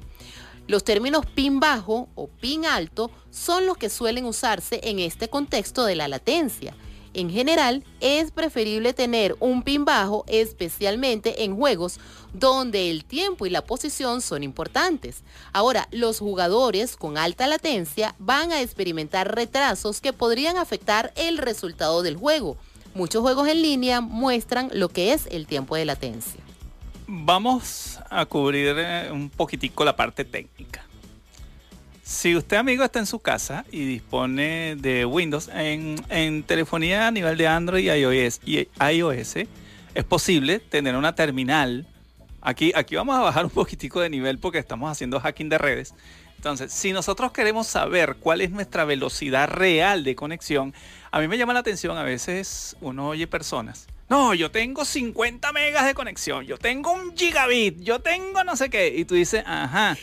Los 0.66 0.82
términos 0.82 1.26
PIN 1.26 1.60
bajo 1.60 2.08
o 2.14 2.28
PIN 2.28 2.64
alto 2.64 3.10
son 3.28 3.66
los 3.66 3.76
que 3.76 3.90
suelen 3.90 4.24
usarse 4.24 4.80
en 4.82 4.98
este 4.98 5.28
contexto 5.28 5.84
de 5.84 5.96
la 5.96 6.08
latencia. 6.08 6.74
En 7.14 7.30
general, 7.30 7.84
es 8.00 8.30
preferible 8.30 8.94
tener 8.94 9.36
un 9.38 9.62
pin 9.62 9.84
bajo, 9.84 10.24
especialmente 10.28 11.44
en 11.44 11.56
juegos 11.56 12.00
donde 12.32 12.90
el 12.90 13.04
tiempo 13.04 13.44
y 13.44 13.50
la 13.50 13.64
posición 13.64 14.22
son 14.22 14.42
importantes. 14.42 15.22
Ahora, 15.52 15.88
los 15.90 16.20
jugadores 16.20 16.96
con 16.96 17.18
alta 17.18 17.46
latencia 17.46 18.14
van 18.18 18.52
a 18.52 18.62
experimentar 18.62 19.34
retrasos 19.34 20.00
que 20.00 20.14
podrían 20.14 20.56
afectar 20.56 21.12
el 21.16 21.36
resultado 21.36 22.02
del 22.02 22.16
juego. 22.16 22.56
Muchos 22.94 23.22
juegos 23.22 23.48
en 23.48 23.62
línea 23.62 24.00
muestran 24.00 24.70
lo 24.72 24.88
que 24.88 25.12
es 25.12 25.26
el 25.30 25.46
tiempo 25.46 25.76
de 25.76 25.84
latencia. 25.84 26.40
Vamos 27.06 27.98
a 28.08 28.24
cubrir 28.24 28.74
eh, 28.78 29.10
un 29.12 29.28
poquitico 29.28 29.84
la 29.84 29.94
parte 29.94 30.24
técnica. 30.24 30.86
Si 32.12 32.36
usted, 32.36 32.58
amigo, 32.58 32.84
está 32.84 32.98
en 32.98 33.06
su 33.06 33.20
casa 33.20 33.64
y 33.72 33.86
dispone 33.86 34.76
de 34.76 35.06
Windows, 35.06 35.48
en, 35.52 36.42
telefonía 36.42 37.08
a 37.08 37.10
nivel 37.10 37.38
de 37.38 37.48
Android 37.48 37.84
y 37.84 37.88
iOS, 37.88 38.40
y 38.44 38.68
iOS, 38.78 39.36
es 39.94 40.04
posible 40.04 40.58
tener 40.58 40.94
una 40.94 41.14
terminal. 41.14 41.86
Aquí, 42.42 42.70
aquí 42.76 42.96
vamos 42.96 43.16
a 43.16 43.22
bajar 43.22 43.46
un 43.46 43.50
poquitico 43.50 44.00
de 44.00 44.10
nivel 44.10 44.38
porque 44.38 44.58
estamos 44.58 44.92
haciendo 44.92 45.18
hacking 45.20 45.48
de 45.48 45.56
redes. 45.56 45.94
Entonces, 46.36 46.70
si 46.70 46.92
nosotros 46.92 47.32
queremos 47.32 47.66
saber 47.66 48.16
cuál 48.20 48.42
es 48.42 48.50
nuestra 48.50 48.84
velocidad 48.84 49.48
real 49.48 50.04
de 50.04 50.14
conexión, 50.14 50.74
a 51.10 51.18
mí 51.18 51.28
me 51.28 51.38
llama 51.38 51.54
la 51.54 51.60
atención, 51.60 51.96
a 51.96 52.02
veces 52.02 52.76
uno 52.82 53.08
oye 53.08 53.26
personas. 53.26 53.86
No, 54.10 54.34
yo 54.34 54.50
tengo 54.50 54.84
50 54.84 55.50
megas 55.52 55.86
de 55.86 55.94
conexión, 55.94 56.44
yo 56.44 56.58
tengo 56.58 56.92
un 56.92 57.16
gigabit, 57.16 57.80
yo 57.80 58.00
tengo 58.00 58.44
no 58.44 58.54
sé 58.54 58.68
qué. 58.68 58.94
Y 58.94 59.06
tú 59.06 59.14
dices, 59.14 59.42
ajá, 59.46 59.96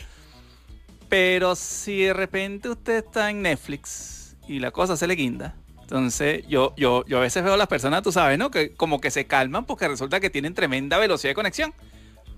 pero 1.10 1.56
si 1.56 2.04
de 2.04 2.14
repente 2.14 2.70
usted 2.70 3.04
está 3.04 3.28
en 3.28 3.42
Netflix 3.42 4.36
y 4.48 4.60
la 4.60 4.70
cosa 4.70 4.96
se 4.96 5.06
le 5.06 5.16
guinda, 5.16 5.56
entonces 5.82 6.46
yo, 6.46 6.72
yo, 6.76 7.04
yo 7.06 7.18
a 7.18 7.20
veces 7.20 7.42
veo 7.42 7.54
a 7.54 7.56
las 7.56 7.66
personas, 7.66 8.02
tú 8.02 8.12
sabes, 8.12 8.38
¿no? 8.38 8.52
Que 8.52 8.74
como 8.74 9.00
que 9.00 9.10
se 9.10 9.26
calman 9.26 9.66
porque 9.66 9.88
resulta 9.88 10.20
que 10.20 10.30
tienen 10.30 10.54
tremenda 10.54 10.98
velocidad 10.98 11.32
de 11.32 11.34
conexión, 11.34 11.74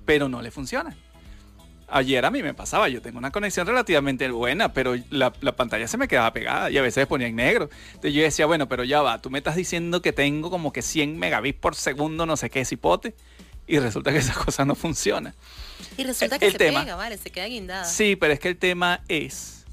pero 0.06 0.26
no 0.26 0.40
le 0.40 0.50
funciona. 0.50 0.96
Ayer 1.87 2.24
a 2.24 2.30
mí 2.30 2.42
me 2.42 2.54
pasaba, 2.54 2.88
yo 2.88 3.02
tengo 3.02 3.18
una 3.18 3.30
conexión 3.30 3.66
relativamente 3.66 4.26
buena, 4.30 4.72
pero 4.72 4.94
la, 5.11 5.30
pantalla 5.32 5.87
se 5.87 5.98
me 5.98 6.08
quedaba 6.08 6.32
pegada 6.32 6.70
y 6.70 6.78
a 6.78 6.82
veces 6.82 7.06
ponía 7.06 7.26
en 7.26 7.37
negro. 7.37 7.68
Entonces 7.88 8.14
yo 8.14 8.22
decía, 8.22 8.46
bueno, 8.46 8.66
pero 8.66 8.85
ya 8.85 9.02
va, 9.02 9.20
tú 9.20 9.28
me 9.28 9.37
estás 9.37 9.54
diciendo 9.54 10.00
que 10.00 10.14
tengo 10.14 10.50
como 10.50 10.72
que 10.72 10.80
100 10.80 11.18
megabits 11.18 11.61
por 11.61 11.74
segundo, 11.74 12.24
no 12.24 12.38
sé 12.38 12.48
qué, 12.48 12.64
cipote, 12.64 13.14
y 13.66 13.79
resulta 13.79 14.12
que 14.12 14.18
esa 14.18 14.35
cosa 14.44 14.64
no 14.64 14.75
funciona. 14.75 15.35
Y 15.96 16.05
resulta 16.05 16.38
que 16.38 16.51
se 16.51 16.59
pega, 16.59 16.96
vale, 16.96 17.18
se 17.18 17.31
queda 17.31 17.46
guindada. 17.46 17.85
Sí, 17.85 18.16
pero 18.16 18.33
es 18.33 18.40
que 18.40 18.48
el 18.48 18.57
tema 18.57 19.01
es, 19.09 19.64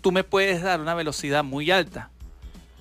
tú 0.00 0.12
me 0.12 0.24
puedes 0.24 0.62
dar 0.62 0.80
una 0.80 0.94
velocidad 0.94 1.42
muy 1.42 1.70
alta, 1.70 2.10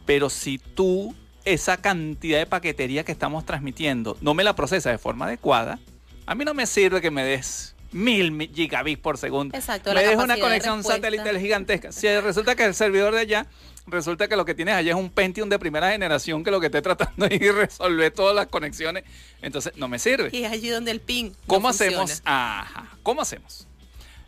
pero 0.06 0.30
si 0.30 0.58
tú 0.58 1.16
esa 1.46 1.78
cantidad 1.78 2.40
de 2.40 2.46
paquetería 2.46 3.04
que 3.04 3.12
estamos 3.12 3.46
transmitiendo 3.46 4.18
no 4.22 4.34
me 4.34 4.46
la 4.46 4.56
procesa 4.56 4.90
de 4.90 4.98
forma 4.98 5.26
adecuada, 5.26 5.80
a 6.26 6.36
mí 6.36 6.46
no 6.46 6.54
me 6.54 6.66
sirve 6.66 7.02
que 7.02 7.12
me 7.12 7.24
des 7.24 7.76
mil 7.92 8.50
gigabits 8.54 9.02
por 9.02 9.18
segundo. 9.18 9.56
Exacto. 9.56 9.94
Me 9.94 10.04
des 10.04 10.18
una 10.18 10.38
conexión 10.38 10.84
satelital 10.84 11.40
gigantesca. 11.40 11.92
Si 11.92 12.08
resulta 12.20 12.56
que 12.56 12.66
el 12.66 12.74
servidor 12.74 13.14
de 13.14 13.20
allá 13.20 13.48
resulta 13.88 14.28
que 14.28 14.36
lo 14.36 14.46
que 14.46 14.56
tienes 14.56 14.76
allá 14.76 14.92
es 14.92 14.98
un 14.98 15.10
Pentium 15.10 15.50
de 15.50 15.60
primera 15.60 15.92
generación 15.92 16.44
que 16.44 16.52
lo 16.52 16.60
que 16.60 16.68
esté 16.68 16.82
tratando 16.82 17.26
es 17.30 17.56
resolver 17.56 18.12
todas 18.12 18.36
las 18.36 18.48
conexiones, 18.48 19.04
entonces 19.42 19.74
no 19.76 19.88
me 19.88 20.00
sirve. 20.00 20.30
Y 20.32 20.44
es 20.44 20.52
allí 20.52 20.70
donde 20.70 20.92
el 20.92 21.00
ping. 21.00 21.32
¿Cómo 21.48 21.70
hacemos? 21.70 22.22
Ajá. 22.26 22.98
¿Cómo 23.04 23.22
hacemos? 23.22 23.68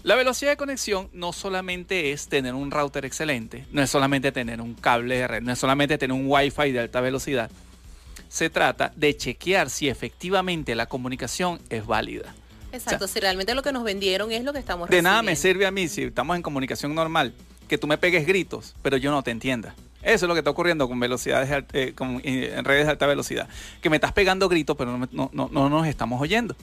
La 0.03 0.15
velocidad 0.15 0.51
de 0.51 0.57
conexión 0.57 1.09
no 1.13 1.33
solamente 1.33 2.11
es 2.11 2.27
tener 2.27 2.53
un 2.53 2.69
router 2.69 3.05
excelente, 3.05 3.65
no 3.71 3.81
es 3.81 3.89
solamente 3.89 4.31
tener 4.31 4.61
un 4.61 4.75
cable 4.75 5.17
de 5.17 5.27
red, 5.27 5.41
no 5.41 5.51
es 5.51 5.57
solamente 5.57 5.97
tener 5.97 6.15
un 6.15 6.27
Wi-Fi 6.27 6.71
de 6.71 6.79
alta 6.81 7.01
velocidad. 7.01 7.49
Se 8.29 8.51
trata 8.51 8.93
de 8.95 9.17
chequear 9.17 9.69
si 9.69 9.89
efectivamente 9.89 10.75
la 10.75 10.85
comunicación 10.85 11.59
es 11.69 11.87
válida. 11.87 12.35
Exacto, 12.71 13.07
si 13.07 13.19
realmente 13.19 13.55
lo 13.55 13.63
que 13.63 13.71
nos 13.71 13.83
vendieron 13.83 14.31
es 14.31 14.43
lo 14.43 14.53
que 14.53 14.59
estamos 14.59 14.89
De 14.89 15.01
nada 15.01 15.21
me 15.21 15.35
sirve 15.35 15.65
a 15.65 15.71
mí 15.71 15.87
si 15.87 16.03
estamos 16.03 16.35
en 16.35 16.41
comunicación 16.41 16.93
normal 16.93 17.33
que 17.67 17.77
tú 17.77 17.87
me 17.87 17.97
pegues 17.97 18.25
gritos, 18.25 18.75
pero 18.81 18.97
yo 18.97 19.11
no 19.11 19.23
te 19.23 19.31
entienda. 19.31 19.75
Eso 20.01 20.25
es 20.25 20.27
lo 20.27 20.35
que 20.35 20.39
está 20.39 20.51
ocurriendo 20.51 20.87
con 20.87 20.99
velocidades 20.99 21.65
eh, 21.73 21.93
en 21.97 22.65
redes 22.65 22.85
de 22.85 22.91
alta 22.91 23.07
velocidad. 23.07 23.49
Que 23.81 23.89
me 23.89 23.97
estás 23.97 24.11
pegando 24.11 24.47
gritos, 24.47 24.77
pero 24.77 24.97
no, 24.97 25.29
no, 25.33 25.49
no 25.49 25.69
nos 25.69 25.87
estamos 25.87 26.21
oyendo. 26.21 26.55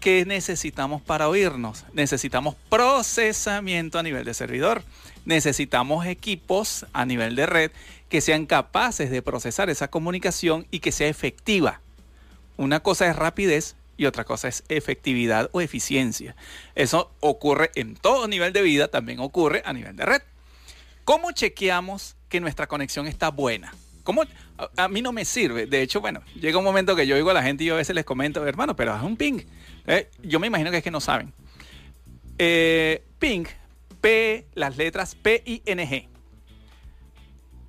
¿Qué 0.00 0.24
necesitamos 0.24 1.02
para 1.02 1.28
oírnos? 1.28 1.84
Necesitamos 1.92 2.54
procesamiento 2.70 3.98
a 3.98 4.02
nivel 4.02 4.24
de 4.24 4.32
servidor. 4.32 4.82
Necesitamos 5.26 6.06
equipos 6.06 6.86
a 6.94 7.04
nivel 7.04 7.36
de 7.36 7.44
red 7.44 7.70
que 8.08 8.22
sean 8.22 8.46
capaces 8.46 9.10
de 9.10 9.20
procesar 9.20 9.68
esa 9.68 9.88
comunicación 9.88 10.66
y 10.70 10.78
que 10.80 10.90
sea 10.90 11.08
efectiva. 11.08 11.82
Una 12.56 12.80
cosa 12.80 13.08
es 13.08 13.16
rapidez 13.16 13.76
y 13.98 14.06
otra 14.06 14.24
cosa 14.24 14.48
es 14.48 14.64
efectividad 14.70 15.50
o 15.52 15.60
eficiencia. 15.60 16.34
Eso 16.74 17.12
ocurre 17.20 17.70
en 17.74 17.96
todo 17.96 18.28
nivel 18.28 18.54
de 18.54 18.62
vida, 18.62 18.88
también 18.88 19.20
ocurre 19.20 19.62
a 19.66 19.74
nivel 19.74 19.96
de 19.96 20.06
red. 20.06 20.22
¿Cómo 21.04 21.32
chequeamos 21.32 22.16
que 22.30 22.40
nuestra 22.40 22.66
conexión 22.66 23.06
está 23.06 23.30
buena? 23.30 23.74
¿Cómo? 24.04 24.22
A, 24.76 24.88
mí 24.88 25.02
no 25.02 25.12
me 25.12 25.24
sirve. 25.24 25.66
De 25.66 25.82
hecho, 25.82 26.00
bueno, 26.00 26.22
llega 26.34 26.56
un 26.56 26.64
momento 26.64 26.96
que 26.96 27.06
yo 27.06 27.16
oigo 27.16 27.30
a 27.30 27.34
la 27.34 27.42
gente 27.42 27.64
y 27.64 27.66
yo 27.66 27.74
a 27.74 27.78
veces 27.78 27.94
les 27.94 28.04
comento, 28.04 28.46
hermano, 28.46 28.74
pero 28.74 28.94
haz 28.94 29.02
un 29.02 29.16
ping. 29.16 29.40
Eh, 29.86 30.08
yo 30.22 30.38
me 30.38 30.46
imagino 30.46 30.70
que 30.70 30.78
es 30.78 30.84
que 30.84 30.90
no 30.90 31.00
saben. 31.00 31.32
Eh, 32.38 33.02
ping, 33.18 33.44
P, 34.00 34.46
las 34.54 34.76
letras 34.76 35.16
P 35.16 35.42
y 35.44 35.62
N 35.66 35.86
G. 35.86 36.08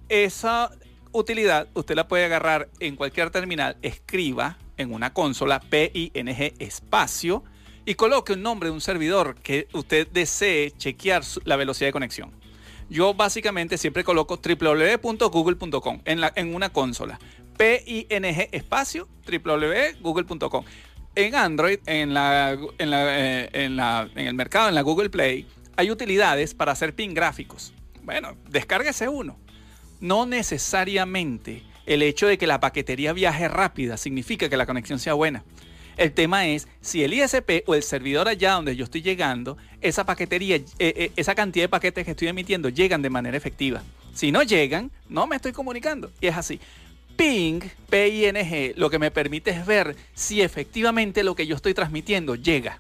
Esa 0.08 0.72
utilidad 1.12 1.68
usted 1.74 1.96
la 1.96 2.08
puede 2.08 2.26
agarrar 2.26 2.70
en 2.80 2.96
cualquier 2.96 3.30
terminal, 3.30 3.78
escriba 3.82 4.58
en 4.78 4.94
una 4.94 5.14
consola 5.14 5.60
PING 5.60 6.54
espacio 6.60 7.44
y 7.86 7.96
coloque 7.96 8.34
un 8.34 8.44
nombre 8.44 8.70
de 8.70 8.74
un 8.74 8.82
servidor 8.82 9.36
que 9.36 9.68
usted 9.74 10.08
desee 10.08 10.72
chequear 10.78 11.24
la 11.44 11.56
velocidad 11.56 11.88
de 11.88 11.94
conexión. 11.94 12.32
Yo 12.90 13.14
básicamente 13.14 13.78
siempre 13.78 14.04
coloco 14.04 14.38
www.google.com 14.38 16.02
en, 16.06 16.56
una 16.56 16.70
consola. 16.70 17.20
PING 17.58 18.50
espacio 18.52 19.08
www.google.com. 19.26 20.66
En 21.16 21.36
Android, 21.36 21.80
en, 21.86 22.14
eh, 22.16 23.50
en 23.54 23.80
el 24.28 24.34
mercado, 24.34 24.70
en 24.70 24.76
la 24.76 24.82
Google 24.82 25.10
Play, 25.10 25.46
hay 25.76 25.92
utilidades 25.92 26.54
para 26.54 26.72
hacer 26.72 26.96
pin 26.96 27.14
gráficos. 27.14 27.74
Bueno, 28.04 28.36
descárguese 28.50 29.08
uno. 29.08 29.38
No 30.00 30.26
necesariamente 30.26 31.64
el 31.86 32.02
hecho 32.02 32.28
de 32.28 32.38
que 32.38 32.48
la 32.48 32.60
paquetería 32.60 33.14
viaje 33.14 33.48
rápida 33.48 33.98
significa 33.98 34.50
que 34.50 34.58
la 34.58 34.66
conexión 34.66 35.00
sea 35.00 35.14
buena. 35.14 35.44
El 35.98 36.14
tema 36.14 36.48
es 36.48 36.68
si 36.80 37.04
el 37.04 37.14
ISP 37.14 37.64
o 37.66 37.76
el 37.76 37.84
servidor 37.84 38.30
allá 38.30 38.54
donde 38.54 38.76
yo 38.76 38.86
estoy 38.86 39.02
llegando, 39.02 39.58
esa 39.82 40.06
paquetería, 40.06 40.56
eh, 40.56 40.64
eh, 40.80 41.12
esa 41.18 41.36
cantidad 41.36 41.66
de 41.66 41.70
paquetes 41.70 42.06
que 42.06 42.12
estoy 42.12 42.30
emitiendo 42.30 42.70
llegan 42.70 43.02
de 43.02 43.10
manera 43.10 43.36
efectiva. 43.36 43.84
Si 44.14 44.32
no 44.32 44.44
llegan, 44.44 44.92
no 45.10 45.28
me 45.28 45.36
estoy 45.36 45.52
comunicando. 45.52 46.10
Y 46.22 46.28
es 46.28 46.38
así. 46.38 46.60
Ping, 47.18 47.60
PING, 47.90 48.78
lo 48.78 48.90
que 48.90 48.98
me 48.98 49.12
permite 49.12 49.52
es 49.52 49.66
ver 49.66 49.94
si 50.14 50.42
efectivamente 50.42 51.22
lo 51.22 51.36
que 51.36 51.46
yo 51.46 51.58
estoy 51.58 51.74
transmitiendo 51.74 52.36
llega. 52.36 52.80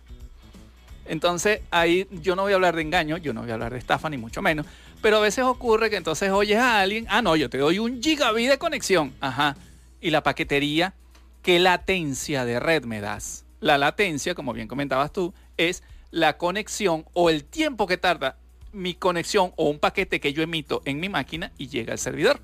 Entonces 1.10 1.62
ahí 1.71 2.08
yo 2.21 2.36
no 2.38 2.43
voy 2.43 2.53
a 2.53 2.55
hablar 2.55 2.75
de 2.75 2.84
engaño, 2.84 3.17
yo 3.17 3.34
no 3.34 3.41
voy 3.41 3.49
a 3.49 3.55
hablar 3.55 3.73
de 3.73 3.79
estafa 3.79 4.10
ni 4.10 4.17
mucho 4.17 4.41
menos, 4.41 4.65
pero 5.02 5.18
a 5.18 5.22
veces 5.22 5.46
ocurre 5.46 5.90
que 5.90 5.96
entonces 5.96 6.32
oyes 6.32 6.58
a 6.58 6.80
alguien, 6.80 7.06
ah, 7.10 7.22
no, 7.22 7.36
yo 7.36 7.50
te 7.50 7.58
doy 7.58 7.80
un 7.80 8.02
gigabit 8.02 8.50
de 8.50 8.58
conexión. 8.58 9.14
Ajá. 9.22 9.56
Y 10.02 10.10
la 10.10 10.24
paquetería, 10.24 10.94
¿qué 11.42 11.60
latencia 11.60 12.46
de 12.46 12.60
red 12.60 12.84
me 12.84 13.02
das? 13.02 13.46
La 13.60 13.78
latencia, 13.78 14.36
como 14.36 14.54
bien 14.54 14.68
comentabas 14.68 15.12
tú, 15.12 15.34
es 15.58 15.84
la 16.12 16.38
conexión 16.38 17.06
o 17.14 17.30
el 17.30 17.44
tiempo 17.44 17.88
que 17.88 17.98
tarda 17.98 18.38
mi 18.72 18.94
conexión 18.94 19.52
o 19.56 19.70
un 19.70 19.80
paquete 19.80 20.20
que 20.20 20.34
yo 20.34 20.44
emito 20.44 20.82
en 20.86 21.00
mi 21.00 21.10
máquina 21.10 21.52
y 21.58 21.68
llega 21.68 21.94
al 21.94 22.00
servidor. 22.00 22.40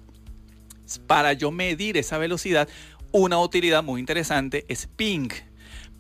Para 1.08 1.34
yo 1.34 1.52
medir 1.52 1.98
esa 1.98 2.18
velocidad, 2.18 2.68
una 3.12 3.39
utilidad 3.39 3.84
muy 3.84 4.00
interesante 4.00 4.65
es 4.68 4.88
ping. 4.88 5.30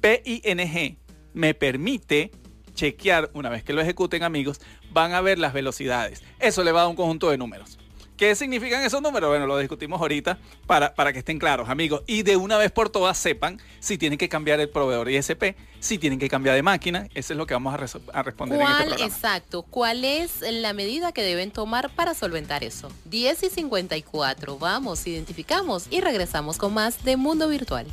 PING 0.01 0.97
me 1.33 1.53
permite 1.53 2.31
chequear, 2.75 3.31
una 3.33 3.49
vez 3.49 3.63
que 3.63 3.73
lo 3.73 3.81
ejecuten 3.81 4.23
amigos, 4.23 4.61
van 4.91 5.13
a 5.13 5.21
ver 5.21 5.39
las 5.39 5.53
velocidades. 5.53 6.21
Eso 6.39 6.63
le 6.63 6.71
va 6.71 6.81
a 6.81 6.83
dar 6.83 6.89
un 6.91 6.95
conjunto 6.95 7.29
de 7.31 7.37
números. 7.37 7.79
¿Qué 8.17 8.33
significan 8.33 8.81
esos 8.83 9.01
números? 9.01 9.29
Bueno, 9.29 9.45
lo 9.45 9.57
discutimos 9.57 9.99
ahorita 9.99 10.37
para, 10.65 10.95
para 10.95 11.11
que 11.11 11.19
estén 11.19 11.37
claros, 11.37 11.67
amigos. 11.67 12.01
Y 12.07 12.23
de 12.23 12.37
una 12.37 12.57
vez 12.57 12.71
por 12.71 12.89
todas 12.89 13.17
sepan 13.17 13.59
si 13.79 13.97
tienen 13.97 14.17
que 14.17 14.29
cambiar 14.29 14.61
el 14.61 14.69
proveedor 14.69 15.09
ISP, 15.09 15.55
si 15.81 15.97
tienen 15.97 16.17
que 16.17 16.29
cambiar 16.29 16.55
de 16.55 16.63
máquina. 16.63 17.09
Eso 17.13 17.33
es 17.33 17.37
lo 17.37 17.45
que 17.45 17.53
vamos 17.53 17.73
a, 17.73 17.77
responder 17.77 18.61
en 18.61 18.67
este 18.67 18.83
programa. 18.85 19.05
Exacto. 19.05 19.63
¿Cuál 19.63 20.05
es 20.05 20.39
la 20.41 20.71
medida 20.71 21.11
que 21.11 21.23
deben 21.23 21.51
tomar 21.51 21.89
para 21.93 22.13
solventar 22.13 22.63
eso? 22.63 22.89
10 23.05 23.43
y 23.43 23.49
54. 23.49 24.57
Vamos, 24.59 25.05
identificamos 25.07 25.87
y 25.89 25.99
regresamos 25.99 26.57
con 26.57 26.73
más 26.73 27.03
de 27.03 27.17
Mundo 27.17 27.49
Virtual. 27.49 27.85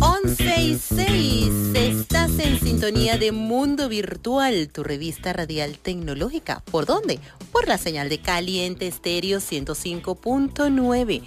11 0.00 0.62
y 0.62 0.76
6. 0.76 1.50
Estás 1.74 2.38
en 2.38 2.60
sintonía 2.60 3.16
de 3.16 3.32
Mundo 3.32 3.88
Virtual, 3.88 4.68
tu 4.68 4.82
revista 4.82 5.32
radial 5.32 5.78
tecnológica. 5.78 6.62
¿Por 6.70 6.86
dónde? 6.86 7.18
Por 7.50 7.68
la 7.68 7.78
señal 7.78 8.08
de 8.08 8.18
Caliente 8.18 8.86
Estéreo 8.86 9.38
105.9. 9.38 11.22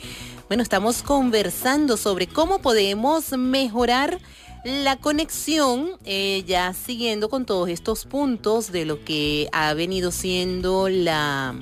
Bueno, 0.48 0.62
estamos 0.62 1.02
conversando 1.02 1.98
sobre 1.98 2.28
cómo 2.28 2.60
podemos 2.60 3.32
mejorar 3.32 4.20
la 4.64 4.98
conexión, 4.98 5.92
eh, 6.06 6.44
ya 6.46 6.74
siguiendo 6.74 7.30
con 7.30 7.46
todos 7.46 7.70
estos 7.70 8.06
puntos 8.06 8.72
de 8.72 8.86
lo 8.86 9.04
que 9.04 9.48
ha 9.52 9.74
venido 9.74 10.12
siendo 10.12 10.90
la 10.90 11.56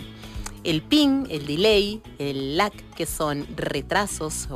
el 0.64 0.82
ping, 0.82 1.26
el 1.30 1.46
delay, 1.46 2.02
el 2.20 2.58
lag, 2.58 2.72
que 2.96 3.06
son 3.06 3.46
retrasos 3.56 4.48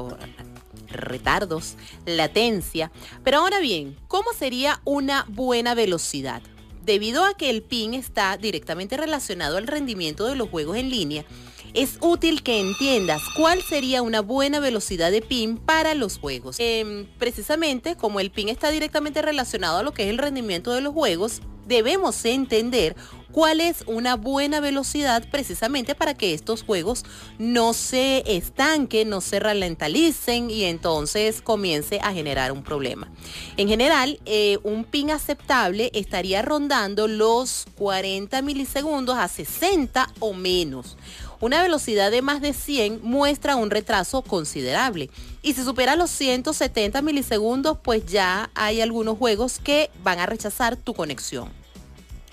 retardos, 0.90 1.76
latencia. 2.06 2.92
Pero 3.24 3.40
ahora 3.40 3.60
bien, 3.60 3.98
¿cómo 4.08 4.34
sería 4.34 4.82
una 4.86 5.26
buena 5.30 5.76
velocidad? 5.76 6.42
Debido 6.86 7.26
a 7.26 7.36
que 7.36 7.50
el 7.50 7.64
ping 7.64 7.94
está 7.94 8.38
directamente 8.38 8.96
relacionado 8.96 9.58
al 9.58 9.68
rendimiento 9.68 10.26
de 10.26 10.36
los 10.36 10.50
juegos 10.50 10.78
en 10.78 10.90
línea, 10.90 11.26
es 11.74 11.98
útil 12.02 12.44
que 12.44 12.60
entiendas 12.60 13.22
cuál 13.36 13.62
sería 13.62 14.02
una 14.02 14.22
buena 14.22 14.60
velocidad 14.60 15.12
de 15.12 15.22
ping 15.22 15.58
para 15.58 15.94
los 15.94 16.18
juegos. 16.18 16.56
Em, 16.60 17.06
precisamente 17.20 17.96
como 17.96 18.20
el 18.20 18.32
ping 18.32 18.48
está 18.48 18.72
directamente 18.72 19.22
relacionado 19.22 19.78
a 19.78 19.84
lo 19.84 19.94
que 19.94 20.04
es 20.04 20.10
el 20.10 20.18
rendimiento 20.18 20.72
de 20.72 20.82
los 20.82 20.94
juegos, 20.94 21.42
debemos 21.68 22.24
entender 22.26 22.96
cuál 23.38 23.62
es 23.62 23.84
una 23.86 24.16
buena 24.16 24.62
velocidad 24.62 25.24
precisamente 25.30 25.94
para 25.94 26.16
que 26.16 26.34
estos 26.34 26.64
juegos 26.64 27.06
no 27.38 27.74
se 27.74 28.24
estanquen, 28.36 29.10
no 29.10 29.22
se 29.22 29.40
ralentalicen 29.40 30.50
y 30.50 30.64
entonces 30.64 31.44
comience 31.44 32.00
a 32.02 32.14
generar 32.14 32.52
un 32.52 32.64
problema. 32.64 33.12
En 33.56 33.68
general, 33.68 34.20
eh, 34.26 34.58
un 34.64 34.86
ping 34.86 35.12
aceptable 35.12 35.92
estaría 35.94 36.42
rondando 36.42 37.08
los 37.08 37.68
40 37.78 38.42
milisegundos 38.42 39.16
a 39.20 39.28
60 39.28 40.10
o 40.18 40.34
menos. 40.34 40.98
Una 41.40 41.62
velocidad 41.62 42.10
de 42.10 42.24
más 42.24 42.42
de 42.42 42.54
100 42.54 43.02
muestra 43.04 43.56
un 43.56 43.70
retraso 43.70 44.24
considerable. 44.24 45.12
Y 45.44 45.54
si 45.54 45.64
supera 45.64 45.96
los 45.96 46.10
170 46.10 47.04
milisegundos, 47.04 47.78
pues 47.84 48.04
ya 48.08 48.50
hay 48.56 48.82
algunos 48.82 49.16
juegos 49.16 49.60
que 49.60 49.92
van 50.02 50.18
a 50.18 50.26
rechazar 50.26 50.76
tu 50.76 50.96
conexión. 50.96 51.52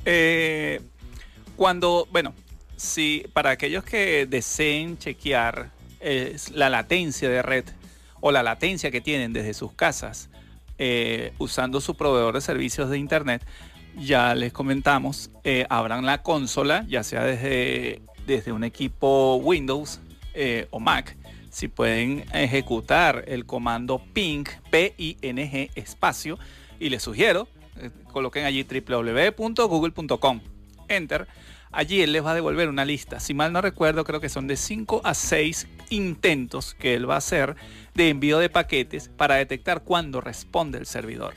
Eh, 0.07 0.81
cuando, 1.57 2.09
bueno, 2.11 2.35
si 2.77 3.27
para 3.33 3.51
aquellos 3.51 3.85
que 3.85 4.27
deseen 4.27 4.99
chequear 4.99 5.71
eh, 6.01 6.37
la 6.53 6.69
latencia 6.69 7.29
de 7.29 7.43
red 7.43 7.64
o 8.21 8.33
la 8.33 8.43
latencia 8.43 8.90
que 8.90 9.01
tienen 9.01 9.33
desde 9.33 9.55
sus 9.55 9.73
casas 9.73 10.29
eh, 10.79 11.33
usando 11.38 11.81
su 11.81 11.97
proveedor 11.97 12.35
de 12.35 12.40
servicios 12.40 12.90
de 12.90 12.99
internet, 12.99 13.43
ya 13.97 14.35
les 14.35 14.53
comentamos, 14.53 15.31
eh, 15.45 15.67
abran 15.71 16.05
la 16.05 16.23
consola, 16.23 16.85
ya 16.88 17.05
sea 17.05 17.25
desde, 17.25 18.03
desde 18.27 18.53
un 18.53 18.64
equipo 18.64 19.37
Windows 19.37 20.01
o 20.71 20.81
Mac, 20.81 21.17
si 21.51 21.69
pueden 21.69 22.25
ejecutar 22.33 23.25
el 23.29 23.47
comando 23.47 24.03
ping, 24.12 24.45
P-I-N-G 24.71 25.71
espacio, 25.77 26.40
y 26.81 26.88
les 26.88 27.05
sugiero, 27.05 27.47
coloquen 28.11 28.45
allí 28.45 28.64
www.google.com, 28.64 30.40
enter, 30.88 31.27
allí 31.73 32.01
él 32.03 32.12
les 32.12 32.25
va 32.25 32.33
a 32.33 32.35
devolver 32.35 32.68
una 32.68 32.85
lista. 32.85 33.20
Si 33.20 33.35
mal 33.35 33.53
no 33.53 33.61
recuerdo, 33.61 34.05
creo 34.05 34.20
que 34.20 34.29
son 34.29 34.47
de 34.47 34.57
5 34.57 35.03
a 35.05 35.14
6 35.14 35.66
intentos 35.90 36.75
que 36.75 36.94
él 36.94 37.09
va 37.09 37.14
a 37.14 37.18
hacer 37.18 37.57
de 37.94 38.09
envío 38.09 38.38
de 38.38 38.49
paquetes 38.49 39.09
para 39.09 39.37
detectar 39.37 39.83
cuándo 39.83 40.20
responde 40.20 40.79
el 40.79 40.87
servidor. 40.87 41.35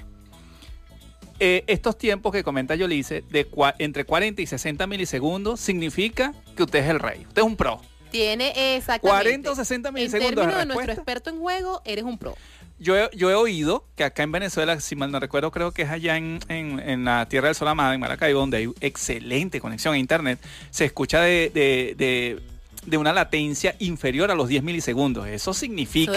Eh, 1.39 1.63
estos 1.67 1.97
tiempos 1.97 2.31
que 2.31 2.43
comenta 2.43 2.75
Yolice, 2.75 3.23
de 3.29 3.47
entre 3.77 4.05
40 4.05 4.41
y 4.41 4.47
60 4.47 4.87
milisegundos, 4.87 5.59
significa 5.59 6.33
que 6.55 6.63
usted 6.63 6.79
es 6.79 6.89
el 6.89 6.99
rey. 6.99 7.25
Usted 7.27 7.41
es 7.41 7.47
un 7.47 7.55
pro. 7.55 7.79
Tiene 8.09 8.75
exactamente. 8.75 9.23
40 9.23 9.51
o 9.51 9.55
60 9.55 9.91
milisegundos. 9.91 10.29
En 10.29 10.35
términos 10.35 10.59
de, 10.59 10.65
nuestro 10.65 10.93
experto 10.93 11.29
en 11.29 11.39
juego, 11.39 11.81
eres 11.85 12.05
un 12.05 12.17
pro. 12.17 12.35
Yo 12.79 12.95
he, 12.95 13.09
yo 13.15 13.31
he, 13.31 13.33
oído 13.33 13.85
que 13.95 14.03
acá 14.03 14.23
en 14.23 14.31
Venezuela, 14.31 14.79
si 14.79 14.95
mal 14.95 15.11
no 15.11 15.19
recuerdo, 15.19 15.51
creo 15.51 15.71
que 15.71 15.81
es 15.81 15.89
allá 15.89 16.15
en, 16.17 16.39
en, 16.47 17.05
la 17.05 17.27
Tierra 17.27 17.47
del 17.47 17.55
Sol 17.55 17.67
Amada, 17.67 17.93
en 17.93 17.99
Maracaibo, 17.99 18.39
donde 18.39 18.57
hay 18.57 18.69
excelente 18.81 19.59
conexión 19.59 19.95
a 19.95 19.97
Internet, 19.97 20.39
se 20.69 20.85
escucha 20.85 21.21
de, 21.21 21.49
de, 21.53 22.39
de, 22.85 22.97
una 22.97 23.13
latencia 23.13 23.75
inferior 23.79 24.29
a 24.29 24.35
los 24.35 24.47
10 24.47 24.63
milisegundos. 24.63 25.27
Eso 25.27 25.53
significa 25.53 26.13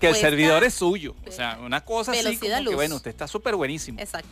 que 0.00 0.08
el 0.08 0.16
servidor 0.16 0.64
es 0.64 0.74
suyo. 0.74 1.14
O 1.26 1.30
sea, 1.32 1.58
una 1.62 1.82
cosa 1.82 2.12
así 2.12 2.36
como 2.36 2.70
que, 2.70 2.74
bueno, 2.74 2.96
usted 2.96 3.10
está 3.10 3.28
súper 3.28 3.54
buenísimo. 3.56 4.00
Exacto. 4.00 4.28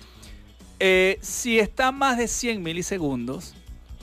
Eh, 0.80 1.18
si 1.20 1.58
está 1.58 1.92
más 1.92 2.16
de 2.16 2.28
100 2.28 2.62
milisegundos, 2.62 3.54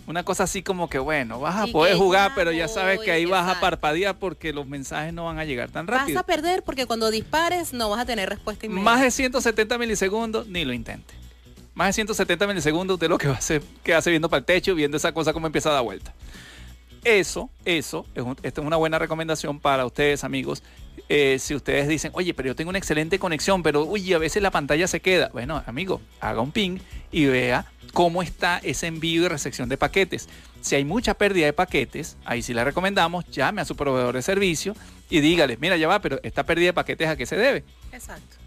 una 0.08 0.24
cosa 0.24 0.44
así 0.44 0.62
como 0.62 0.89
que, 0.89 1.00
bueno, 1.00 1.39
vas 1.39 1.56
a 1.56 1.68
poder 1.68 1.98
jugar, 1.98 2.34
pero 2.36 2.52
ya 2.52 2.68
sabes 2.68 3.00
que 3.00 3.12
ahí 3.12 3.26
vas 3.26 3.50
a 3.56 3.60
parpadear 3.60 4.18
porque 4.18 4.54
los 4.54 4.68
mensajes 4.68 5.13
no 5.13 5.26
van 5.26 5.39
a 5.39 5.46
llegar 5.46 5.72
tan 5.72 5.88
rápido. 5.88 6.15
Vas 6.15 6.24
a 6.24 6.28
perder 6.28 6.63
porque 6.63 6.86
cuando 6.86 7.10
dispares 7.10 7.74
no 7.74 7.89
vas 7.89 8.02
a 8.02 8.06
tener 8.06 8.30
respuesta 8.30 8.65
inmediata. 8.65 8.91
Más 8.91 9.02
de 9.02 9.12
170 9.12 9.78
milisegundos, 9.78 10.48
ni 10.48 10.63
lo 10.63 10.74
intente. 10.74 11.13
Más 11.74 11.88
de 11.88 11.94
170 11.94 12.48
milisegundos, 12.48 12.96
usted 12.96 13.10
lo 13.10 13.18
que 13.18 13.28
va 13.28 13.36
a 13.36 13.38
hacer, 13.39 13.62
que 13.84 13.94
hace 13.94 14.10
viendo 14.10 14.30
para 14.30 14.39
el 14.39 14.46
techo, 14.46 14.76
viendo 14.76 14.96
esa 14.96 15.12
cosa 15.12 15.34
como 15.34 15.48
empieza 15.48 15.70
a 15.70 15.74
dar 15.74 15.84
vuelta. 15.84 16.13
Eso, 17.04 17.50
eso, 17.65 18.06
es 18.15 18.24
esta 18.44 18.62
es 18.62 18.68
una 18.68 18.78
buena 18.78 18.98
recomendación 18.98 19.60
para 19.60 19.86
ustedes, 19.86 20.24
amigos. 20.24 20.63
Eh, 21.08 21.38
si 21.39 21.53
ustedes 21.53 21.88
dicen, 21.88 22.12
oye, 22.15 22.34
pero 22.34 22.47
yo 22.47 22.55
tengo 22.55 22.69
una 22.69 22.79
excelente 22.79 23.19
conexión, 23.19 23.62
pero 23.62 23.84
uy, 23.84 24.13
a 24.13 24.17
veces 24.17 24.41
la 24.41 24.51
pantalla 24.51 24.88
se 24.88 25.01
queda. 25.01 25.29
Bueno, 25.34 25.63
amigo, 25.67 26.01
haga 26.19 26.41
un 26.41 26.51
ping 26.51 26.79
y 27.12 27.25
vea 27.25 27.65
cómo 27.93 28.23
está 28.23 28.60
ese 28.63 28.88
envío 28.88 29.23
y 29.23 29.27
recepción 29.27 29.69
de 29.69 29.77
paquetes. 29.77 30.27
Si 30.62 30.75
hay 30.75 30.84
mucha 30.84 31.13
pérdida 31.13 31.45
de 31.45 31.53
paquetes, 31.53 32.17
ahí 32.25 32.41
sí 32.41 32.53
le 32.53 32.63
recomendamos, 32.63 33.25
llame 33.29 33.62
a 33.62 33.65
su 33.65 33.75
proveedor 33.75 34.15
de 34.15 34.21
servicio 34.21 34.75
y 35.10 35.19
dígale, 35.19 35.58
mira, 35.58 35.77
ya 35.77 35.88
va, 35.88 35.99
pero 36.01 36.19
esta 36.23 36.43
pérdida 36.43 36.67
de 36.67 36.73
paquetes 36.73 37.08
a 37.08 37.15
qué 37.15 37.25
se 37.25 37.38
debe. 37.38 37.63
Exacto. 37.91 38.38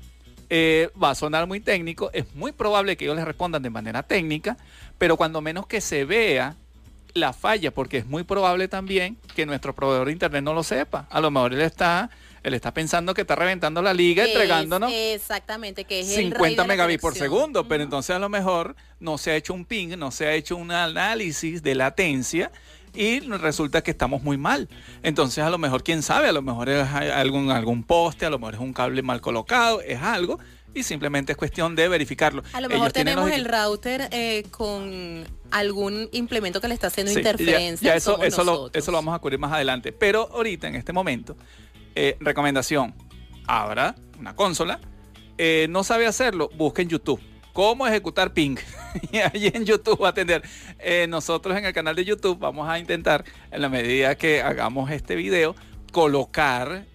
Eh, 0.51 0.91
va 1.01 1.11
a 1.11 1.15
sonar 1.15 1.47
muy 1.47 1.61
técnico, 1.61 2.11
es 2.13 2.35
muy 2.35 2.53
probable 2.53 2.97
que 2.97 3.05
ellos 3.05 3.17
les 3.17 3.25
respondan 3.25 3.63
de 3.63 3.71
manera 3.71 4.03
técnica, 4.03 4.57
pero 4.97 5.17
cuando 5.17 5.41
menos 5.41 5.67
que 5.67 5.81
se 5.81 6.05
vea 6.05 6.57
la 7.15 7.33
falla, 7.33 7.71
porque 7.71 7.99
es 7.99 8.07
muy 8.07 8.25
probable 8.25 8.69
también 8.69 9.17
que 9.35 9.47
nuestro 9.47 9.75
proveedor 9.75 10.07
de 10.07 10.13
internet 10.13 10.43
no 10.43 10.55
lo 10.55 10.63
sepa. 10.63 11.07
A 11.11 11.21
lo 11.21 11.31
mejor 11.31 11.53
él 11.53 11.61
está 11.61 12.11
él 12.49 12.55
está 12.55 12.75
pensando 12.75 13.15
que 13.15 13.23
está 13.23 13.37
reventando 13.37 13.81
la 13.81 13.95
liga, 13.95 14.25
entregándonos 14.25 14.93
exactamente, 14.93 15.85
que 15.85 16.01
es 16.01 16.15
50 16.15 16.65
megabits 16.65 17.01
por 17.01 17.15
segundo, 17.15 17.69
pero 17.69 17.83
entonces 17.83 18.15
a 18.15 18.19
lo 18.19 18.29
mejor 18.29 18.77
no 19.01 19.19
se 19.19 19.31
ha 19.31 19.37
hecho 19.37 19.55
un 19.55 19.65
ping, 19.65 19.97
no 19.97 20.11
se 20.11 20.27
ha 20.27 20.35
hecho 20.35 20.57
un 20.57 20.71
análisis 20.71 21.63
de 21.63 21.75
latencia 21.75 22.51
y 22.95 23.21
resulta 23.21 23.83
que 23.83 23.91
estamos 23.91 24.23
muy 24.23 24.37
mal. 24.37 24.69
Entonces 25.03 25.45
a 25.45 25.51
lo 25.51 25.59
mejor, 25.59 25.83
quién 25.83 26.03
sabe, 26.03 26.29
a 26.29 26.33
lo 26.33 26.43
mejor 26.43 26.69
es 26.69 26.87
algún, 26.89 27.51
algún 27.51 27.85
poste, 27.85 28.27
a 28.27 28.31
lo 28.31 28.39
mejor 28.39 28.55
es 28.55 28.61
un 28.61 28.73
cable 28.73 29.03
mal 29.03 29.21
colocado, 29.21 29.81
es 29.81 30.01
algo 30.03 30.39
y 30.75 30.83
simplemente 30.83 31.33
es 31.33 31.39
cuestión 31.39 31.75
de 31.75 31.89
verificarlo. 31.89 32.43
A 32.53 32.61
lo 32.61 32.69
mejor 32.69 32.93
tenemos 32.93 33.31
el 33.31 33.45
router 33.45 34.09
eh, 34.11 34.45
con 34.51 35.25
algún 35.51 36.09
implemento 36.13 36.61
que 36.61 36.69
le 36.69 36.75
está 36.75 36.89
haciendo 36.89 37.13
interferencia. 37.13 37.91
Ya, 37.91 37.97
eso, 37.97 38.23
eso, 38.23 38.45
lo, 38.45 38.71
eso 38.73 38.91
lo 38.91 38.99
vamos 38.99 39.15
a 39.15 39.19
cubrir 39.19 39.39
más 39.39 39.53
adelante. 39.53 39.93
Pero 39.93 40.29
ahorita, 40.33 40.69
en 40.69 40.75
este 40.75 40.93
momento, 40.93 41.37
eh, 42.01 42.17
recomendación, 42.21 42.95
abra 43.49 43.97
una 44.21 44.37
consola. 44.37 44.79
Eh, 45.37 45.67
no 45.69 45.83
sabe 45.83 46.07
hacerlo, 46.07 46.49
busque 46.57 46.83
en 46.83 46.89
YouTube. 46.89 47.21
¿Cómo 47.53 47.89
ejecutar 47.89 48.33
ping? 48.33 48.55
y 49.13 49.17
ahí 49.17 49.51
en 49.53 49.65
YouTube 49.65 50.01
va 50.01 50.11
a. 50.11 50.43
Eh, 50.79 51.09
nosotros 51.09 51.59
en 51.59 51.65
el 51.65 51.73
canal 51.73 51.97
de 51.97 52.05
YouTube 52.05 52.39
vamos 52.39 52.69
a 52.69 52.79
intentar, 52.79 53.25
en 53.51 53.63
la 53.63 53.69
medida 53.69 54.15
que 54.15 54.43
hagamos 54.43 54.93
este 54.93 55.17
video, 55.17 55.57
colocar 55.91 56.87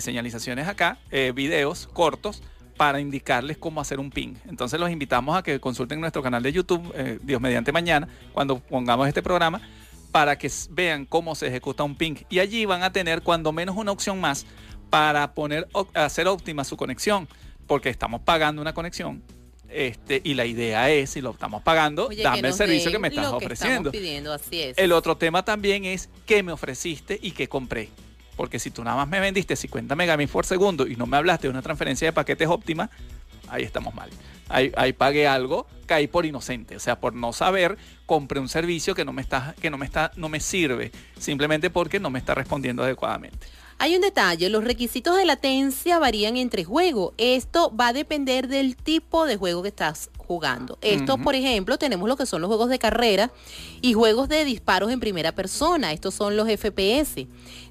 señalizaciones 0.00 0.66
acá, 0.66 0.98
videos 1.34 1.86
cortos 1.92 2.42
para 2.76 2.98
indicarles 2.98 3.58
cómo 3.58 3.80
hacer 3.80 4.00
un 4.00 4.10
ping. 4.10 4.34
Entonces 4.48 4.80
los 4.80 4.90
invitamos 4.90 5.36
a 5.36 5.44
que 5.44 5.60
consulten 5.60 6.00
nuestro 6.00 6.20
canal 6.20 6.42
de 6.42 6.52
YouTube, 6.52 7.20
Dios 7.22 7.40
mediante 7.40 7.70
mañana, 7.70 8.08
cuando 8.32 8.58
pongamos 8.58 9.06
este 9.06 9.22
programa, 9.22 9.60
para 10.18 10.36
que 10.36 10.50
vean 10.70 11.06
cómo 11.06 11.36
se 11.36 11.46
ejecuta 11.46 11.84
un 11.84 11.94
ping. 11.94 12.16
Y 12.28 12.40
allí 12.40 12.64
van 12.64 12.82
a 12.82 12.92
tener 12.92 13.22
cuando 13.22 13.52
menos 13.52 13.76
una 13.76 13.92
opción 13.92 14.20
más 14.20 14.46
para 14.90 15.32
poner, 15.32 15.68
hacer 15.94 16.26
óptima 16.26 16.64
su 16.64 16.76
conexión, 16.76 17.28
porque 17.68 17.88
estamos 17.88 18.22
pagando 18.22 18.60
una 18.60 18.74
conexión. 18.74 19.22
Este, 19.68 20.20
y 20.24 20.34
la 20.34 20.44
idea 20.44 20.90
es, 20.90 21.10
si 21.10 21.20
lo 21.20 21.30
estamos 21.30 21.62
pagando, 21.62 22.08
dame 22.20 22.48
el 22.48 22.54
servicio 22.54 22.90
que 22.90 22.98
me 22.98 23.06
estás 23.06 23.26
ofreciendo. 23.26 23.92
El 24.76 24.90
otro 24.90 25.16
tema 25.16 25.44
también 25.44 25.84
es 25.84 26.08
qué 26.26 26.42
me 26.42 26.50
ofreciste 26.50 27.16
y 27.22 27.30
qué 27.30 27.48
compré. 27.48 27.88
Porque 28.34 28.58
si 28.58 28.72
tú 28.72 28.82
nada 28.82 28.96
más 28.96 29.06
me 29.06 29.20
vendiste 29.20 29.54
50 29.54 29.94
megabits 29.94 30.32
por 30.32 30.44
segundo 30.44 30.88
y 30.88 30.96
no 30.96 31.06
me 31.06 31.16
hablaste 31.16 31.46
de 31.46 31.52
una 31.52 31.62
transferencia 31.62 32.08
de 32.08 32.12
paquetes 32.12 32.48
óptima, 32.48 32.90
ahí 33.50 33.62
estamos 33.62 33.94
mal. 33.94 34.10
Ahí, 34.48 34.92
pagué 34.94 35.26
algo, 35.26 35.66
caí 35.86 36.06
por 36.06 36.24
inocente. 36.24 36.76
O 36.76 36.80
sea, 36.80 36.98
por 36.98 37.14
no 37.14 37.32
saber, 37.32 37.76
compré 38.06 38.40
un 38.40 38.48
servicio 38.48 38.94
que 38.94 39.04
no 39.04 39.12
me 39.12 39.20
está, 39.20 39.54
que 39.60 39.68
no 39.68 39.76
me 39.76 39.84
está, 39.84 40.10
no 40.16 40.28
me 40.28 40.40
sirve, 40.40 40.90
simplemente 41.18 41.68
porque 41.68 42.00
no 42.00 42.08
me 42.08 42.18
está 42.18 42.34
respondiendo 42.34 42.82
adecuadamente. 42.82 43.46
Hay 43.80 43.94
un 43.94 44.00
detalle, 44.00 44.48
los 44.48 44.64
requisitos 44.64 45.16
de 45.16 45.24
latencia 45.24 46.00
varían 46.00 46.36
entre 46.36 46.64
juegos. 46.64 47.14
Esto 47.16 47.72
va 47.76 47.88
a 47.88 47.92
depender 47.92 48.48
del 48.48 48.74
tipo 48.74 49.24
de 49.24 49.36
juego 49.36 49.62
que 49.62 49.68
estás 49.68 50.10
jugando. 50.16 50.78
Esto, 50.82 51.16
por 51.16 51.36
ejemplo, 51.36 51.78
tenemos 51.78 52.08
lo 52.08 52.16
que 52.16 52.26
son 52.26 52.40
los 52.40 52.48
juegos 52.48 52.70
de 52.70 52.80
carrera 52.80 53.30
y 53.80 53.92
juegos 53.92 54.28
de 54.28 54.44
disparos 54.44 54.90
en 54.90 54.98
primera 54.98 55.32
persona. 55.32 55.92
Estos 55.92 56.14
son 56.14 56.36
los 56.36 56.48
FPS. 56.48 57.26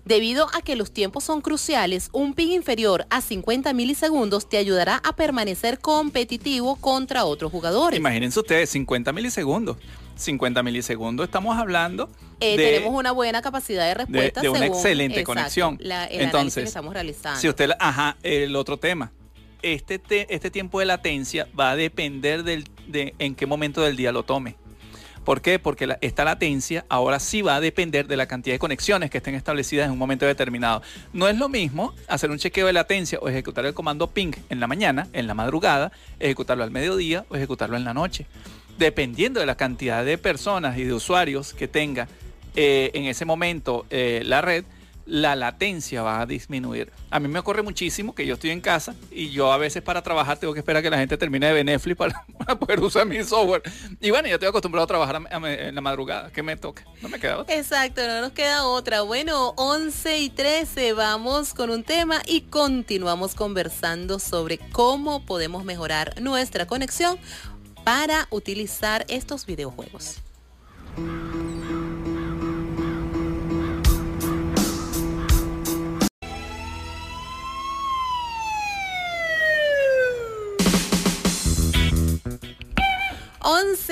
Debido 0.08 0.48
a 0.54 0.62
que 0.62 0.76
los 0.76 0.91
tiempos 0.91 1.26
son 1.26 1.41
cruciales, 1.41 2.10
un 2.13 2.34
ping 2.34 2.52
inferior 2.52 3.06
a 3.10 3.22
50 3.22 3.74
milisegundos 3.74 4.48
te 4.48 4.58
ayudará 4.58 5.02
a 5.04 5.15
permanecer 5.15 5.80
competitivo 5.80 6.78
contra 6.78 7.26
otros 7.26 7.52
jugadores. 7.52 8.00
Imagínense 8.00 8.39
ustedes, 8.39 8.70
50 8.70 9.12
milisegundos. 9.12 9.78
50 10.15 10.63
milisegundos 10.63 11.26
estamos 11.26 11.56
hablando 11.60 12.10
eh, 12.39 12.58
tenemos 12.58 12.91
una 12.91 13.12
buena 13.12 13.43
capacidad 13.43 13.86
de 13.86 13.93
respuesta 13.93 14.41
de, 14.41 14.50
una 14.50 14.65
excelente 14.65 15.24
conexión 15.24 15.78
entonces 16.10 16.63
estamos 16.65 16.91
realizando 16.91 17.39
si 17.39 17.48
usted 17.48 17.70
ajá 17.78 18.17
el 18.24 18.56
otro 18.56 18.80
tema 18.80 19.12
este, 19.62 20.02
este 20.34 20.52
tiempo 20.52 20.80
de 20.80 20.86
latencia 20.86 21.48
va 21.58 21.72
a 21.72 21.76
depender 21.76 22.43
del, 22.43 22.65
de 22.88 23.15
en 23.20 23.36
qué 23.36 23.46
momento 23.46 23.82
del 23.82 23.96
día 23.96 24.12
lo 24.12 24.24
tome. 24.24 24.56
¿Por 25.28 25.42
qué? 25.42 25.60
Porque 25.60 25.98
esta 26.00 26.24
latencia 26.24 26.86
ahora 26.88 27.20
sí 27.20 27.42
va 27.42 27.58
a 27.58 27.60
depender 27.60 28.08
de 28.08 28.16
la 28.16 28.28
cantidad 28.28 28.56
de 28.56 28.60
conexiones 28.60 29.10
que 29.10 29.18
estén 29.18 29.36
establecidas 29.36 29.88
en 29.88 29.92
un 29.92 29.98
momento 29.98 30.26
determinado. 30.26 30.82
No 31.12 31.28
es 31.28 31.38
lo 31.38 31.50
mismo 31.50 31.94
hacer 32.08 32.32
un 32.32 32.38
chequeo 32.38 32.66
de 32.66 32.72
latencia 32.72 33.20
o 33.22 33.28
ejecutar 33.28 33.66
el 33.66 33.74
comando 33.74 34.08
ping 34.08 34.32
en 34.50 34.62
la 34.62 34.68
mañana, 34.68 35.10
en 35.12 35.28
la 35.28 35.34
madrugada, 35.34 35.92
ejecutarlo 36.22 36.63
al 36.63 36.72
mediodía 36.72 37.26
o 37.28 37.36
ejecutarlo 37.36 37.76
en 37.76 37.84
la 37.84 37.94
noche. 37.94 38.26
Dependiendo 38.78 39.42
de 39.42 39.46
la 39.46 39.56
cantidad 39.56 40.06
de 40.06 40.18
personas 40.18 40.78
y 40.78 40.86
de 40.86 40.94
usuarios 40.94 41.54
que 41.54 41.68
tenga 41.68 42.08
eh, 42.56 42.92
en 42.94 43.04
ese 43.04 43.26
momento 43.26 43.86
eh, 43.90 44.22
la 44.24 44.40
red, 44.40 44.63
la 45.08 45.36
latencia 45.36 46.02
va 46.04 46.22
a 46.22 46.26
disminuir. 46.26 46.91
A 47.10 47.20
mí 47.20 47.28
me 47.28 47.39
ocurre 47.39 47.62
muchísimo 47.62 48.13
que 48.13 48.26
yo 48.26 48.34
estoy 48.34 48.52
en 48.52 48.60
casa 48.60 48.93
y 49.10 49.30
yo 49.30 49.52
a 49.52 49.58
veces 49.58 49.82
para 49.82 50.02
trabajar 50.02 50.38
tengo 50.38 50.54
que 50.54 50.60
esperar 50.60 50.84
que 50.84 50.89
la 50.89 50.98
gente 50.98 51.17
termine 51.17 51.48
de 51.48 51.54
ver 51.54 51.65
Netflix 51.65 51.98
para, 52.38 52.60
poder 52.60 52.80
usar 52.82 53.06
mi 53.06 53.24
software. 53.24 53.63
Y 54.02 54.12
bueno, 54.12 54.28
yo 54.28 54.36
estoy 54.36 54.50
acostumbrado 54.50 54.84
a 54.84 54.88
trabajar 54.88 55.22
en 55.32 55.76
la 55.76 55.82
madrugada, 55.82 56.32
que 56.32 56.43
me 56.43 56.58
toca. 56.58 56.84
No 57.02 57.10
me 57.10 57.20
queda 57.20 57.39
otra. 57.39 57.56
Exacto, 57.56 58.06
no 58.06 58.22
nos 58.22 58.34
queda 58.34 58.65
otra. 58.65 59.02
Bueno, 59.02 59.54
11 59.56 60.20
y 60.20 60.30
13 60.30 60.93
vamos 60.93 61.54
con 61.54 61.70
un 61.70 61.84
tema 61.84 62.22
y 62.26 62.41
continuamos 62.41 63.34
conversando 63.34 64.20
sobre 64.20 64.58
cómo 64.58 65.26
podemos 65.26 65.63
mejorar 65.63 66.22
nuestra 66.22 66.67
conexión 66.67 67.17
para 67.86 68.28
utilizar 68.32 69.06
estos 69.08 69.46
videojuegos. 69.46 70.17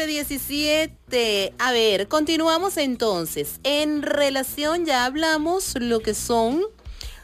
11.17. 0.06 1.54
A 1.58 1.72
ver, 1.72 2.08
continuamos 2.08 2.78
entonces. 2.78 3.60
En 3.64 4.02
relación, 4.02 4.86
ya 4.86 5.06
hablamos 5.06 5.74
lo 5.80 6.00
que 6.00 6.14
son 6.14 6.64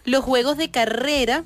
los 0.04 0.24
juegos 0.24 0.58
de 0.58 0.72
carrera 0.72 1.44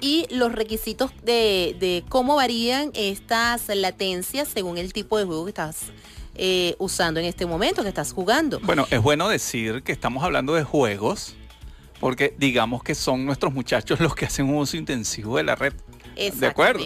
y 0.00 0.26
los 0.30 0.52
requisitos 0.52 1.12
de, 1.22 2.04
cómo 2.08 2.36
varían 2.36 2.90
estas 2.94 3.68
latencias 3.68 4.48
según 4.48 4.78
el 4.78 4.92
tipo 4.92 5.18
de 5.18 5.24
juego 5.24 5.44
que 5.44 5.50
estás 5.50 5.92
eh, 6.34 6.76
usando 6.78 7.20
en 7.20 7.26
este 7.26 7.44
momento, 7.46 7.82
que 7.82 7.90
estás 7.90 8.12
jugando. 8.12 8.58
Bueno, 8.60 8.86
es 8.90 9.02
bueno 9.02 9.28
decir 9.28 9.82
que 9.82 9.92
estamos 9.92 10.24
hablando 10.24 10.54
de 10.54 10.64
juegos 10.64 11.36
porque 12.00 12.34
digamos 12.36 12.82
que 12.82 12.96
son 12.96 13.24
nuestros 13.24 13.52
muchachos 13.52 14.00
los 14.00 14.16
que 14.16 14.24
hacen 14.24 14.48
un 14.48 14.56
uso 14.56 14.76
intensivo 14.76 15.36
de 15.36 15.44
la 15.44 15.54
red. 15.54 15.72
¿De 16.16 16.46
acuerdo? 16.46 16.84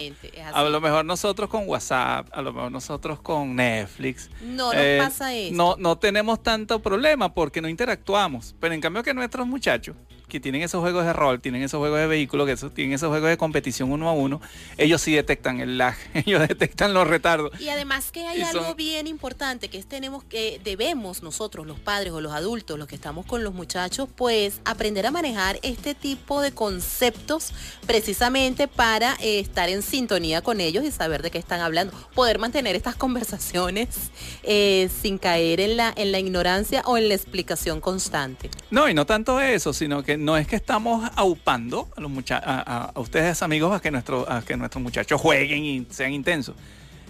A 0.53 0.63
lo 0.63 0.81
mejor 0.81 1.05
nosotros 1.05 1.49
con 1.49 1.67
WhatsApp, 1.67 2.27
a 2.31 2.41
lo 2.41 2.53
mejor 2.53 2.71
nosotros 2.71 3.19
con 3.19 3.55
Netflix. 3.55 4.29
No 4.41 4.73
nos 4.73 4.75
eh, 4.75 4.99
pasa 5.01 5.33
eso. 5.33 5.55
No, 5.55 5.75
no 5.77 5.97
tenemos 5.97 6.41
tanto 6.41 6.79
problema 6.79 7.33
porque 7.33 7.61
no 7.61 7.69
interactuamos. 7.69 8.55
Pero 8.59 8.73
en 8.73 8.81
cambio 8.81 9.03
que 9.03 9.13
nuestros 9.13 9.47
muchachos 9.47 9.95
que 10.27 10.39
tienen 10.39 10.61
esos 10.61 10.81
juegos 10.81 11.05
de 11.05 11.13
rol, 11.13 11.39
tienen 11.39 11.63
esos 11.63 11.79
juegos 11.79 11.99
de 11.99 12.07
vehículos, 12.07 12.47
que 12.47 12.69
tienen 12.69 12.93
esos 12.93 13.09
juegos 13.09 13.29
de 13.29 13.37
competición 13.37 13.91
uno 13.91 14.09
a 14.09 14.13
uno, 14.13 14.41
ellos 14.77 15.01
sí 15.01 15.13
detectan 15.13 15.59
el 15.59 15.77
lag, 15.77 15.95
ellos 16.13 16.47
detectan 16.47 16.93
los 16.93 17.07
retardos. 17.07 17.59
Y 17.59 17.69
además 17.69 18.11
que 18.11 18.27
hay 18.27 18.41
algo 18.41 18.75
bien 18.75 19.07
importante 19.07 19.69
que 19.69 19.77
es 19.77 19.85
tenemos 19.85 20.23
que 20.23 20.59
debemos 20.63 21.23
nosotros 21.23 21.65
los 21.65 21.79
padres 21.79 22.11
o 22.11 22.21
los 22.21 22.33
adultos, 22.33 22.77
los 22.77 22.87
que 22.87 22.95
estamos 22.95 23.25
con 23.25 23.43
los 23.43 23.53
muchachos, 23.53 24.09
pues 24.15 24.61
aprender 24.65 25.05
a 25.05 25.11
manejar 25.11 25.59
este 25.61 25.95
tipo 25.95 26.41
de 26.41 26.51
conceptos 26.51 27.53
precisamente 27.85 28.67
para 28.67 29.15
eh, 29.21 29.39
estar 29.39 29.69
en 29.69 29.81
sintonía 29.81 30.41
con 30.41 30.59
ellos 30.59 30.83
y 30.83 30.91
saber 30.91 31.21
de 31.21 31.31
qué 31.31 31.37
están 31.37 31.61
hablando, 31.61 31.93
poder 32.13 32.39
mantener 32.39 32.75
estas 32.75 32.95
conversaciones 33.07 34.11
eh, 34.43 34.89
sin 35.01 35.17
caer 35.17 35.59
en 35.61 35.77
la 35.77 35.93
en 35.95 36.11
la 36.11 36.19
ignorancia 36.19 36.81
o 36.85 36.97
en 36.97 37.07
la 37.07 37.15
explicación 37.15 37.81
constante. 37.81 38.49
No, 38.71 38.89
y 38.89 38.93
no 38.93 39.05
tanto 39.05 39.39
eso, 39.39 39.73
sino 39.73 40.03
que 40.03 40.16
no 40.17 40.37
es 40.37 40.47
que 40.47 40.55
estamos 40.55 41.09
aupando 41.15 41.89
a, 41.95 42.01
los 42.01 42.11
a, 42.31 42.91
ustedes 42.95 43.41
amigos 43.41 43.75
a 43.75 43.79
que, 43.79 43.91
nuestro, 43.91 44.29
a 44.31 44.41
que 44.41 44.55
nuestros 44.57 44.81
muchachos 44.81 45.19
jueguen 45.19 45.63
y 45.63 45.87
sean 45.89 46.13
intensos, 46.13 46.55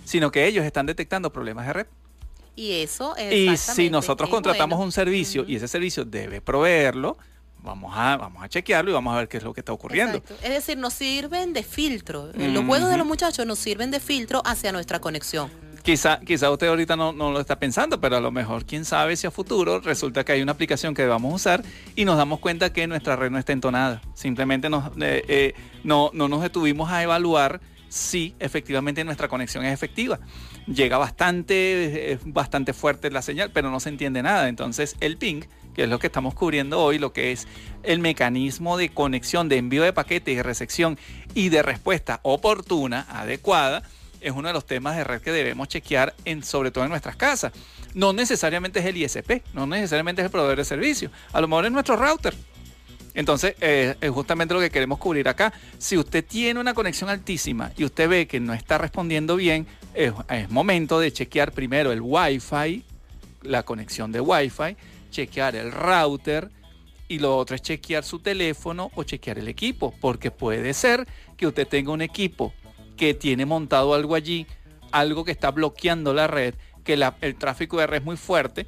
sino 0.06 0.32
que 0.32 0.46
ellos 0.46 0.66
están 0.66 0.86
detectando 0.86 1.32
problemas 1.32 1.68
de 1.68 1.74
red. 1.74 1.88
Y 2.56 2.82
eso 2.82 3.16
es. 3.16 3.34
Y 3.34 3.58
si 3.58 3.90
nosotros 3.90 4.30
contratamos 4.30 4.80
un 4.80 4.92
servicio 4.92 5.46
y 5.48 5.58
ese 5.58 5.68
servicio 5.68 6.06
debe 6.06 6.42
proveerlo, 6.42 7.18
vamos 7.60 7.94
a, 7.96 8.18
vamos 8.18 8.44
a 8.44 8.50
chequearlo 8.50 8.92
y 8.92 8.94
vamos 8.94 9.14
a 9.14 9.18
ver 9.18 9.28
qué 9.28 9.38
es 9.38 9.44
lo 9.44 9.54
que 9.54 9.62
está 9.62 9.74
ocurriendo. 9.74 10.24
Es 10.42 10.50
decir, 10.50 10.78
nos 10.78 10.94
sirven 10.94 11.54
de 11.54 11.64
filtro. 11.64 12.32
Los 12.34 12.66
juegos 12.66 12.90
de 12.90 12.98
los 12.98 13.06
muchachos 13.06 13.46
nos 13.46 13.60
sirven 13.60 13.92
de 13.92 14.00
filtro 14.00 14.42
hacia 14.46 14.72
nuestra 14.72 15.00
conexión. 15.00 15.52
Quizá, 15.88 16.20
quizá 16.20 16.52
usted 16.52 16.68
ahorita 16.68 16.98
no, 16.98 17.14
lo 17.14 17.40
está 17.40 17.58
pensando, 17.58 18.02
pero 18.02 18.18
a 18.18 18.20
lo 18.20 18.30
mejor, 18.30 18.66
quién 18.66 18.84
sabe 18.84 19.16
si 19.16 19.26
a 19.26 19.32
futuro 19.32 19.80
resulta 19.80 20.26
que 20.26 20.34
hay 20.34 20.42
una 20.42 20.52
aplicación 20.52 20.94
que 20.94 21.06
vamos 21.06 21.32
a 21.32 21.36
usar 21.36 21.64
y 21.96 22.04
nos 22.04 22.18
damos 22.18 22.40
cuenta 22.40 22.74
que 22.74 22.88
nuestra 22.88 23.16
red 23.16 23.32
no 23.32 23.40
está 23.40 23.54
entonada. 23.54 24.02
Simplemente 24.14 24.70
nos, 24.70 24.88
eh, 25.00 25.24
eh, 25.30 25.54
no, 25.86 26.12
no 26.14 26.28
nos 26.28 26.42
detuvimos 26.42 26.92
a 26.92 27.04
evaluar 27.04 27.62
si 27.88 28.36
efectivamente 28.40 29.06
nuestra 29.06 29.30
conexión 29.30 29.64
es 29.64 29.74
efectiva. 29.74 30.20
Llega 30.66 30.98
bastante, 30.98 32.20
bastante 32.26 32.74
fuerte 32.74 33.10
la 33.10 33.22
señal, 33.22 33.52
pero 33.54 33.72
no 33.72 33.80
se 33.80 33.88
entiende 33.88 34.22
nada. 34.22 34.50
Entonces 34.50 34.98
el 35.00 35.16
ping, 35.16 35.44
que 35.74 35.84
es 35.84 35.90
lo 35.90 36.00
que 36.00 36.08
estamos 36.08 36.34
cubriendo 36.34 36.82
hoy, 36.82 37.00
lo 37.00 37.14
que 37.14 37.32
es 37.32 37.48
el 37.84 38.00
mecanismo 38.00 38.76
de 38.76 38.90
conexión, 38.90 39.48
de 39.48 39.56
envío 39.56 39.84
de 39.84 39.94
paquetes 39.94 40.36
y 40.36 40.42
recepción 40.42 41.00
y 41.34 41.48
de 41.48 41.64
respuesta 41.64 42.20
oportuna, 42.24 43.06
adecuada, 43.10 43.84
es 44.22 44.32
uno 44.32 44.48
de 44.48 44.54
los 44.54 44.66
temas 44.66 44.96
de 44.96 45.04
red 45.04 45.22
que 45.22 45.32
debemos 45.32 45.68
chequear, 45.68 46.14
en, 46.26 46.44
sobre 46.44 46.72
todo 46.72 46.84
en 46.84 46.90
nuestras 46.90 47.16
casas. 47.16 47.52
No 47.94 48.14
necesariamente 48.14 48.80
es 48.80 48.86
el 48.86 48.98
ISP, 48.98 49.44
no 49.54 49.68
necesariamente 49.68 50.22
es 50.22 50.26
el 50.26 50.32
proveedor 50.32 50.58
de 50.58 50.66
servicio, 50.66 51.12
a 51.34 51.42
lo 51.42 51.48
mejor 51.48 51.66
es 51.66 51.72
nuestro 51.72 51.96
router. 51.96 52.36
Entonces, 53.14 53.56
eh, 53.62 53.96
es 54.00 54.12
justamente 54.12 54.54
lo 54.54 54.60
que 54.60 54.70
queremos 54.70 55.00
cubrir 55.00 55.28
acá. 55.28 55.52
Si 55.80 55.98
usted 55.98 56.24
tiene 56.24 56.60
una 56.60 56.76
conexión 56.76 57.10
altísima 57.10 57.72
y 57.76 57.84
usted 57.84 58.08
ve 58.08 58.28
que 58.28 58.40
no 58.40 58.54
está 58.54 58.78
respondiendo 58.78 59.36
bien, 59.36 59.66
es, 59.96 60.14
es 60.30 60.52
momento 60.52 61.00
de 61.00 61.12
chequear 61.12 61.52
primero 61.52 61.92
el 61.92 62.02
Wi-Fi, 62.02 62.84
la 63.42 63.64
conexión 63.64 64.12
de 64.12 64.22
Wi-Fi, 64.22 64.78
chequear 65.10 65.56
el 65.56 65.72
router, 65.72 66.52
y 67.08 67.20
lo 67.20 67.38
otro 67.38 67.56
es 67.56 67.62
chequear 67.62 68.04
su 68.04 68.20
teléfono 68.20 68.92
o 68.96 69.04
chequear 69.04 69.40
el 69.40 69.48
equipo, 69.48 69.94
porque 70.00 70.30
puede 70.30 70.74
ser 70.74 71.08
que 71.38 71.48
usted 71.48 71.68
tenga 71.68 71.92
un 71.92 72.02
equipo 72.02 72.54
que 72.98 73.14
tiene 73.14 73.46
montado 73.46 73.94
algo 73.94 74.16
allí, 74.16 74.48
algo 74.92 75.24
que 75.24 75.32
está 75.32 75.52
bloqueando 75.52 76.14
la 76.14 76.28
red, 76.28 76.56
que 76.84 76.94
el 77.22 77.36
tráfico 77.36 77.78
de 77.78 77.88
red 77.88 78.00
es 78.00 78.06
muy 78.06 78.18
fuerte 78.18 78.68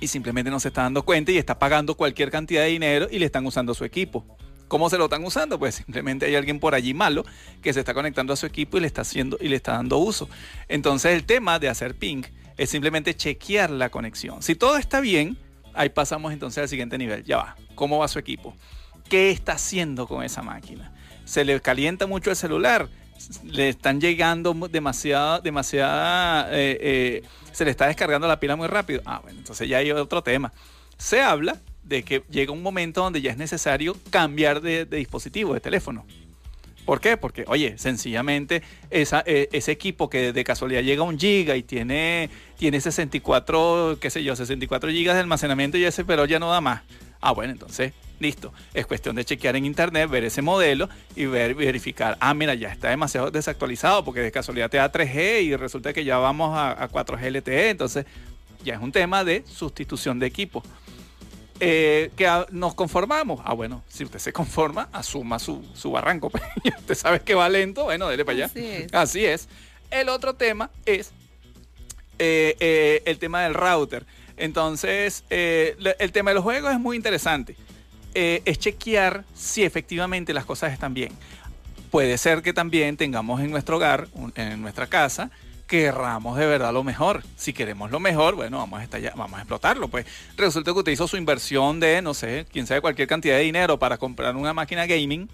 y 0.00 0.08
simplemente 0.08 0.50
no 0.50 0.60
se 0.60 0.68
está 0.68 0.82
dando 0.82 1.04
cuenta 1.04 1.32
y 1.32 1.38
está 1.38 1.58
pagando 1.58 1.96
cualquier 1.96 2.30
cantidad 2.30 2.62
de 2.62 2.68
dinero 2.68 3.08
y 3.10 3.18
le 3.18 3.26
están 3.26 3.46
usando 3.46 3.74
su 3.74 3.84
equipo. 3.84 4.24
¿Cómo 4.68 4.90
se 4.90 4.98
lo 4.98 5.04
están 5.04 5.24
usando? 5.24 5.58
Pues 5.58 5.76
simplemente 5.76 6.26
hay 6.26 6.34
alguien 6.34 6.58
por 6.58 6.74
allí 6.74 6.94
malo 6.94 7.24
que 7.62 7.72
se 7.72 7.80
está 7.80 7.94
conectando 7.94 8.32
a 8.32 8.36
su 8.36 8.46
equipo 8.46 8.76
y 8.76 8.80
le 8.80 8.86
está 8.86 9.02
haciendo 9.02 9.36
y 9.40 9.48
le 9.48 9.56
está 9.56 9.72
dando 9.72 9.98
uso. 9.98 10.28
Entonces 10.68 11.12
el 11.12 11.24
tema 11.24 11.58
de 11.58 11.68
hacer 11.68 11.94
ping 11.94 12.22
es 12.56 12.70
simplemente 12.70 13.14
chequear 13.14 13.70
la 13.70 13.90
conexión. 13.90 14.42
Si 14.42 14.54
todo 14.54 14.76
está 14.76 15.00
bien, 15.00 15.36
ahí 15.74 15.90
pasamos 15.90 16.32
entonces 16.32 16.62
al 16.62 16.68
siguiente 16.68 16.98
nivel. 16.98 17.24
Ya 17.24 17.36
va. 17.36 17.56
¿Cómo 17.74 17.98
va 17.98 18.08
su 18.08 18.18
equipo? 18.18 18.56
¿Qué 19.08 19.30
está 19.30 19.52
haciendo 19.52 20.06
con 20.06 20.24
esa 20.24 20.42
máquina? 20.42 20.92
¿Se 21.24 21.44
le 21.44 21.60
calienta 21.60 22.06
mucho 22.06 22.30
el 22.30 22.36
celular? 22.36 22.88
Le 23.44 23.68
están 23.68 24.00
llegando 24.00 24.54
demasiada, 24.70 25.40
demasiada, 25.40 26.48
eh, 26.52 26.78
eh, 26.80 27.22
se 27.52 27.64
le 27.64 27.70
está 27.70 27.86
descargando 27.86 28.26
la 28.26 28.40
pila 28.40 28.56
muy 28.56 28.68
rápido. 28.68 29.02
Ah, 29.04 29.20
bueno, 29.22 29.38
entonces 29.38 29.68
ya 29.68 29.78
hay 29.78 29.90
otro 29.90 30.22
tema. 30.22 30.52
Se 30.98 31.22
habla 31.22 31.58
de 31.82 32.02
que 32.02 32.22
llega 32.30 32.52
un 32.52 32.62
momento 32.62 33.02
donde 33.02 33.20
ya 33.20 33.30
es 33.30 33.36
necesario 33.36 33.96
cambiar 34.10 34.60
de, 34.60 34.84
dispositivo, 34.86 35.54
de 35.54 35.60
teléfono. 35.60 36.04
¿Por 36.84 37.00
qué? 37.00 37.16
Porque, 37.16 37.44
oye, 37.48 37.78
sencillamente 37.78 38.62
eh, 38.90 39.48
ese 39.52 39.72
equipo 39.72 40.10
que 40.10 40.32
de 40.32 40.44
casualidad 40.44 40.82
llega 40.82 41.02
a 41.02 41.06
un 41.06 41.18
giga 41.18 41.56
y 41.56 41.62
tiene, 41.62 42.28
tiene 42.58 42.80
64, 42.80 43.98
qué 44.00 44.10
sé 44.10 44.22
yo, 44.22 44.36
64 44.36 44.90
gigas 44.90 45.14
de 45.14 45.20
almacenamiento 45.20 45.78
y 45.78 45.84
ese 45.84 46.04
pero 46.04 46.26
ya 46.26 46.38
no 46.38 46.50
da 46.50 46.60
más 46.60 46.82
Ah, 47.24 47.32
bueno, 47.32 47.52
entonces 47.52 47.92
Listo. 48.20 48.52
Es 48.72 48.86
cuestión 48.86 49.16
de 49.16 49.24
chequear 49.24 49.56
en 49.56 49.66
internet, 49.66 50.08
ver 50.08 50.24
ese 50.24 50.40
modelo 50.40 50.88
y 51.16 51.26
ver, 51.26 51.54
verificar. 51.54 52.16
Ah, 52.20 52.32
mira, 52.32 52.54
ya 52.54 52.68
está 52.70 52.88
demasiado 52.90 53.30
desactualizado 53.30 54.04
porque 54.04 54.20
de 54.20 54.30
casualidad 54.30 54.70
te 54.70 54.76
da 54.76 54.90
3G 54.90 55.42
y 55.42 55.56
resulta 55.56 55.92
que 55.92 56.04
ya 56.04 56.18
vamos 56.18 56.56
a, 56.56 56.88
4G 56.88 57.38
LTE. 57.38 57.70
Entonces, 57.70 58.06
ya 58.64 58.74
es 58.74 58.80
un 58.80 58.92
tema 58.92 59.24
de 59.24 59.44
sustitución 59.46 60.18
de 60.18 60.26
equipo. 60.26 60.62
Eh, 61.60 62.10
que 62.16 62.28
nos 62.50 62.74
conformamos. 62.74 63.40
Ah, 63.44 63.52
bueno, 63.52 63.82
si 63.88 64.04
usted 64.04 64.18
se 64.18 64.32
conforma, 64.32 64.88
asuma 64.92 65.38
su, 65.38 65.64
su 65.74 65.90
barranco. 65.90 66.30
usted 66.64 66.94
sabe 66.94 67.20
que 67.20 67.34
va 67.34 67.48
lento, 67.48 67.84
bueno, 67.84 68.08
dele 68.08 68.24
para 68.24 68.46
allá. 68.46 68.50
Así 68.92 69.24
es. 69.24 69.48
El 69.90 70.08
otro 70.08 70.34
tema 70.34 70.70
es 70.86 71.12
eh, 72.18 72.56
eh, 72.60 73.02
el 73.06 73.18
tema 73.18 73.42
del 73.42 73.54
router. 73.54 74.06
Entonces, 74.36 75.24
el 75.30 76.12
tema 76.12 76.30
de 76.30 76.34
los 76.34 76.44
juegos 76.44 76.72
es 76.72 76.80
muy 76.80 76.96
interesante. 76.96 77.56
Eh, 78.14 78.42
es 78.44 78.58
chequear 78.58 79.24
si 79.34 79.64
efectivamente 79.64 80.32
las 80.32 80.44
cosas 80.44 80.72
están 80.72 80.94
bien. 80.94 81.12
Puede 81.90 82.16
ser 82.16 82.42
que 82.42 82.52
también 82.52 82.96
tengamos 82.96 83.40
en 83.40 83.50
nuestro 83.50 83.76
hogar, 83.76 84.06
en 84.36 84.62
nuestra 84.62 84.86
casa, 84.86 85.30
querramos 85.66 86.36
de 86.38 86.46
verdad 86.46 86.72
lo 86.72 86.84
mejor. 86.84 87.24
Si 87.36 87.52
queremos 87.52 87.90
lo 87.90 87.98
mejor, 87.98 88.36
bueno, 88.36 88.58
vamos 88.58 88.80
a, 88.80 88.84
estallar, 88.84 89.14
vamos 89.16 89.36
a 89.38 89.42
explotarlo. 89.42 89.88
Pues 89.88 90.06
resulta 90.36 90.72
que 90.72 90.78
usted 90.78 90.92
hizo 90.92 91.08
su 91.08 91.16
inversión 91.16 91.80
de, 91.80 92.02
no 92.02 92.14
sé, 92.14 92.46
quién 92.52 92.66
sabe, 92.66 92.80
cualquier 92.80 93.08
cantidad 93.08 93.36
de 93.36 93.42
dinero 93.42 93.78
para 93.78 93.98
comprar 93.98 94.36
una 94.36 94.52
máquina 94.52 94.86
gaming, 94.86 95.28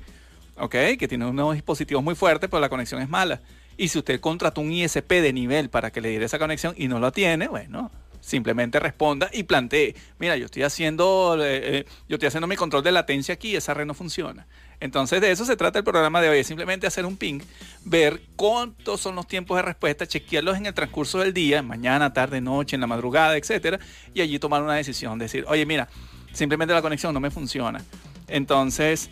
¿ok? 0.56 0.74
Que 0.98 1.06
tiene 1.08 1.26
unos 1.26 1.54
dispositivos 1.54 2.02
muy 2.02 2.14
fuertes, 2.14 2.48
pero 2.48 2.60
la 2.60 2.70
conexión 2.70 3.02
es 3.02 3.08
mala. 3.10 3.40
Y 3.76 3.88
si 3.88 3.98
usted 3.98 4.20
contrató 4.20 4.62
un 4.62 4.72
ISP 4.72 5.10
de 5.10 5.32
nivel 5.34 5.68
para 5.68 5.90
que 5.90 6.00
le 6.00 6.10
diera 6.10 6.26
esa 6.26 6.38
conexión 6.38 6.74
y 6.76 6.88
no 6.88 6.98
lo 6.98 7.12
tiene, 7.12 7.48
bueno, 7.48 7.90
simplemente 8.20 8.78
responda 8.78 9.30
y 9.32 9.42
plantee, 9.42 9.94
mira, 10.18 10.36
yo 10.36 10.46
estoy 10.46 10.62
haciendo, 10.62 11.36
eh, 11.40 11.78
eh, 11.78 11.84
yo 12.08 12.16
estoy 12.16 12.28
haciendo 12.28 12.46
mi 12.46 12.56
control 12.56 12.84
de 12.84 12.92
latencia 12.92 13.34
aquí 13.34 13.56
esa 13.56 13.74
red 13.74 13.86
no 13.86 13.94
funciona. 13.94 14.46
Entonces 14.78 15.20
de 15.20 15.30
eso 15.30 15.44
se 15.44 15.56
trata 15.56 15.78
el 15.78 15.84
programa 15.84 16.20
de 16.20 16.28
hoy, 16.28 16.38
es 16.38 16.46
simplemente 16.46 16.86
hacer 16.86 17.04
un 17.04 17.16
ping, 17.16 17.40
ver 17.84 18.22
cuántos 18.36 19.00
son 19.00 19.14
los 19.14 19.26
tiempos 19.26 19.56
de 19.56 19.62
respuesta, 19.62 20.06
chequearlos 20.06 20.56
en 20.56 20.66
el 20.66 20.74
transcurso 20.74 21.18
del 21.18 21.34
día, 21.34 21.62
mañana, 21.62 22.12
tarde, 22.12 22.40
noche, 22.40 22.76
en 22.76 22.80
la 22.80 22.86
madrugada, 22.86 23.36
etcétera, 23.36 23.78
y 24.14 24.20
allí 24.20 24.38
tomar 24.38 24.62
una 24.62 24.74
decisión, 24.74 25.18
decir, 25.18 25.44
oye, 25.48 25.66
mira, 25.66 25.88
simplemente 26.32 26.72
la 26.72 26.82
conexión 26.82 27.12
no 27.12 27.20
me 27.20 27.30
funciona. 27.30 27.84
Entonces, 28.28 29.10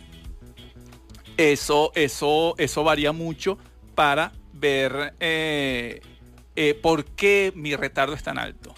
eso, 1.37 1.91
eso, 1.93 2.55
eso 2.57 2.83
varía 2.83 3.11
mucho 3.11 3.57
para 3.93 4.31
ver 4.53 5.13
eh, 5.19 6.01
por 6.81 7.05
qué 7.05 7.53
mi 7.55 7.75
retardo 7.75 8.13
es 8.13 8.23
tan 8.23 8.39
alto. 8.39 8.73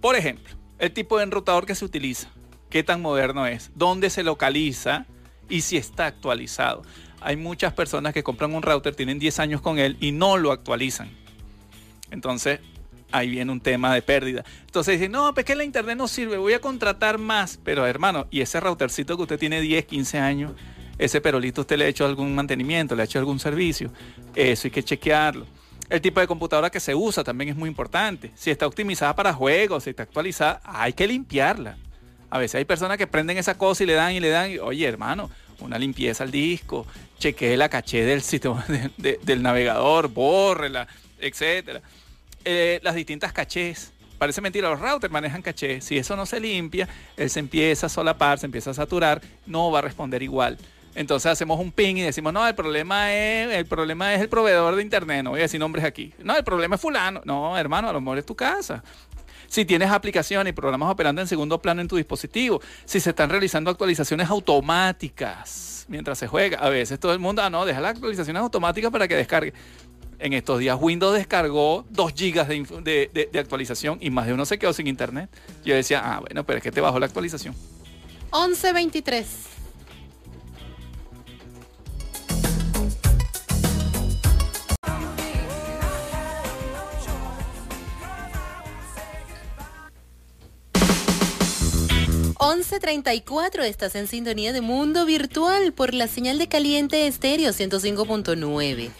Por 0.00 0.16
ejemplo, 0.16 0.54
el 0.78 0.92
tipo 0.92 1.18
de 1.18 1.24
enrutador 1.24 1.66
que 1.66 1.74
se 1.74 1.84
utiliza, 1.84 2.28
qué 2.70 2.82
tan 2.82 3.02
moderno 3.02 3.46
es, 3.46 3.70
dónde 3.74 4.10
se 4.10 4.22
localiza 4.22 5.06
y 5.48 5.62
si 5.62 5.76
está 5.76 6.06
actualizado. 6.06 6.82
Hay 7.20 7.36
muchas 7.36 7.72
personas 7.72 8.14
que 8.14 8.22
compran 8.22 8.54
un 8.54 8.62
router, 8.62 8.94
tienen 8.94 9.18
10 9.18 9.40
años 9.40 9.60
con 9.60 9.78
él 9.78 9.96
y 10.00 10.12
no 10.12 10.36
lo 10.36 10.52
actualizan. 10.52 11.10
Entonces, 12.12 12.60
ahí 13.10 13.28
viene 13.28 13.50
un 13.50 13.60
tema 13.60 13.92
de 13.92 14.02
pérdida. 14.02 14.44
Entonces 14.66 14.98
dicen, 14.98 15.12
no, 15.12 15.34
pues 15.34 15.44
que 15.44 15.56
la 15.56 15.64
internet 15.64 15.96
no 15.96 16.06
sirve, 16.06 16.36
voy 16.36 16.52
a 16.52 16.60
contratar 16.60 17.18
más. 17.18 17.58
Pero 17.64 17.86
hermano, 17.86 18.28
y 18.30 18.40
ese 18.40 18.60
routercito 18.60 19.16
que 19.16 19.22
usted 19.22 19.38
tiene 19.38 19.60
10, 19.60 19.84
15 19.86 20.18
años, 20.18 20.52
ese 20.98 21.20
perolito 21.20 21.62
usted 21.62 21.76
le 21.76 21.86
ha 21.86 21.88
hecho 21.88 22.04
algún 22.04 22.34
mantenimiento, 22.34 22.94
le 22.94 23.02
ha 23.02 23.04
hecho 23.04 23.18
algún 23.18 23.40
servicio. 23.40 23.90
Eso 24.34 24.68
hay 24.68 24.70
que 24.70 24.82
chequearlo. 24.84 25.46
El 25.90 26.02
tipo 26.02 26.20
de 26.20 26.26
computadora 26.26 26.70
que 26.70 26.80
se 26.80 26.94
usa 26.94 27.24
también 27.24 27.50
es 27.50 27.56
muy 27.56 27.68
importante. 27.68 28.30
Si 28.34 28.50
está 28.50 28.66
optimizada 28.66 29.16
para 29.16 29.32
juegos, 29.32 29.84
si 29.84 29.90
está 29.90 30.02
actualizada, 30.02 30.60
hay 30.64 30.92
que 30.92 31.06
limpiarla. 31.06 31.76
A 32.30 32.38
veces 32.38 32.56
hay 32.56 32.64
personas 32.66 32.98
que 32.98 33.06
prenden 33.06 33.38
esa 33.38 33.56
cosa 33.56 33.84
y 33.84 33.86
le 33.86 33.94
dan 33.94 34.12
y 34.12 34.20
le 34.20 34.28
dan, 34.28 34.50
oye 34.60 34.86
hermano, 34.86 35.30
una 35.60 35.78
limpieza 35.78 36.24
al 36.24 36.30
disco, 36.30 36.86
chequee 37.18 37.56
la 37.56 37.70
caché 37.70 38.04
del 38.04 38.20
sistema 38.22 38.64
del 38.98 39.42
navegador, 39.42 40.08
bórrela, 40.08 40.86
etc. 41.20 41.80
Eh, 42.44 42.80
las 42.82 42.94
distintas 42.94 43.32
cachés. 43.32 43.92
Parece 44.18 44.40
mentira, 44.40 44.68
los 44.68 44.80
routers 44.80 45.12
manejan 45.12 45.40
caché. 45.40 45.80
Si 45.80 45.96
eso 45.96 46.16
no 46.16 46.26
se 46.26 46.38
limpia, 46.38 46.88
él 47.16 47.30
se 47.30 47.40
empieza 47.40 47.86
a 47.86 47.88
solapar, 47.88 48.38
se 48.38 48.46
empieza 48.46 48.72
a 48.72 48.74
saturar, 48.74 49.22
no 49.46 49.70
va 49.70 49.78
a 49.78 49.82
responder 49.82 50.22
igual. 50.22 50.58
Entonces 50.98 51.30
hacemos 51.30 51.60
un 51.60 51.70
ping 51.70 51.94
y 51.94 52.00
decimos, 52.00 52.32
no, 52.32 52.44
el 52.44 52.56
problema 52.56 53.14
es 53.14 53.54
el 53.54 53.66
problema 53.66 54.14
es 54.14 54.20
el 54.20 54.28
proveedor 54.28 54.74
de 54.74 54.82
internet, 54.82 55.22
no 55.22 55.30
voy 55.30 55.38
a 55.38 55.42
decir 55.42 55.60
nombres 55.60 55.84
aquí. 55.84 56.12
No, 56.24 56.36
el 56.36 56.42
problema 56.42 56.74
es 56.74 56.80
fulano. 56.80 57.20
No, 57.24 57.56
hermano, 57.56 57.88
a 57.88 57.92
lo 57.92 58.00
mejor 58.00 58.18
es 58.18 58.26
tu 58.26 58.34
casa. 58.34 58.82
Si 59.46 59.64
tienes 59.64 59.92
aplicaciones 59.92 60.50
y 60.50 60.54
programas 60.54 60.90
operando 60.90 61.20
en 61.20 61.28
segundo 61.28 61.62
plano 61.62 61.80
en 61.80 61.86
tu 61.86 61.94
dispositivo, 61.94 62.60
si 62.84 62.98
se 62.98 63.10
están 63.10 63.30
realizando 63.30 63.70
actualizaciones 63.70 64.28
automáticas 64.28 65.86
mientras 65.86 66.18
se 66.18 66.26
juega, 66.26 66.58
a 66.58 66.68
veces 66.68 66.98
todo 66.98 67.12
el 67.12 67.20
mundo, 67.20 67.42
ah, 67.42 67.48
no, 67.48 67.64
deja 67.64 67.80
las 67.80 67.92
actualizaciones 67.92 68.42
automáticas 68.42 68.90
para 68.90 69.06
que 69.06 69.14
descargue. 69.14 69.52
En 70.18 70.32
estos 70.32 70.58
días 70.58 70.76
Windows 70.80 71.14
descargó 71.14 71.86
2 71.90 72.12
gigas 72.12 72.48
de, 72.48 73.28
de 73.32 73.38
actualización 73.38 73.98
y 74.00 74.10
más 74.10 74.26
de 74.26 74.32
uno 74.32 74.44
se 74.44 74.58
quedó 74.58 74.72
sin 74.72 74.88
internet. 74.88 75.30
Yo 75.64 75.76
decía, 75.76 76.02
ah, 76.04 76.18
bueno, 76.18 76.44
pero 76.44 76.56
es 76.56 76.62
que 76.64 76.72
te 76.72 76.80
bajó 76.80 76.98
la 76.98 77.06
actualización. 77.06 77.54
1123. 78.32 79.57
11.34, 92.38 93.64
estás 93.64 93.96
en 93.96 94.06
sintonía 94.06 94.52
de 94.52 94.60
Mundo 94.60 95.04
Virtual 95.04 95.72
por 95.72 95.92
la 95.92 96.06
señal 96.06 96.38
de 96.38 96.48
caliente 96.48 97.08
estéreo 97.08 97.50
105.9. 97.50 98.90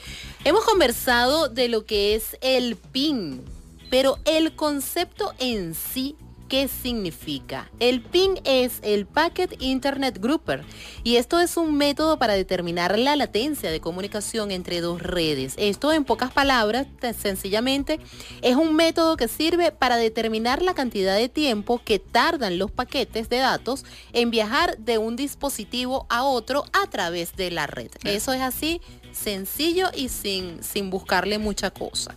Hemos 0.45 0.64
conversado 0.64 1.49
de 1.49 1.68
lo 1.68 1.86
que 1.86 2.16
es 2.16 2.36
el 2.41 2.74
PIN, 2.74 3.45
pero 3.91 4.18
el 4.24 4.57
concepto 4.57 5.34
en 5.39 5.76
sí 5.76 6.16
¿Qué 6.49 6.66
significa? 6.66 7.70
El 7.78 8.01
PIN 8.01 8.40
es 8.44 8.80
el 8.82 9.05
Packet 9.05 9.61
Internet 9.61 10.18
Grouper 10.18 10.64
y 11.05 11.16
esto 11.16 11.40
es 11.40 11.59
un 11.59 11.76
método 11.76 12.18
para 12.18 12.32
determinar 12.32 12.99
la 12.99 13.16
latencia 13.16 13.70
de 13.70 13.80
comunicación 13.80 14.51
entre 14.51 14.80
dos 14.80 15.03
redes. 15.03 15.53
Esto 15.59 15.92
en 15.92 16.07
pocas 16.07 16.32
palabras, 16.32 16.86
sencillamente, 17.20 18.01
es 18.40 18.57
un 18.57 18.74
método 18.76 19.18
que 19.18 19.28
sirve 19.28 19.72
para 19.72 19.99
determinar 19.99 20.62
la 20.62 20.72
cantidad 20.72 21.16
de 21.16 21.28
tiempo 21.28 21.82
que 21.84 21.99
tardan 21.99 22.59
los 22.59 22.70
paquetes 22.70 23.28
de 23.28 23.36
datos 23.36 23.84
en 24.14 24.30
viajar 24.30 24.78
de 24.78 24.96
un 24.96 25.16
dispositivo 25.16 26.07
a 26.09 26.24
otro 26.24 26.64
a 26.72 26.88
través 26.88 27.36
de 27.36 27.51
la 27.51 27.66
red. 27.66 27.90
Eso 28.05 28.32
es 28.32 28.40
así, 28.40 28.80
sencillo 29.12 29.88
y 29.94 30.09
sin, 30.09 30.62
sin 30.62 30.88
buscarle 30.88 31.38
mucha 31.38 31.70
cosa. 31.70 32.16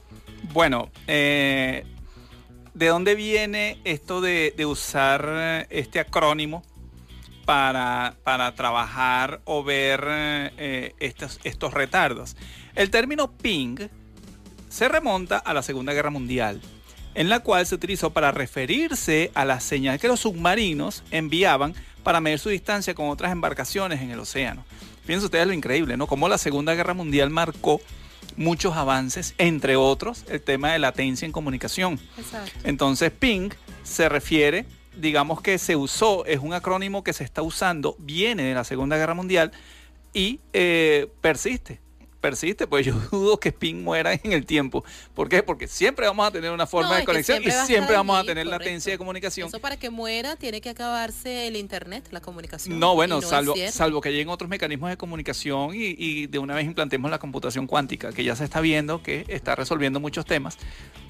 Bueno, 0.54 0.90
eh, 1.08 1.86
¿de 2.74 2.88
dónde 2.88 3.16
viene 3.16 3.80
esto 3.84 4.22
de, 4.22 4.54
usar 4.66 5.26
eh, 5.28 5.68
este 5.70 6.00
acrónimo 6.00 6.64
para, 7.46 8.16
trabajar 8.56 9.42
o 9.46 9.64
ver 9.64 10.04
eh, 10.08 10.96
estos, 11.00 11.40
estos 11.44 11.74
retardos? 11.74 12.36
El 12.76 12.90
término 12.90 13.32
ping 13.32 13.78
se 14.70 14.88
remonta 14.88 15.38
a 15.38 15.54
la 15.54 15.64
Segunda 15.64 15.94
Guerra 15.94 16.10
Mundial, 16.10 16.62
en 17.14 17.30
la 17.30 17.42
cual 17.42 17.66
se 17.66 17.76
utilizó 17.76 18.12
para 18.12 18.32
referirse 18.32 19.32
a 19.34 19.44
la 19.44 19.60
señal 19.60 20.00
que 20.00 20.08
los 20.08 20.22
submarinos 20.22 21.04
enviaban 21.12 21.76
para 22.04 22.22
medir 22.22 22.40
su 22.40 22.50
distancia 22.50 22.96
con 22.96 23.10
otras 23.10 23.32
embarcaciones 23.32 24.02
en 24.02 24.12
el 24.12 24.20
océano. 24.20 24.64
Fíjense 25.04 25.26
ustedes 25.26 25.48
lo 25.48 25.54
increíble, 25.54 25.98
¿no? 25.98 26.08
Cómo 26.08 26.30
la 26.30 26.38
Segunda 26.38 26.74
Guerra 26.74 26.94
Mundial 26.94 27.30
marcó 27.30 27.82
muchos 28.38 28.76
avances, 28.76 29.34
entre 29.38 29.76
otros 29.76 30.26
el 30.30 30.42
tema 30.42 30.74
de 30.74 30.80
latencia 30.80 31.26
en 31.26 31.32
comunicación. 31.32 32.00
Entonces, 32.64 33.12
ping 33.12 33.50
se 33.84 34.10
refiere, 34.10 34.66
digamos 34.96 35.42
que 35.42 35.58
se 35.58 35.76
usó, 35.76 36.26
es 36.26 36.40
un 36.40 36.54
acrónimo 36.54 37.04
que 37.04 37.14
se 37.14 37.24
está 37.24 37.42
usando, 37.42 37.96
viene 38.00 38.44
de 38.44 38.54
la 38.54 38.64
Segunda 38.64 38.98
Guerra 38.98 39.14
Mundial 39.14 39.52
y 40.14 40.40
eh, 40.54 41.08
persiste 41.22 41.80
persiste, 42.22 42.68
pues 42.68 42.86
yo 42.86 42.94
dudo 43.12 43.40
que 43.40 43.50
Spin 43.50 43.84
muera 43.84 44.14
en 44.14 44.32
el 44.32 44.46
tiempo. 44.46 44.86
¿Por 45.14 45.28
qué? 45.28 45.44
Porque 45.44 45.68
siempre 45.68 46.08
vamos 46.08 46.28
a 46.28 46.32
tener 46.32 46.52
una 46.52 46.68
forma 46.68 46.98
de 46.98 47.04
conexión 47.04 47.44
y 47.44 47.52
siempre 47.52 47.96
vamos 47.96 48.18
a 48.18 48.24
tener 48.24 48.46
latencia 48.46 48.94
de 48.94 48.98
comunicación. 48.98 49.50
Eso 49.50 49.60
para 49.60 49.78
que 49.78 49.90
muera 49.90 50.36
tiene 50.36 50.62
que 50.62 50.70
acabarse 50.70 51.48
el 51.48 51.56
internet, 51.58 52.08
la 52.12 52.22
comunicación. 52.22 52.80
No, 52.80 52.96
bueno, 52.96 53.22
salvo, 53.22 53.56
salvo 53.70 54.00
que 54.00 54.12
lleguen 54.12 54.30
otros 54.30 54.50
mecanismos 54.50 54.90
de 54.90 54.98
comunicación 54.98 55.72
y, 55.74 56.28
de 56.28 56.40
una 56.40 56.56
vez 56.56 56.66
implantemos 56.66 57.10
la 57.12 57.20
computación 57.20 57.68
cuántica, 57.68 58.12
que 58.12 58.24
ya 58.24 58.36
se 58.36 58.44
está 58.44 58.62
viendo 58.62 59.02
que 59.02 59.26
está 59.28 59.56
resolviendo 59.56 60.00
muchos 60.00 60.26
temas. 60.26 60.58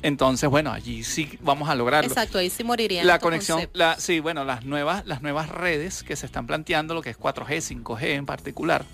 Entonces, 0.02 0.50
bueno, 0.50 0.72
allí 0.72 1.04
sí 1.04 1.38
vamos 1.42 1.70
a 1.70 1.76
lograrlo. 1.76 2.10
Exacto, 2.10 2.38
ahí 2.38 2.50
sí 2.50 2.64
moriría. 2.64 3.04
La 3.04 3.20
conexión, 3.20 3.70
la, 3.74 4.00
sí, 4.00 4.20
bueno, 4.20 4.46
las 4.46 4.66
nuevas, 4.66 5.06
las 5.06 5.22
nuevas 5.22 5.50
redes 5.50 6.04
que 6.04 6.16
se 6.16 6.26
están 6.26 6.48
planteando, 6.48 6.94
lo 6.94 7.02
que 7.02 7.12
es 7.12 7.20
4G, 7.20 7.84
5G 7.84 8.04
en 8.16 8.26
particular, 8.26 8.86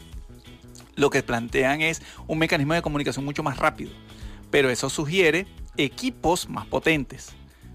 lo 0.97 1.09
que 1.09 1.23
plantean 1.23 1.79
es 1.81 2.01
un 2.27 2.37
mecanismo 2.39 2.73
de 2.73 2.81
comunicación 2.81 3.23
mucho 3.23 3.43
más 3.43 3.57
rápido, 3.57 3.91
pero 4.51 4.69
eso 4.69 4.89
sugiere 4.89 5.47
equipos 5.77 6.49
más 6.49 6.65
potentes. 6.65 7.29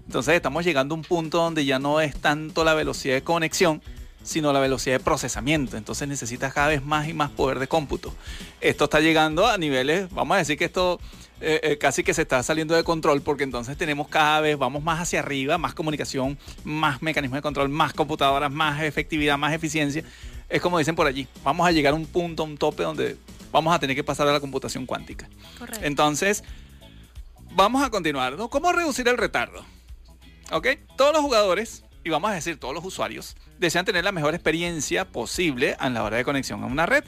Entonces 0.05 0.35
estamos 0.35 0.63
llegando 0.65 0.93
a 0.93 0.97
un 0.97 1.03
punto 1.03 1.39
donde 1.39 1.65
ya 1.65 1.79
no 1.79 2.01
es 2.01 2.15
tanto 2.15 2.63
la 2.63 2.75
velocidad 2.75 3.15
de 3.15 3.23
conexión, 3.23 3.81
sino 4.21 4.53
la 4.53 4.59
velocidad 4.59 4.97
de 4.97 5.03
procesamiento. 5.03 5.77
Entonces 5.77 6.07
necesitas 6.07 6.53
cada 6.53 6.67
vez 6.67 6.83
más 6.83 7.07
y 7.07 7.13
más 7.13 7.31
poder 7.31 7.59
de 7.59 7.67
cómputo. 7.67 8.13
Esto 8.61 8.83
está 8.83 8.99
llegando 8.99 9.47
a 9.47 9.57
niveles, 9.57 10.09
vamos 10.11 10.35
a 10.35 10.37
decir 10.39 10.57
que 10.57 10.65
esto 10.65 10.99
eh, 11.41 11.59
eh, 11.63 11.77
casi 11.77 12.03
que 12.03 12.13
se 12.13 12.21
está 12.21 12.41
saliendo 12.41 12.73
de 12.73 12.83
control 12.83 13.21
porque 13.21 13.43
entonces 13.43 13.75
tenemos 13.75 14.07
cada 14.07 14.39
vez, 14.39 14.57
vamos 14.57 14.83
más 14.83 15.01
hacia 15.01 15.19
arriba, 15.19 15.57
más 15.57 15.73
comunicación, 15.73 16.37
más 16.63 17.01
mecanismos 17.01 17.37
de 17.37 17.41
control, 17.41 17.69
más 17.69 17.93
computadoras, 17.93 18.51
más 18.51 18.81
efectividad, 18.81 19.37
más 19.37 19.53
eficiencia. 19.53 20.03
Es 20.53 20.61
como 20.61 20.77
dicen 20.77 20.95
por 20.95 21.07
allí, 21.07 21.27
vamos 21.43 21.67
a 21.67 21.71
llegar 21.71 21.93
a 21.93 21.95
un 21.95 22.05
punto, 22.05 22.43
a 22.43 22.45
un 22.45 22.57
tope 22.57 22.83
donde 22.83 23.17
vamos 23.51 23.73
a 23.75 23.79
tener 23.79 23.95
que 23.95 24.03
pasar 24.03 24.27
a 24.27 24.31
la 24.31 24.39
computación 24.39 24.85
cuántica. 24.85 25.27
Correcto. 25.57 25.85
Entonces, 25.85 26.43
vamos 27.51 27.83
a 27.83 27.89
continuar. 27.89 28.37
¿Cómo 28.49 28.71
reducir 28.71 29.07
el 29.07 29.17
retardo? 29.17 29.65
¿Ok? 30.51 30.67
Todos 30.95 31.11
los 31.11 31.21
jugadores, 31.21 31.83
y 32.03 32.09
vamos 32.09 32.31
a 32.31 32.35
decir 32.35 32.59
todos 32.59 32.73
los 32.73 32.85
usuarios, 32.85 33.35
desean 33.57 33.83
tener 33.83 34.03
la 34.03 34.11
mejor 34.11 34.35
experiencia 34.35 35.05
posible 35.05 35.75
a 35.79 35.89
la 35.89 36.03
hora 36.03 36.17
de 36.17 36.23
conexión 36.23 36.63
a 36.63 36.67
una 36.67 36.85
red. 36.85 37.03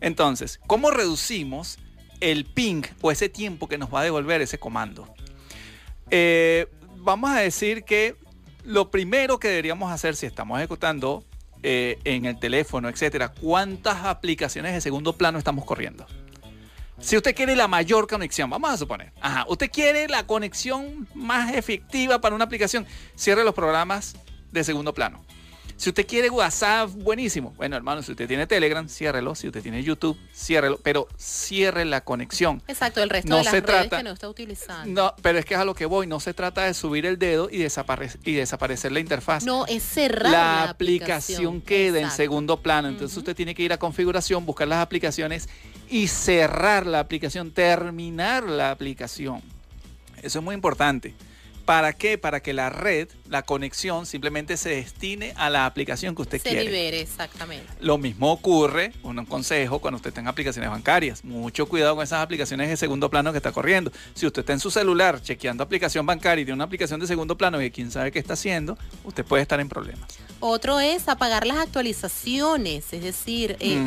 Entonces, 0.00 0.58
¿cómo 0.66 0.90
reducimos 0.90 1.78
el 2.20 2.44
ping 2.44 2.82
o 3.00 3.10
ese 3.10 3.28
tiempo 3.28 3.68
que 3.68 3.78
nos 3.78 3.92
va 3.92 4.00
a 4.00 4.04
devolver 4.04 4.40
ese 4.40 4.58
comando. 4.58 5.08
Eh, 6.10 6.66
vamos 6.96 7.30
a 7.30 7.38
decir 7.38 7.84
que 7.84 8.16
lo 8.64 8.90
primero 8.90 9.38
que 9.38 9.48
deberíamos 9.48 9.92
hacer 9.92 10.16
si 10.16 10.26
estamos 10.26 10.58
ejecutando 10.58 11.24
eh, 11.62 11.98
en 12.04 12.24
el 12.24 12.38
teléfono, 12.38 12.88
etcétera, 12.88 13.28
cuántas 13.28 14.04
aplicaciones 14.04 14.74
de 14.74 14.80
segundo 14.80 15.16
plano 15.16 15.38
estamos 15.38 15.64
corriendo. 15.64 16.06
Si 17.00 17.16
usted 17.16 17.34
quiere 17.34 17.54
la 17.54 17.68
mayor 17.68 18.08
conexión, 18.08 18.50
vamos 18.50 18.70
a 18.70 18.76
suponer, 18.76 19.12
ajá, 19.20 19.44
usted 19.48 19.70
quiere 19.70 20.08
la 20.08 20.26
conexión 20.26 21.08
más 21.14 21.54
efectiva 21.54 22.20
para 22.20 22.34
una 22.34 22.44
aplicación, 22.44 22.86
cierre 23.14 23.44
los 23.44 23.54
programas 23.54 24.16
de 24.50 24.64
segundo 24.64 24.92
plano. 24.94 25.24
Si 25.78 25.90
usted 25.90 26.08
quiere 26.08 26.28
WhatsApp, 26.28 26.90
buenísimo. 26.90 27.54
Bueno, 27.56 27.76
hermano, 27.76 28.02
si 28.02 28.10
usted 28.10 28.26
tiene 28.26 28.48
Telegram, 28.48 28.88
ciérrelo. 28.88 29.36
Si 29.36 29.46
usted 29.46 29.62
tiene 29.62 29.80
YouTube, 29.84 30.18
ciérrelo. 30.34 30.80
Pero 30.82 31.06
cierre 31.16 31.84
la 31.84 32.00
conexión. 32.00 32.60
Exacto, 32.66 33.00
el 33.00 33.08
resto 33.08 33.36
de 33.36 33.44
las 33.44 33.52
redes 33.52 33.88
que 33.88 34.02
no 34.02 34.10
está 34.10 34.28
utilizando. 34.28 35.02
No, 35.02 35.14
pero 35.22 35.38
es 35.38 35.44
que 35.44 35.54
es 35.54 35.60
a 35.60 35.64
lo 35.64 35.76
que 35.76 35.86
voy. 35.86 36.08
No 36.08 36.18
se 36.18 36.34
trata 36.34 36.64
de 36.64 36.74
subir 36.74 37.06
el 37.06 37.16
dedo 37.16 37.48
y, 37.48 37.58
y 37.62 38.32
desaparecer 38.34 38.90
la 38.90 38.98
interfaz. 38.98 39.44
No, 39.44 39.66
es 39.66 39.84
cerrar 39.84 40.32
la, 40.32 40.64
aplicación. 40.64 41.60
queda 41.60 42.00
en 42.00 42.10
segundo 42.10 42.60
plano. 42.60 42.88
Entonces 42.88 43.16
usted 43.16 43.36
tiene 43.36 43.54
que 43.54 43.62
ir 43.62 43.72
a 43.72 43.78
configuración, 43.78 44.44
buscar 44.44 44.66
las 44.66 44.80
aplicaciones 44.80 45.48
y 45.88 46.08
cerrar 46.08 46.86
la 46.86 46.98
aplicación, 46.98 47.52
terminar 47.52 48.42
la 48.42 48.72
aplicación. 48.72 49.42
Eso 50.22 50.40
es 50.40 50.44
muy 50.44 50.56
importante. 50.56 51.14
¿Para 51.68 51.92
qué? 51.92 52.16
Para 52.16 52.40
que 52.40 52.54
la 52.54 52.70
red, 52.70 53.10
la 53.28 53.42
conexión, 53.42 54.06
simplemente 54.06 54.56
se 54.56 54.70
destine 54.70 55.34
a 55.36 55.50
la 55.50 55.66
aplicación 55.66 56.14
que 56.14 56.22
usted 56.22 56.40
quiere. 56.40 56.60
Se 56.60 56.64
libere, 56.64 57.00
exactamente. 57.02 57.66
Lo 57.80 57.98
mismo 57.98 58.32
ocurre, 58.32 58.94
un 59.02 59.22
consejo, 59.26 59.78
cuando 59.78 59.96
usted 59.96 60.10
tenga 60.10 60.30
aplicaciones 60.30 60.70
bancarias. 60.70 61.22
Mucho 61.26 61.68
cuidado 61.68 61.94
con 61.94 62.04
esas 62.04 62.22
aplicaciones 62.22 62.70
de 62.70 62.78
segundo 62.78 63.10
plano 63.10 63.32
que 63.32 63.36
está 63.36 63.52
corriendo. 63.52 63.92
Si 64.14 64.26
usted 64.26 64.40
está 64.40 64.54
en 64.54 64.60
su 64.60 64.70
celular 64.70 65.20
chequeando 65.20 65.62
aplicación 65.62 66.06
bancaria 66.06 66.40
y 66.40 66.46
tiene 66.46 66.54
una 66.54 66.64
aplicación 66.64 67.00
de 67.00 67.06
segundo 67.06 67.36
plano 67.36 67.60
y 67.60 67.70
quién 67.70 67.90
sabe 67.90 68.12
qué 68.12 68.18
está 68.18 68.32
haciendo, 68.32 68.78
usted 69.04 69.26
puede 69.26 69.42
estar 69.42 69.60
en 69.60 69.68
problemas. 69.68 70.08
Otro 70.40 70.80
es 70.80 71.06
apagar 71.06 71.46
las 71.46 71.58
actualizaciones, 71.58 72.90
es 72.94 73.02
decir, 73.02 73.58
eh, 73.60 73.78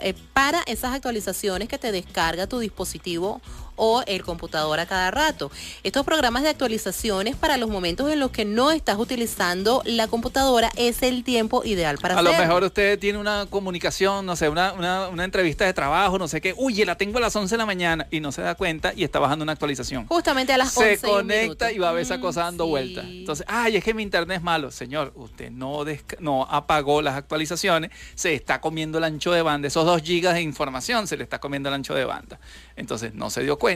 eh, 0.00 0.14
para 0.32 0.62
esas 0.62 0.94
actualizaciones 0.94 1.68
que 1.68 1.76
te 1.76 1.92
descarga 1.92 2.46
tu 2.46 2.60
dispositivo 2.60 3.42
o 3.84 4.04
el 4.06 4.22
computador 4.22 4.78
a 4.78 4.86
cada 4.86 5.10
rato. 5.10 5.50
Estos 5.82 6.06
programas 6.06 6.44
de 6.44 6.50
actualizaciones 6.50 7.34
para 7.34 7.56
los 7.56 7.68
momentos 7.68 8.12
en 8.12 8.20
los 8.20 8.30
que 8.30 8.44
no 8.44 8.70
estás 8.70 8.96
utilizando 8.96 9.82
la 9.84 10.06
computadora 10.06 10.70
es 10.76 11.02
el 11.02 11.24
tiempo 11.24 11.64
ideal 11.64 11.98
para 11.98 12.14
hacerlo. 12.14 12.30
A 12.30 12.32
lo 12.32 12.38
mejor 12.38 12.62
usted 12.62 12.96
tiene 13.00 13.18
una 13.18 13.46
comunicación, 13.50 14.24
no 14.24 14.36
sé, 14.36 14.48
una, 14.48 14.72
una, 14.72 15.24
entrevista 15.24 15.64
de 15.64 15.74
trabajo, 15.74 16.16
no 16.16 16.28
sé 16.28 16.40
qué, 16.40 16.54
uy, 16.56 16.84
la 16.84 16.94
tengo 16.94 17.18
a 17.18 17.20
las 17.20 17.34
11 17.34 17.52
de 17.52 17.58
la 17.58 17.66
mañana 17.66 18.06
y 18.12 18.20
no 18.20 18.30
se 18.30 18.42
da 18.42 18.54
cuenta 18.54 18.92
y 18.94 19.02
está 19.02 19.18
bajando 19.18 19.42
una 19.42 19.52
actualización. 19.52 20.06
Justamente 20.06 20.52
a 20.52 20.58
las 20.58 20.76
11 20.76 20.98
Se 20.98 21.06
conecta 21.08 21.72
y, 21.72 21.78
va 21.78 21.88
a 21.88 21.92
ver 21.92 22.02
esa 22.02 22.20
cosa 22.20 22.42
dando 22.42 22.68
vueltas. 22.68 23.04
Entonces, 23.04 23.44
ay, 23.48 23.76
es 23.76 23.82
que 23.82 23.94
mi 23.94 24.04
internet 24.04 24.36
es 24.36 24.42
malo. 24.44 24.70
Señor, 24.70 25.12
usted 25.16 25.50
no, 25.50 25.84
no 26.20 26.44
apagó 26.48 27.02
las 27.02 27.16
actualizaciones, 27.16 27.90
se 28.14 28.32
está 28.32 28.60
comiendo 28.60 28.98
el 28.98 29.04
ancho 29.04 29.32
de 29.32 29.42
banda, 29.42 29.66
esos 29.66 29.84
2 29.84 30.02
gigas 30.02 30.34
de 30.34 30.42
información 30.42 31.08
se 31.08 31.16
le 31.16 31.24
está 31.24 31.40
comiendo 31.40 31.68
el 31.68 31.74
ancho 31.74 31.94
de 31.94 32.04
banda. 32.04 32.38
Entonces, 32.76 33.12
no 33.14 33.28
se 33.28 33.42
dio 33.42 33.58
cuenta 33.58 33.71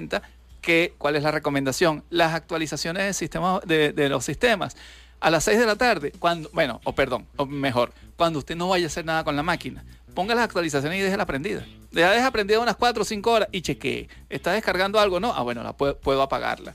que, 0.66 0.94
¿cuál 0.98 1.14
es 1.14 1.22
la 1.22 1.30
recomendación? 1.30 2.02
Las 2.10 2.34
actualizaciones 2.34 3.04
de, 3.04 3.12
sistema, 3.14 3.60
de, 3.64 4.08
los 4.08 4.24
sistemas 4.24 4.76
a 5.20 5.30
las 5.30 5.44
6 5.44 5.60
de 5.60 5.66
la 5.66 5.76
tarde, 5.76 6.12
cuando, 6.18 6.50
bueno, 6.52 6.80
o 6.84 6.92
perdón, 6.92 7.26
o 7.36 7.46
mejor, 7.46 7.92
cuando 8.16 8.40
usted 8.40 8.56
no 8.56 8.68
vaya 8.68 8.86
a 8.86 8.88
hacer 8.88 9.04
nada 9.04 9.24
con 9.24 9.36
la 9.36 9.42
máquina, 9.42 9.84
ponga 10.14 10.34
las 10.34 10.44
actualizaciones 10.44 10.98
y 10.98 11.02
déjela 11.02 11.24
prendida. 11.24 11.64
Deja 11.92 12.30
prendida 12.32 12.58
unas 12.60 12.76
4 12.76 13.00
o 13.00 13.04
5 13.04 13.30
horas 13.30 13.48
y 13.52 13.62
chequee. 13.62 14.08
¿Está 14.28 14.52
descargando 14.52 14.98
algo? 14.98 15.20
No. 15.20 15.32
Ah, 15.32 15.42
bueno, 15.42 15.62
la 15.62 15.72
puedo, 15.72 16.20
apagarla. 16.20 16.74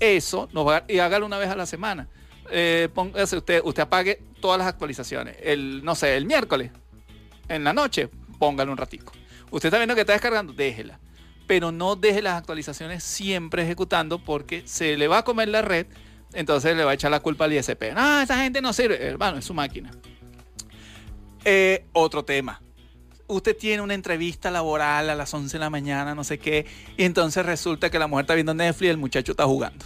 Eso, 0.00 0.48
nos 0.52 0.66
va, 0.66 0.84
y 0.88 0.98
hágalo 0.98 1.26
una 1.26 1.38
vez 1.38 1.50
a 1.50 1.56
la 1.56 1.66
semana. 1.66 2.08
Eh, 2.50 2.88
póngase 2.94 3.36
usted, 3.36 3.60
usted 3.62 3.82
apague 3.82 4.20
todas 4.40 4.58
las 4.58 4.66
actualizaciones. 4.66 5.36
El, 5.42 5.84
no 5.84 5.94
sé, 5.94 6.16
el 6.16 6.24
miércoles, 6.24 6.72
en 7.48 7.64
la 7.64 7.72
noche, 7.72 8.08
póngale 8.38 8.70
un 8.70 8.78
ratico. 8.78 9.12
Usted 9.50 9.68
está 9.68 9.76
viendo 9.76 9.94
que 9.94 10.00
está 10.00 10.14
descargando, 10.14 10.52
déjela 10.54 10.98
pero 11.50 11.72
no 11.72 11.96
deje 11.96 12.22
las 12.22 12.38
actualizaciones 12.38 13.02
siempre 13.02 13.64
ejecutando 13.64 14.22
porque 14.22 14.62
se 14.66 14.96
le 14.96 15.08
va 15.08 15.18
a 15.18 15.24
comer 15.24 15.48
la 15.48 15.62
red, 15.62 15.88
entonces 16.32 16.76
le 16.76 16.84
va 16.84 16.92
a 16.92 16.94
echar 16.94 17.10
la 17.10 17.18
culpa 17.18 17.46
al 17.46 17.52
ISP. 17.52 17.92
No, 17.92 18.20
esa 18.20 18.40
gente 18.40 18.62
no 18.62 18.72
sirve, 18.72 19.04
hermano, 19.04 19.38
es 19.38 19.46
su 19.46 19.52
máquina. 19.52 19.90
Eh, 21.44 21.86
otro 21.92 22.24
tema. 22.24 22.62
Usted 23.26 23.56
tiene 23.56 23.82
una 23.82 23.94
entrevista 23.94 24.52
laboral 24.52 25.10
a 25.10 25.16
las 25.16 25.34
11 25.34 25.56
de 25.56 25.58
la 25.58 25.70
mañana, 25.70 26.14
no 26.14 26.22
sé 26.22 26.38
qué, 26.38 26.66
y 26.96 27.02
entonces 27.02 27.44
resulta 27.44 27.90
que 27.90 27.98
la 27.98 28.06
mujer 28.06 28.26
está 28.26 28.34
viendo 28.34 28.54
Netflix 28.54 28.86
y 28.86 28.90
el 28.90 28.98
muchacho 28.98 29.32
está 29.32 29.44
jugando. 29.44 29.84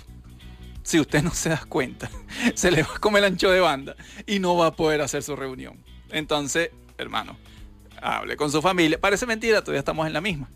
Si 0.82 1.00
usted 1.00 1.22
no 1.22 1.32
se 1.32 1.48
da 1.48 1.64
cuenta, 1.66 2.10
se 2.54 2.70
le 2.72 2.82
va 2.82 2.96
a 2.96 2.98
comer 2.98 3.24
el 3.24 3.32
ancho 3.32 3.50
de 3.50 3.60
banda 3.60 3.96
y 4.26 4.38
no 4.38 4.54
va 4.54 4.66
a 4.66 4.72
poder 4.76 5.00
hacer 5.00 5.22
su 5.22 5.34
reunión. 5.34 5.82
Entonces, 6.10 6.72
hermano, 6.98 7.38
hable 8.02 8.36
con 8.36 8.52
su 8.52 8.60
familia. 8.60 9.00
Parece 9.00 9.24
mentira, 9.24 9.62
todavía 9.62 9.78
estamos 9.78 10.06
en 10.06 10.12
la 10.12 10.20
misma 10.20 10.50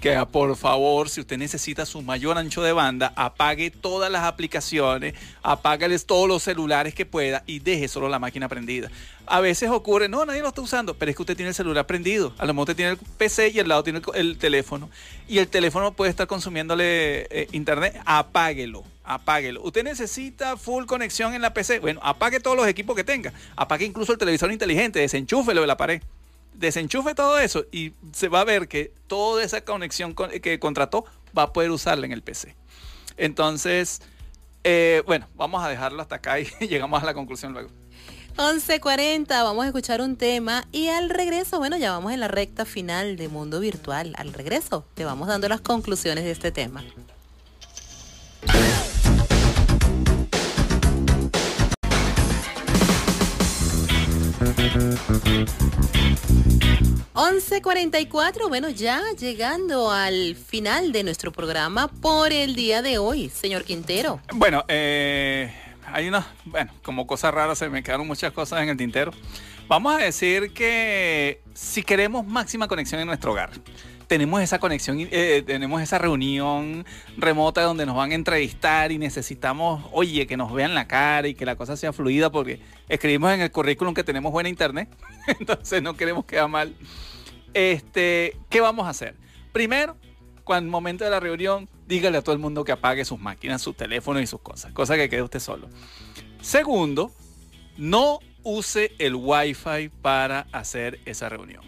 que 0.00 0.24
por 0.30 0.54
favor, 0.56 1.08
si 1.08 1.20
usted 1.20 1.38
necesita 1.38 1.84
su 1.84 2.02
mayor 2.02 2.38
ancho 2.38 2.62
de 2.62 2.72
banda, 2.72 3.12
apague 3.16 3.70
todas 3.70 4.10
las 4.10 4.24
aplicaciones, 4.24 5.14
apágales 5.42 6.06
todos 6.06 6.28
los 6.28 6.42
celulares 6.42 6.94
que 6.94 7.04
pueda 7.04 7.42
y 7.46 7.58
deje 7.58 7.88
solo 7.88 8.08
la 8.08 8.18
máquina 8.18 8.48
prendida. 8.48 8.90
A 9.26 9.40
veces 9.40 9.68
ocurre, 9.70 10.08
no, 10.08 10.24
nadie 10.24 10.40
lo 10.40 10.48
está 10.48 10.60
usando, 10.60 10.94
pero 10.94 11.10
es 11.10 11.16
que 11.16 11.22
usted 11.22 11.36
tiene 11.36 11.50
el 11.50 11.54
celular 11.54 11.86
prendido. 11.86 12.32
A 12.38 12.46
lo 12.46 12.54
mejor 12.54 12.70
usted 12.70 12.76
tiene 12.76 12.92
el 12.92 12.98
PC 13.18 13.48
y 13.48 13.60
al 13.60 13.68
lado 13.68 13.82
tiene 13.82 14.00
el, 14.14 14.38
teléfono. 14.38 14.88
Y 15.26 15.38
el 15.38 15.48
teléfono 15.48 15.92
puede 15.92 16.10
estar 16.10 16.26
consumiéndole 16.26 17.26
eh, 17.30 17.48
internet, 17.52 18.00
apáguelo 18.04 18.84
apáguelo. 19.08 19.62
Usted 19.62 19.84
necesita 19.84 20.58
full 20.58 20.84
conexión 20.84 21.32
en 21.32 21.40
la 21.40 21.54
PC. 21.54 21.78
Bueno, 21.78 21.98
apague 22.02 22.40
todos 22.40 22.58
los 22.58 22.68
equipos 22.68 22.94
que 22.94 23.04
tenga. 23.04 23.32
Apague 23.56 23.86
incluso 23.86 24.12
el 24.12 24.18
televisor 24.18 24.52
inteligente, 24.52 24.98
desenchúfelo 24.98 25.62
de 25.62 25.66
la 25.66 25.78
pared 25.78 26.02
desenchufe 26.58 27.14
todo 27.14 27.38
eso 27.38 27.64
y 27.72 27.92
se 28.12 28.28
va 28.28 28.40
a 28.40 28.44
ver 28.44 28.68
que 28.68 28.92
toda 29.06 29.42
esa 29.42 29.62
conexión 29.62 30.14
que 30.14 30.58
contrató 30.58 31.04
va 31.36 31.44
a 31.44 31.52
poder 31.52 31.70
usarla 31.70 32.06
en 32.06 32.12
el 32.12 32.22
PC. 32.22 32.54
Entonces, 33.16 34.00
eh, 34.64 35.02
bueno, 35.06 35.26
vamos 35.34 35.64
a 35.64 35.68
dejarlo 35.68 36.02
hasta 36.02 36.16
acá 36.16 36.40
y 36.40 36.46
llegamos 36.68 37.02
a 37.02 37.06
la 37.06 37.14
conclusión 37.14 37.52
luego. 37.52 37.70
11.40, 38.36 39.26
vamos 39.28 39.64
a 39.64 39.66
escuchar 39.66 40.00
un 40.00 40.16
tema 40.16 40.64
y 40.70 40.88
al 40.88 41.10
regreso, 41.10 41.58
bueno, 41.58 41.76
ya 41.76 41.90
vamos 41.90 42.12
en 42.12 42.20
la 42.20 42.28
recta 42.28 42.64
final 42.64 43.16
de 43.16 43.28
Mundo 43.28 43.58
Virtual. 43.58 44.14
Al 44.16 44.32
regreso, 44.32 44.84
te 44.94 45.04
vamos 45.04 45.26
dando 45.26 45.48
las 45.48 45.60
conclusiones 45.60 46.22
de 46.22 46.30
este 46.30 46.52
tema. 46.52 46.84
11.44, 57.14 58.48
bueno, 58.48 58.70
ya 58.70 59.00
llegando 59.16 59.92
al 59.92 60.34
final 60.34 60.90
de 60.90 61.04
nuestro 61.04 61.30
programa 61.30 61.86
por 61.86 62.32
el 62.32 62.56
día 62.56 62.82
de 62.82 62.98
hoy, 62.98 63.28
señor 63.28 63.62
Quintero. 63.62 64.20
Bueno, 64.32 64.64
eh, 64.66 65.52
hay 65.86 66.08
unas, 66.08 66.26
bueno, 66.44 66.72
como 66.82 67.06
cosas 67.06 67.32
raras, 67.32 67.58
se 67.58 67.68
me 67.68 67.84
quedaron 67.84 68.08
muchas 68.08 68.32
cosas 68.32 68.60
en 68.62 68.70
el 68.70 68.76
tintero. 68.76 69.12
Vamos 69.68 69.94
a 69.94 69.98
decir 69.98 70.52
que 70.52 71.40
si 71.54 71.84
queremos 71.84 72.26
máxima 72.26 72.66
conexión 72.66 73.00
en 73.00 73.06
nuestro 73.06 73.30
hogar, 73.30 73.50
tenemos 74.08 74.40
esa 74.40 74.58
conexión, 74.58 74.96
eh, 74.98 75.44
tenemos 75.46 75.82
esa 75.82 75.98
reunión 75.98 76.84
remota 77.18 77.62
donde 77.62 77.84
nos 77.84 77.94
van 77.94 78.10
a 78.10 78.14
entrevistar 78.14 78.90
y 78.90 78.98
necesitamos, 78.98 79.84
oye, 79.92 80.26
que 80.26 80.36
nos 80.36 80.52
vean 80.52 80.74
la 80.74 80.88
cara 80.88 81.28
y 81.28 81.34
que 81.34 81.44
la 81.44 81.56
cosa 81.56 81.76
sea 81.76 81.92
fluida 81.92 82.32
porque 82.32 82.60
escribimos 82.88 83.32
en 83.32 83.42
el 83.42 83.50
currículum 83.52 83.94
que 83.94 84.02
tenemos 84.02 84.32
buena 84.32 84.48
internet, 84.48 84.88
entonces 85.38 85.82
no 85.82 85.94
queremos 85.94 86.24
quedar 86.24 86.48
mal. 86.48 86.74
Este, 87.52 88.36
¿Qué 88.48 88.60
vamos 88.60 88.86
a 88.86 88.90
hacer? 88.90 89.14
Primero, 89.52 89.96
cuando 90.42 90.66
el 90.66 90.70
momento 90.70 91.04
de 91.04 91.10
la 91.10 91.20
reunión, 91.20 91.68
dígale 91.86 92.16
a 92.16 92.22
todo 92.22 92.32
el 92.32 92.40
mundo 92.40 92.64
que 92.64 92.72
apague 92.72 93.04
sus 93.04 93.20
máquinas, 93.20 93.60
sus 93.60 93.76
teléfonos 93.76 94.22
y 94.22 94.26
sus 94.26 94.40
cosas, 94.40 94.72
cosa 94.72 94.96
que 94.96 95.10
quede 95.10 95.22
usted 95.22 95.40
solo. 95.40 95.68
Segundo, 96.40 97.12
no 97.76 98.20
use 98.42 98.92
el 98.98 99.14
Wi-Fi 99.16 99.90
para 100.00 100.46
hacer 100.52 100.98
esa 101.04 101.28
reunión. 101.28 101.62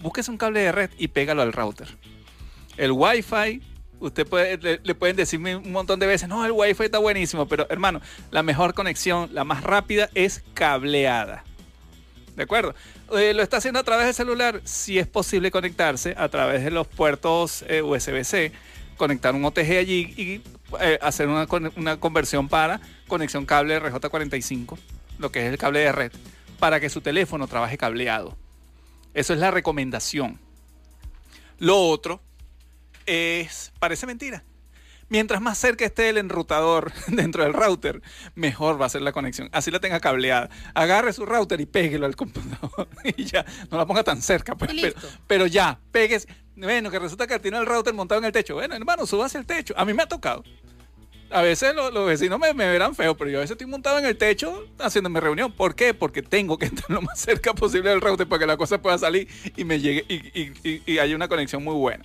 Búsquese 0.00 0.30
un 0.30 0.38
cable 0.38 0.60
de 0.60 0.72
red 0.72 0.90
y 0.98 1.08
pégalo 1.08 1.42
al 1.42 1.52
router. 1.52 1.88
El 2.76 2.92
Wi-Fi, 2.92 3.60
usted 3.98 4.26
puede, 4.26 4.80
le, 4.82 4.94
pueden 4.94 5.16
decirme 5.16 5.56
un 5.56 5.72
montón 5.72 5.98
de 5.98 6.06
veces, 6.06 6.28
no, 6.28 6.44
el 6.44 6.52
Wi-Fi 6.52 6.84
está 6.84 6.98
buenísimo, 6.98 7.48
pero 7.48 7.66
hermano, 7.70 8.00
la 8.30 8.42
mejor 8.42 8.74
conexión, 8.74 9.30
la 9.32 9.44
más 9.44 9.64
rápida 9.64 10.08
es 10.14 10.44
cableada. 10.54 11.44
¿De 12.36 12.44
acuerdo? 12.44 12.74
Eh, 13.16 13.34
lo 13.34 13.42
está 13.42 13.56
haciendo 13.56 13.80
a 13.80 13.82
través 13.82 14.06
del 14.06 14.14
celular. 14.14 14.60
Si 14.62 14.96
es 14.96 15.08
posible 15.08 15.50
conectarse 15.50 16.14
a 16.16 16.28
través 16.28 16.62
de 16.62 16.70
los 16.70 16.86
puertos 16.86 17.64
eh, 17.66 17.82
USB-C, 17.82 18.52
conectar 18.96 19.34
un 19.34 19.44
OTG 19.44 19.78
allí 19.78 20.14
y 20.16 20.42
eh, 20.80 20.98
hacer 21.02 21.26
una, 21.26 21.48
una 21.74 21.98
conversión 21.98 22.48
para 22.48 22.80
conexión 23.08 23.44
cable 23.44 23.82
RJ45, 23.82 24.78
lo 25.18 25.32
que 25.32 25.44
es 25.44 25.50
el 25.50 25.58
cable 25.58 25.80
de 25.80 25.90
red, 25.90 26.12
para 26.60 26.78
que 26.78 26.88
su 26.90 27.00
teléfono 27.00 27.48
trabaje 27.48 27.76
cableado. 27.76 28.36
Eso 29.14 29.32
es 29.32 29.38
la 29.38 29.50
recomendación. 29.50 30.40
Lo 31.58 31.78
otro 31.78 32.20
es, 33.06 33.72
parece 33.78 34.06
mentira. 34.06 34.44
Mientras 35.10 35.40
más 35.40 35.56
cerca 35.56 35.86
esté 35.86 36.10
el 36.10 36.18
enrutador 36.18 36.92
dentro 37.08 37.42
del 37.42 37.54
router, 37.54 38.02
mejor 38.34 38.80
va 38.80 38.86
a 38.86 38.90
ser 38.90 39.02
la 39.02 39.12
conexión. 39.12 39.48
Así 39.52 39.70
la 39.70 39.80
tenga 39.80 40.00
cableada. 40.00 40.50
Agarre 40.74 41.12
su 41.12 41.24
router 41.24 41.60
y 41.60 41.66
péguelo 41.66 42.06
al 42.06 42.14
computador. 42.14 42.88
y 43.16 43.24
ya, 43.24 43.44
no 43.70 43.78
la 43.78 43.86
ponga 43.86 44.04
tan 44.04 44.20
cerca. 44.20 44.54
Pues, 44.54 44.70
pero, 45.26 45.46
ya, 45.46 45.80
pegues. 45.90 46.28
Bueno, 46.56 46.90
que 46.90 46.98
resulta 46.98 47.26
que 47.26 47.38
tiene 47.38 47.58
el 47.58 47.66
router 47.66 47.94
montado 47.94 48.20
en 48.20 48.26
el 48.26 48.32
techo. 48.32 48.54
Bueno, 48.54 48.74
hermano, 48.74 49.06
suba 49.06 49.26
hacia 49.26 49.40
el 49.40 49.46
techo. 49.46 49.74
A 49.76 49.84
mí 49.84 49.94
me 49.94 50.02
ha 50.02 50.06
tocado. 50.06 50.44
A 51.30 51.42
veces 51.42 51.74
los, 51.74 52.06
vecinos 52.06 52.38
me, 52.38 52.52
verán 52.52 52.94
feo, 52.94 53.16
pero 53.16 53.30
yo 53.30 53.38
a 53.38 53.40
veces 53.40 53.52
estoy 53.52 53.66
montado 53.66 53.98
en 53.98 54.06
el 54.06 54.16
techo 54.16 54.66
haciéndome 54.78 55.20
reunión. 55.20 55.52
¿Por 55.52 55.74
qué? 55.74 55.92
Porque 55.92 56.22
tengo 56.22 56.58
que 56.58 56.66
estar 56.66 56.88
lo 56.90 57.02
más 57.02 57.20
cerca 57.20 57.54
posible 57.54 57.90
del 57.90 58.00
router 58.00 58.26
para 58.26 58.40
que 58.40 58.46
la 58.46 58.56
cosa 58.56 58.80
pueda 58.80 58.96
salir 58.96 59.28
y 59.56 59.64
me 59.64 59.78
llegue 59.78 60.04
y, 60.08 60.92
y 60.92 60.98
haya 60.98 61.14
una 61.14 61.28
conexión 61.28 61.62
muy 61.62 61.74
buena. 61.74 62.04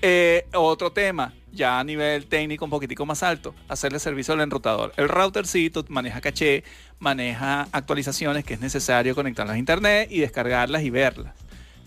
Eh, 0.00 0.46
otro 0.54 0.92
tema, 0.92 1.34
ya 1.52 1.80
a 1.80 1.84
nivel 1.84 2.26
técnico 2.26 2.64
un 2.64 2.70
poquitico 2.70 3.04
más 3.04 3.24
alto, 3.24 3.54
hacerle 3.68 3.98
servicio 3.98 4.34
al 4.34 4.40
enrutador. 4.40 4.92
El 4.96 5.08
routercito 5.08 5.84
maneja 5.88 6.20
caché, 6.20 6.62
maneja 7.00 7.68
actualizaciones 7.72 8.44
que 8.44 8.54
es 8.54 8.60
necesario 8.60 9.14
conectarlas 9.14 9.56
a 9.56 9.58
internet 9.58 10.08
y 10.10 10.20
descargarlas 10.20 10.82
y 10.82 10.90
verlas. 10.90 11.34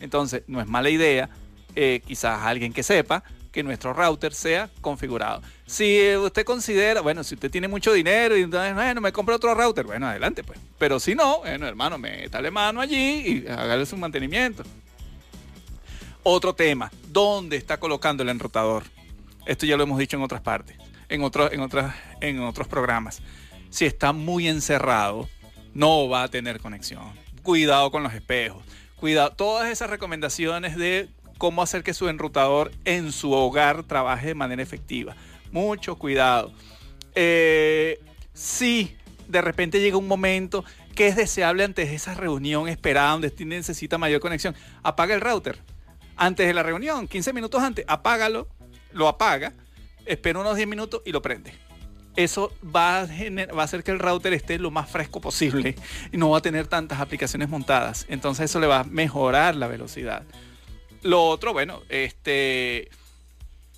Entonces, 0.01 0.43
no 0.47 0.59
es 0.59 0.67
mala 0.67 0.89
idea, 0.89 1.29
eh, 1.75 2.01
quizás 2.05 2.41
alguien 2.43 2.73
que 2.73 2.83
sepa 2.83 3.23
que 3.51 3.63
nuestro 3.63 3.93
router 3.93 4.33
sea 4.33 4.69
configurado. 4.81 5.41
Si 5.65 6.15
usted 6.15 6.45
considera, 6.45 7.01
bueno, 7.01 7.23
si 7.23 7.35
usted 7.35 7.51
tiene 7.51 7.67
mucho 7.67 7.91
dinero 7.93 8.37
y 8.37 8.43
entonces, 8.43 8.73
bueno, 8.73 9.01
me 9.01 9.11
compro 9.11 9.35
otro 9.35 9.53
router, 9.53 9.85
bueno, 9.85 10.07
adelante 10.07 10.43
pues. 10.43 10.59
Pero 10.77 10.99
si 10.99 11.15
no, 11.15 11.39
bueno, 11.39 11.67
hermano, 11.67 11.97
métale 11.97 12.49
mano 12.51 12.81
allí 12.81 13.43
y 13.45 13.47
hágale 13.47 13.85
su 13.85 13.97
mantenimiento. 13.97 14.63
Otro 16.23 16.53
tema, 16.53 16.91
¿dónde 17.07 17.57
está 17.57 17.77
colocando 17.77 18.23
el 18.23 18.29
enrutador? 18.29 18.83
Esto 19.45 19.65
ya 19.65 19.75
lo 19.75 19.83
hemos 19.83 19.97
dicho 19.97 20.17
en 20.17 20.23
otras 20.23 20.41
partes, 20.41 20.77
en, 21.09 21.23
otros, 21.23 21.51
en, 21.51 21.61
en 22.21 22.39
otros 22.41 22.67
programas. 22.67 23.21
Si 23.69 23.85
está 23.85 24.13
muy 24.13 24.47
encerrado, 24.47 25.27
no 25.73 26.07
va 26.09 26.23
a 26.23 26.27
tener 26.27 26.59
conexión. 26.59 27.11
Cuidado 27.41 27.89
con 27.91 28.03
los 28.03 28.13
espejos. 28.13 28.63
Cuidado, 28.97 29.31
todas 29.31 29.69
esas 29.71 29.89
recomendaciones 29.89 30.77
de 30.77 31.09
cómo 31.41 31.63
hacer 31.63 31.81
que 31.81 31.95
su 31.95 32.07
enrutador 32.07 32.71
en 32.85 33.11
su 33.11 33.31
hogar 33.31 33.81
trabaje 33.81 34.27
de 34.27 34.35
manera 34.35 34.61
efectiva. 34.61 35.15
Mucho 35.51 35.95
cuidado. 35.95 36.53
Eh, 37.15 37.99
si 38.31 38.95
de 39.27 39.41
repente 39.41 39.81
llega 39.81 39.97
un 39.97 40.07
momento 40.07 40.63
que 40.93 41.07
es 41.07 41.15
deseable 41.15 41.63
antes 41.63 41.89
de 41.89 41.95
esa 41.95 42.13
reunión 42.13 42.67
esperada 42.67 43.13
donde 43.13 43.33
necesita 43.43 43.97
mayor 43.97 44.21
conexión, 44.21 44.53
apaga 44.83 45.15
el 45.15 45.21
router 45.21 45.57
antes 46.15 46.45
de 46.45 46.53
la 46.53 46.61
reunión, 46.61 47.07
15 47.07 47.33
minutos 47.33 47.63
antes, 47.63 47.85
apágalo, 47.87 48.47
lo 48.91 49.07
apaga, 49.07 49.53
espera 50.05 50.41
unos 50.41 50.55
10 50.55 50.67
minutos 50.67 51.01
y 51.07 51.11
lo 51.11 51.23
prende. 51.23 51.55
Eso 52.15 52.53
va 52.63 52.99
a, 52.99 53.05
va 53.07 53.61
a 53.63 53.65
hacer 53.65 53.83
que 53.83 53.89
el 53.89 53.97
router 53.97 54.33
esté 54.33 54.59
lo 54.59 54.69
más 54.69 54.91
fresco 54.91 55.19
posible 55.19 55.73
y 56.11 56.17
no 56.17 56.29
va 56.29 56.37
a 56.37 56.41
tener 56.41 56.67
tantas 56.67 56.99
aplicaciones 56.99 57.49
montadas. 57.49 58.05
Entonces 58.09 58.45
eso 58.45 58.59
le 58.59 58.67
va 58.67 58.81
a 58.81 58.83
mejorar 58.83 59.55
la 59.55 59.65
velocidad. 59.65 60.23
Lo 61.03 61.25
otro, 61.25 61.53
bueno, 61.53 61.81
este, 61.89 62.89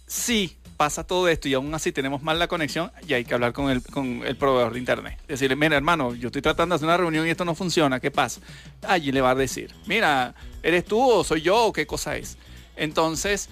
sí 0.07 0.57
pasa 0.77 1.05
todo 1.05 1.27
esto 1.29 1.47
y 1.47 1.53
aún 1.53 1.73
así 1.73 1.91
tenemos 1.91 2.23
mal 2.23 2.39
la 2.39 2.47
conexión, 2.47 2.91
y 3.07 3.13
hay 3.13 3.23
que 3.23 3.33
hablar 3.33 3.53
con 3.53 3.69
el, 3.69 3.81
con 3.81 4.23
el 4.25 4.35
proveedor 4.35 4.73
de 4.73 4.79
internet. 4.79 5.19
Decirle, 5.27 5.55
mira 5.55 5.77
hermano, 5.77 6.13
yo 6.15 6.27
estoy 6.27 6.41
tratando 6.41 6.73
de 6.73 6.77
hacer 6.77 6.87
una 6.87 6.97
reunión 6.97 7.25
y 7.27 7.29
esto 7.29 7.45
no 7.45 7.55
funciona, 7.55 7.99
¿qué 7.99 8.11
pasa? 8.11 8.41
Allí 8.81 9.11
le 9.11 9.21
va 9.21 9.31
a 9.31 9.35
decir, 9.35 9.73
mira, 9.85 10.35
¿Eres 10.63 10.85
tú 10.85 11.01
o 11.01 11.23
soy 11.25 11.41
yo 11.41 11.65
o 11.65 11.73
qué 11.73 11.85
cosa 11.85 12.15
es? 12.15 12.37
Entonces, 12.77 13.49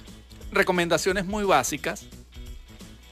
recomendaciones 0.54 1.26
muy 1.26 1.44
básicas, 1.44 2.06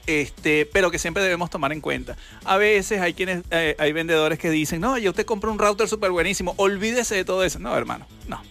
este, 0.06 0.64
pero 0.64 0.90
que 0.90 0.98
siempre 0.98 1.22
debemos 1.22 1.50
tomar 1.50 1.70
en 1.72 1.82
cuenta. 1.82 2.16
A 2.44 2.56
veces 2.56 3.00
hay 3.02 3.12
quienes, 3.12 3.44
eh, 3.50 3.76
hay 3.78 3.92
vendedores 3.92 4.38
que 4.38 4.50
dicen, 4.50 4.80
no, 4.80 4.96
yo 4.96 5.12
te 5.12 5.26
compro 5.26 5.52
un 5.52 5.58
router 5.58 5.86
súper 5.86 6.10
buenísimo, 6.10 6.54
olvídese 6.56 7.14
de 7.14 7.24
todo 7.26 7.44
eso. 7.44 7.58
No, 7.58 7.76
hermano, 7.76 8.06
no, 8.26 8.42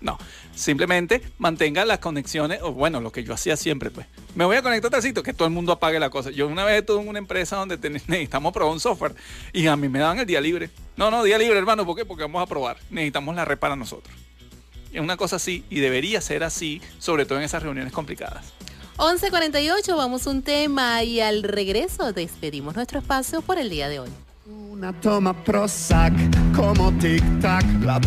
no. 0.00 0.18
Simplemente 0.56 1.22
mantenga 1.38 1.84
las 1.84 1.98
conexiones, 1.98 2.60
o 2.62 2.72
bueno, 2.72 3.02
lo 3.02 3.12
que 3.12 3.22
yo 3.22 3.34
hacía 3.34 3.58
siempre, 3.58 3.90
pues. 3.90 4.06
Me 4.34 4.46
voy 4.46 4.56
a 4.56 4.62
conectar 4.62 4.92
a 4.94 5.02
sitio, 5.02 5.22
que 5.22 5.34
todo 5.34 5.46
el 5.46 5.52
mundo 5.52 5.70
apague 5.70 6.00
la 6.00 6.08
cosa. 6.08 6.30
Yo 6.30 6.48
una 6.48 6.64
vez 6.64 6.80
estuve 6.80 7.02
en 7.02 7.08
una 7.08 7.18
empresa 7.18 7.56
donde 7.56 7.78
necesitamos 8.08 8.54
probar 8.54 8.72
un 8.72 8.80
software 8.80 9.14
y 9.52 9.66
a 9.66 9.76
mí 9.76 9.88
me 9.88 9.98
daban 9.98 10.18
el 10.18 10.26
día 10.26 10.40
libre. 10.40 10.70
No, 10.96 11.10
no, 11.10 11.22
día 11.22 11.36
libre, 11.36 11.58
hermano, 11.58 11.84
¿por 11.84 11.94
qué? 11.94 12.06
Porque 12.06 12.22
vamos 12.24 12.42
a 12.42 12.46
probar. 12.46 12.78
Necesitamos 12.88 13.36
la 13.36 13.44
red 13.44 13.58
para 13.58 13.76
nosotros. 13.76 14.16
Es 14.92 15.00
una 15.00 15.18
cosa 15.18 15.36
así 15.36 15.62
y 15.68 15.80
debería 15.80 16.22
ser 16.22 16.42
así, 16.42 16.80
sobre 16.98 17.26
todo 17.26 17.38
en 17.38 17.44
esas 17.44 17.62
reuniones 17.62 17.92
complicadas. 17.92 18.54
11.48, 18.96 19.94
vamos 19.94 20.26
un 20.26 20.40
tema 20.40 21.04
y 21.04 21.20
al 21.20 21.42
regreso 21.42 22.14
despedimos 22.14 22.76
nuestro 22.76 23.00
espacio 23.00 23.42
por 23.42 23.58
el 23.58 23.68
día 23.68 23.90
de 23.90 24.00
hoy. 24.00 24.08
Una 24.46 24.98
toma 25.00 25.34
Prozac 25.44 26.14
como 26.54 26.92
tic-tac, 26.92 27.82
la 27.82 28.00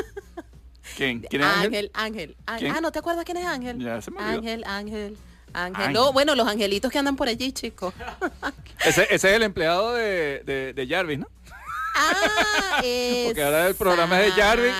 ¿Quién? 0.96 1.20
¿Quién 1.22 1.42
es 1.42 1.48
Ángel? 1.48 1.90
Ángel, 1.94 2.36
Ángel. 2.46 2.72
Ah, 2.74 2.80
¿no 2.80 2.92
te 2.92 3.00
acuerdas 3.00 3.24
quién 3.24 3.38
es 3.38 3.46
Ángel? 3.46 3.78
Ya 3.78 4.00
se 4.00 4.10
me 4.10 4.20
Ángel, 4.20 4.64
Ángel. 4.64 5.16
Ángelo, 5.52 6.12
bueno, 6.12 6.34
los 6.34 6.48
angelitos 6.48 6.90
que 6.90 6.98
andan 6.98 7.16
por 7.16 7.28
allí, 7.28 7.52
chicos. 7.52 7.94
ese, 8.84 9.06
es 9.08 9.24
el 9.24 9.42
empleado 9.42 9.94
de, 9.94 10.72
de 10.74 10.86
Jarvis, 10.88 11.20
¿no? 11.20 11.28
Ah, 11.94 12.80
Porque 13.26 13.42
ahora 13.42 13.68
el 13.68 13.74
programa 13.74 14.20
es 14.20 14.34
de 14.34 14.42
Jarvis. 14.42 14.74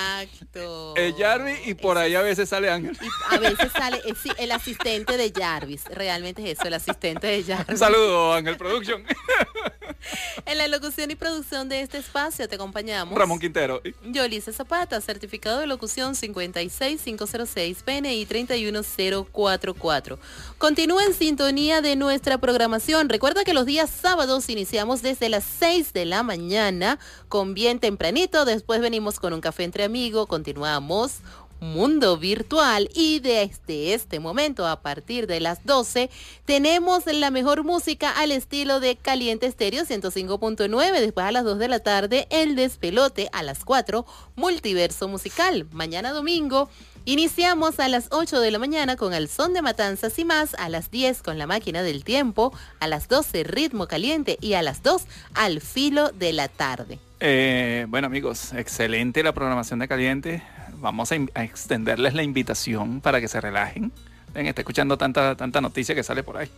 Es 0.96 1.14
Jarvis 1.16 1.66
y 1.66 1.74
por 1.74 1.98
ahí 1.98 2.14
a 2.14 2.22
veces 2.22 2.48
sale 2.48 2.70
Ángel. 2.70 2.96
a 3.28 3.38
veces 3.38 3.72
sale 3.72 4.00
el, 4.04 4.16
el, 4.38 4.52
asistente 4.52 5.16
de 5.16 5.32
Jarvis. 5.34 5.84
Realmente 5.86 6.42
es 6.42 6.58
eso, 6.58 6.68
el 6.68 6.74
asistente 6.74 7.26
de 7.26 7.42
Jarvis. 7.46 7.68
Un 7.68 7.78
saludo, 7.78 8.34
Ángel 8.34 8.56
Production. 8.56 9.04
En 10.46 10.58
la 10.58 10.68
locución 10.68 11.10
y 11.10 11.14
producción 11.14 11.68
de 11.68 11.80
este 11.80 11.98
espacio 11.98 12.48
te 12.48 12.56
acompañamos. 12.56 13.18
Ramón 13.18 13.38
Quintero. 13.38 13.80
Yolice 14.04 14.52
Zapata, 14.52 15.00
certificado 15.00 15.60
de 15.60 15.66
locución 15.66 16.14
56506, 16.14 17.82
PNI 17.82 18.26
31044. 18.26 20.18
Continúa 20.58 21.04
en 21.04 21.14
sintonía 21.14 21.80
de 21.80 21.96
nuestra 21.96 22.38
programación. 22.38 23.08
Recuerda 23.08 23.44
que 23.44 23.54
los 23.54 23.66
días 23.66 23.90
sábados 23.90 24.48
iniciamos 24.48 25.02
desde 25.02 25.28
las 25.28 25.44
6 25.44 25.92
de 25.92 26.04
la 26.04 26.22
mañana 26.22 26.98
con 27.28 27.54
bien 27.54 27.78
tempranito. 27.78 28.44
Después 28.44 28.80
venimos 28.80 29.18
con 29.20 29.32
un 29.32 29.40
café 29.40 29.64
entre 29.64 29.84
amigos. 29.84 30.26
Continuamos 30.26 31.20
mundo 31.64 32.16
virtual 32.18 32.90
y 32.94 33.20
desde 33.20 33.94
este 33.94 34.20
momento 34.20 34.66
a 34.66 34.82
partir 34.82 35.26
de 35.26 35.40
las 35.40 35.64
12 35.64 36.10
tenemos 36.44 37.06
la 37.06 37.30
mejor 37.30 37.64
música 37.64 38.10
al 38.10 38.32
estilo 38.32 38.80
de 38.80 38.96
Caliente 38.96 39.46
Estéreo 39.46 39.84
105.9 39.84 41.00
después 41.00 41.26
a 41.26 41.32
las 41.32 41.44
2 41.44 41.58
de 41.58 41.68
la 41.68 41.80
tarde 41.80 42.26
el 42.30 42.54
despelote 42.54 43.28
a 43.32 43.42
las 43.42 43.64
4 43.64 44.04
multiverso 44.36 45.08
musical 45.08 45.66
mañana 45.72 46.12
domingo 46.12 46.68
Iniciamos 47.06 47.80
a 47.80 47.88
las 47.88 48.08
8 48.12 48.40
de 48.40 48.50
la 48.50 48.58
mañana 48.58 48.96
con 48.96 49.12
el 49.12 49.28
son 49.28 49.52
de 49.52 49.60
matanzas 49.60 50.18
y 50.18 50.24
más, 50.24 50.54
a 50.54 50.70
las 50.70 50.90
10 50.90 51.20
con 51.20 51.36
la 51.36 51.46
máquina 51.46 51.82
del 51.82 52.02
tiempo, 52.02 52.50
a 52.80 52.88
las 52.88 53.08
12 53.08 53.44
ritmo 53.44 53.86
caliente 53.86 54.38
y 54.40 54.54
a 54.54 54.62
las 54.62 54.82
2 54.82 55.02
al 55.34 55.60
filo 55.60 56.08
de 56.12 56.32
la 56.32 56.48
tarde. 56.48 56.98
Eh, 57.20 57.84
bueno 57.90 58.06
amigos, 58.06 58.54
excelente 58.54 59.22
la 59.22 59.34
programación 59.34 59.80
de 59.80 59.88
caliente 59.88 60.42
vamos 60.84 61.10
a, 61.12 61.16
extenderles 61.42 62.12
la 62.14 62.22
invitación 62.22 63.00
para 63.00 63.18
que 63.18 63.26
se 63.26 63.40
relajen. 63.40 63.90
Ven, 64.34 64.46
está 64.46 64.60
escuchando 64.60 64.98
tanta, 64.98 65.34
tanta 65.34 65.60
noticia 65.60 65.94
que 65.94 66.02
sale 66.02 66.22
por 66.22 66.36
ahí. 66.36 66.50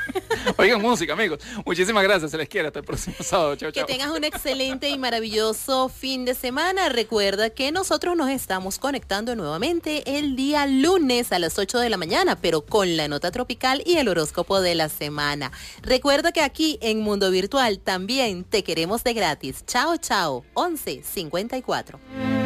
Oigan 0.56 0.80
música, 0.80 1.12
amigos. 1.12 1.38
Muchísimas 1.64 2.02
gracias. 2.02 2.30
Se 2.30 2.38
les 2.38 2.48
quiere. 2.48 2.68
Hasta 2.68 2.80
el 2.80 2.84
próximo 2.84 3.16
sábado. 3.20 3.54
Chao, 3.54 3.70
chao. 3.70 3.86
Que 3.86 3.92
tengas 3.92 4.10
un 4.10 4.24
excelente 4.24 4.88
y 4.88 4.98
maravilloso 4.98 5.90
fin 5.90 6.24
de 6.24 6.34
semana. 6.34 6.88
Recuerda 6.88 7.50
que 7.50 7.70
nosotros 7.70 8.16
nos 8.16 8.30
estamos 8.30 8.78
conectando 8.78 9.36
nuevamente 9.36 10.18
el 10.18 10.34
día 10.34 10.66
lunes 10.66 11.30
a 11.30 11.38
las 11.38 11.58
8 11.58 11.78
de 11.78 11.90
la 11.90 11.98
mañana, 11.98 12.34
pero 12.34 12.62
con 12.62 12.96
la 12.96 13.06
nota 13.06 13.30
tropical 13.30 13.82
y 13.86 13.98
el 13.98 14.08
horóscopo 14.08 14.60
de 14.60 14.74
la 14.74 14.88
semana. 14.88 15.52
Recuerda 15.82 16.32
que 16.32 16.40
aquí 16.40 16.78
en 16.80 17.00
Mundo 17.00 17.30
Virtual 17.30 17.78
también 17.78 18.42
te 18.42 18.64
queremos 18.64 19.04
de 19.04 19.12
gratis. 19.12 19.64
Chao, 19.66 19.98
chao. 19.98 20.44
1154. 20.56 22.37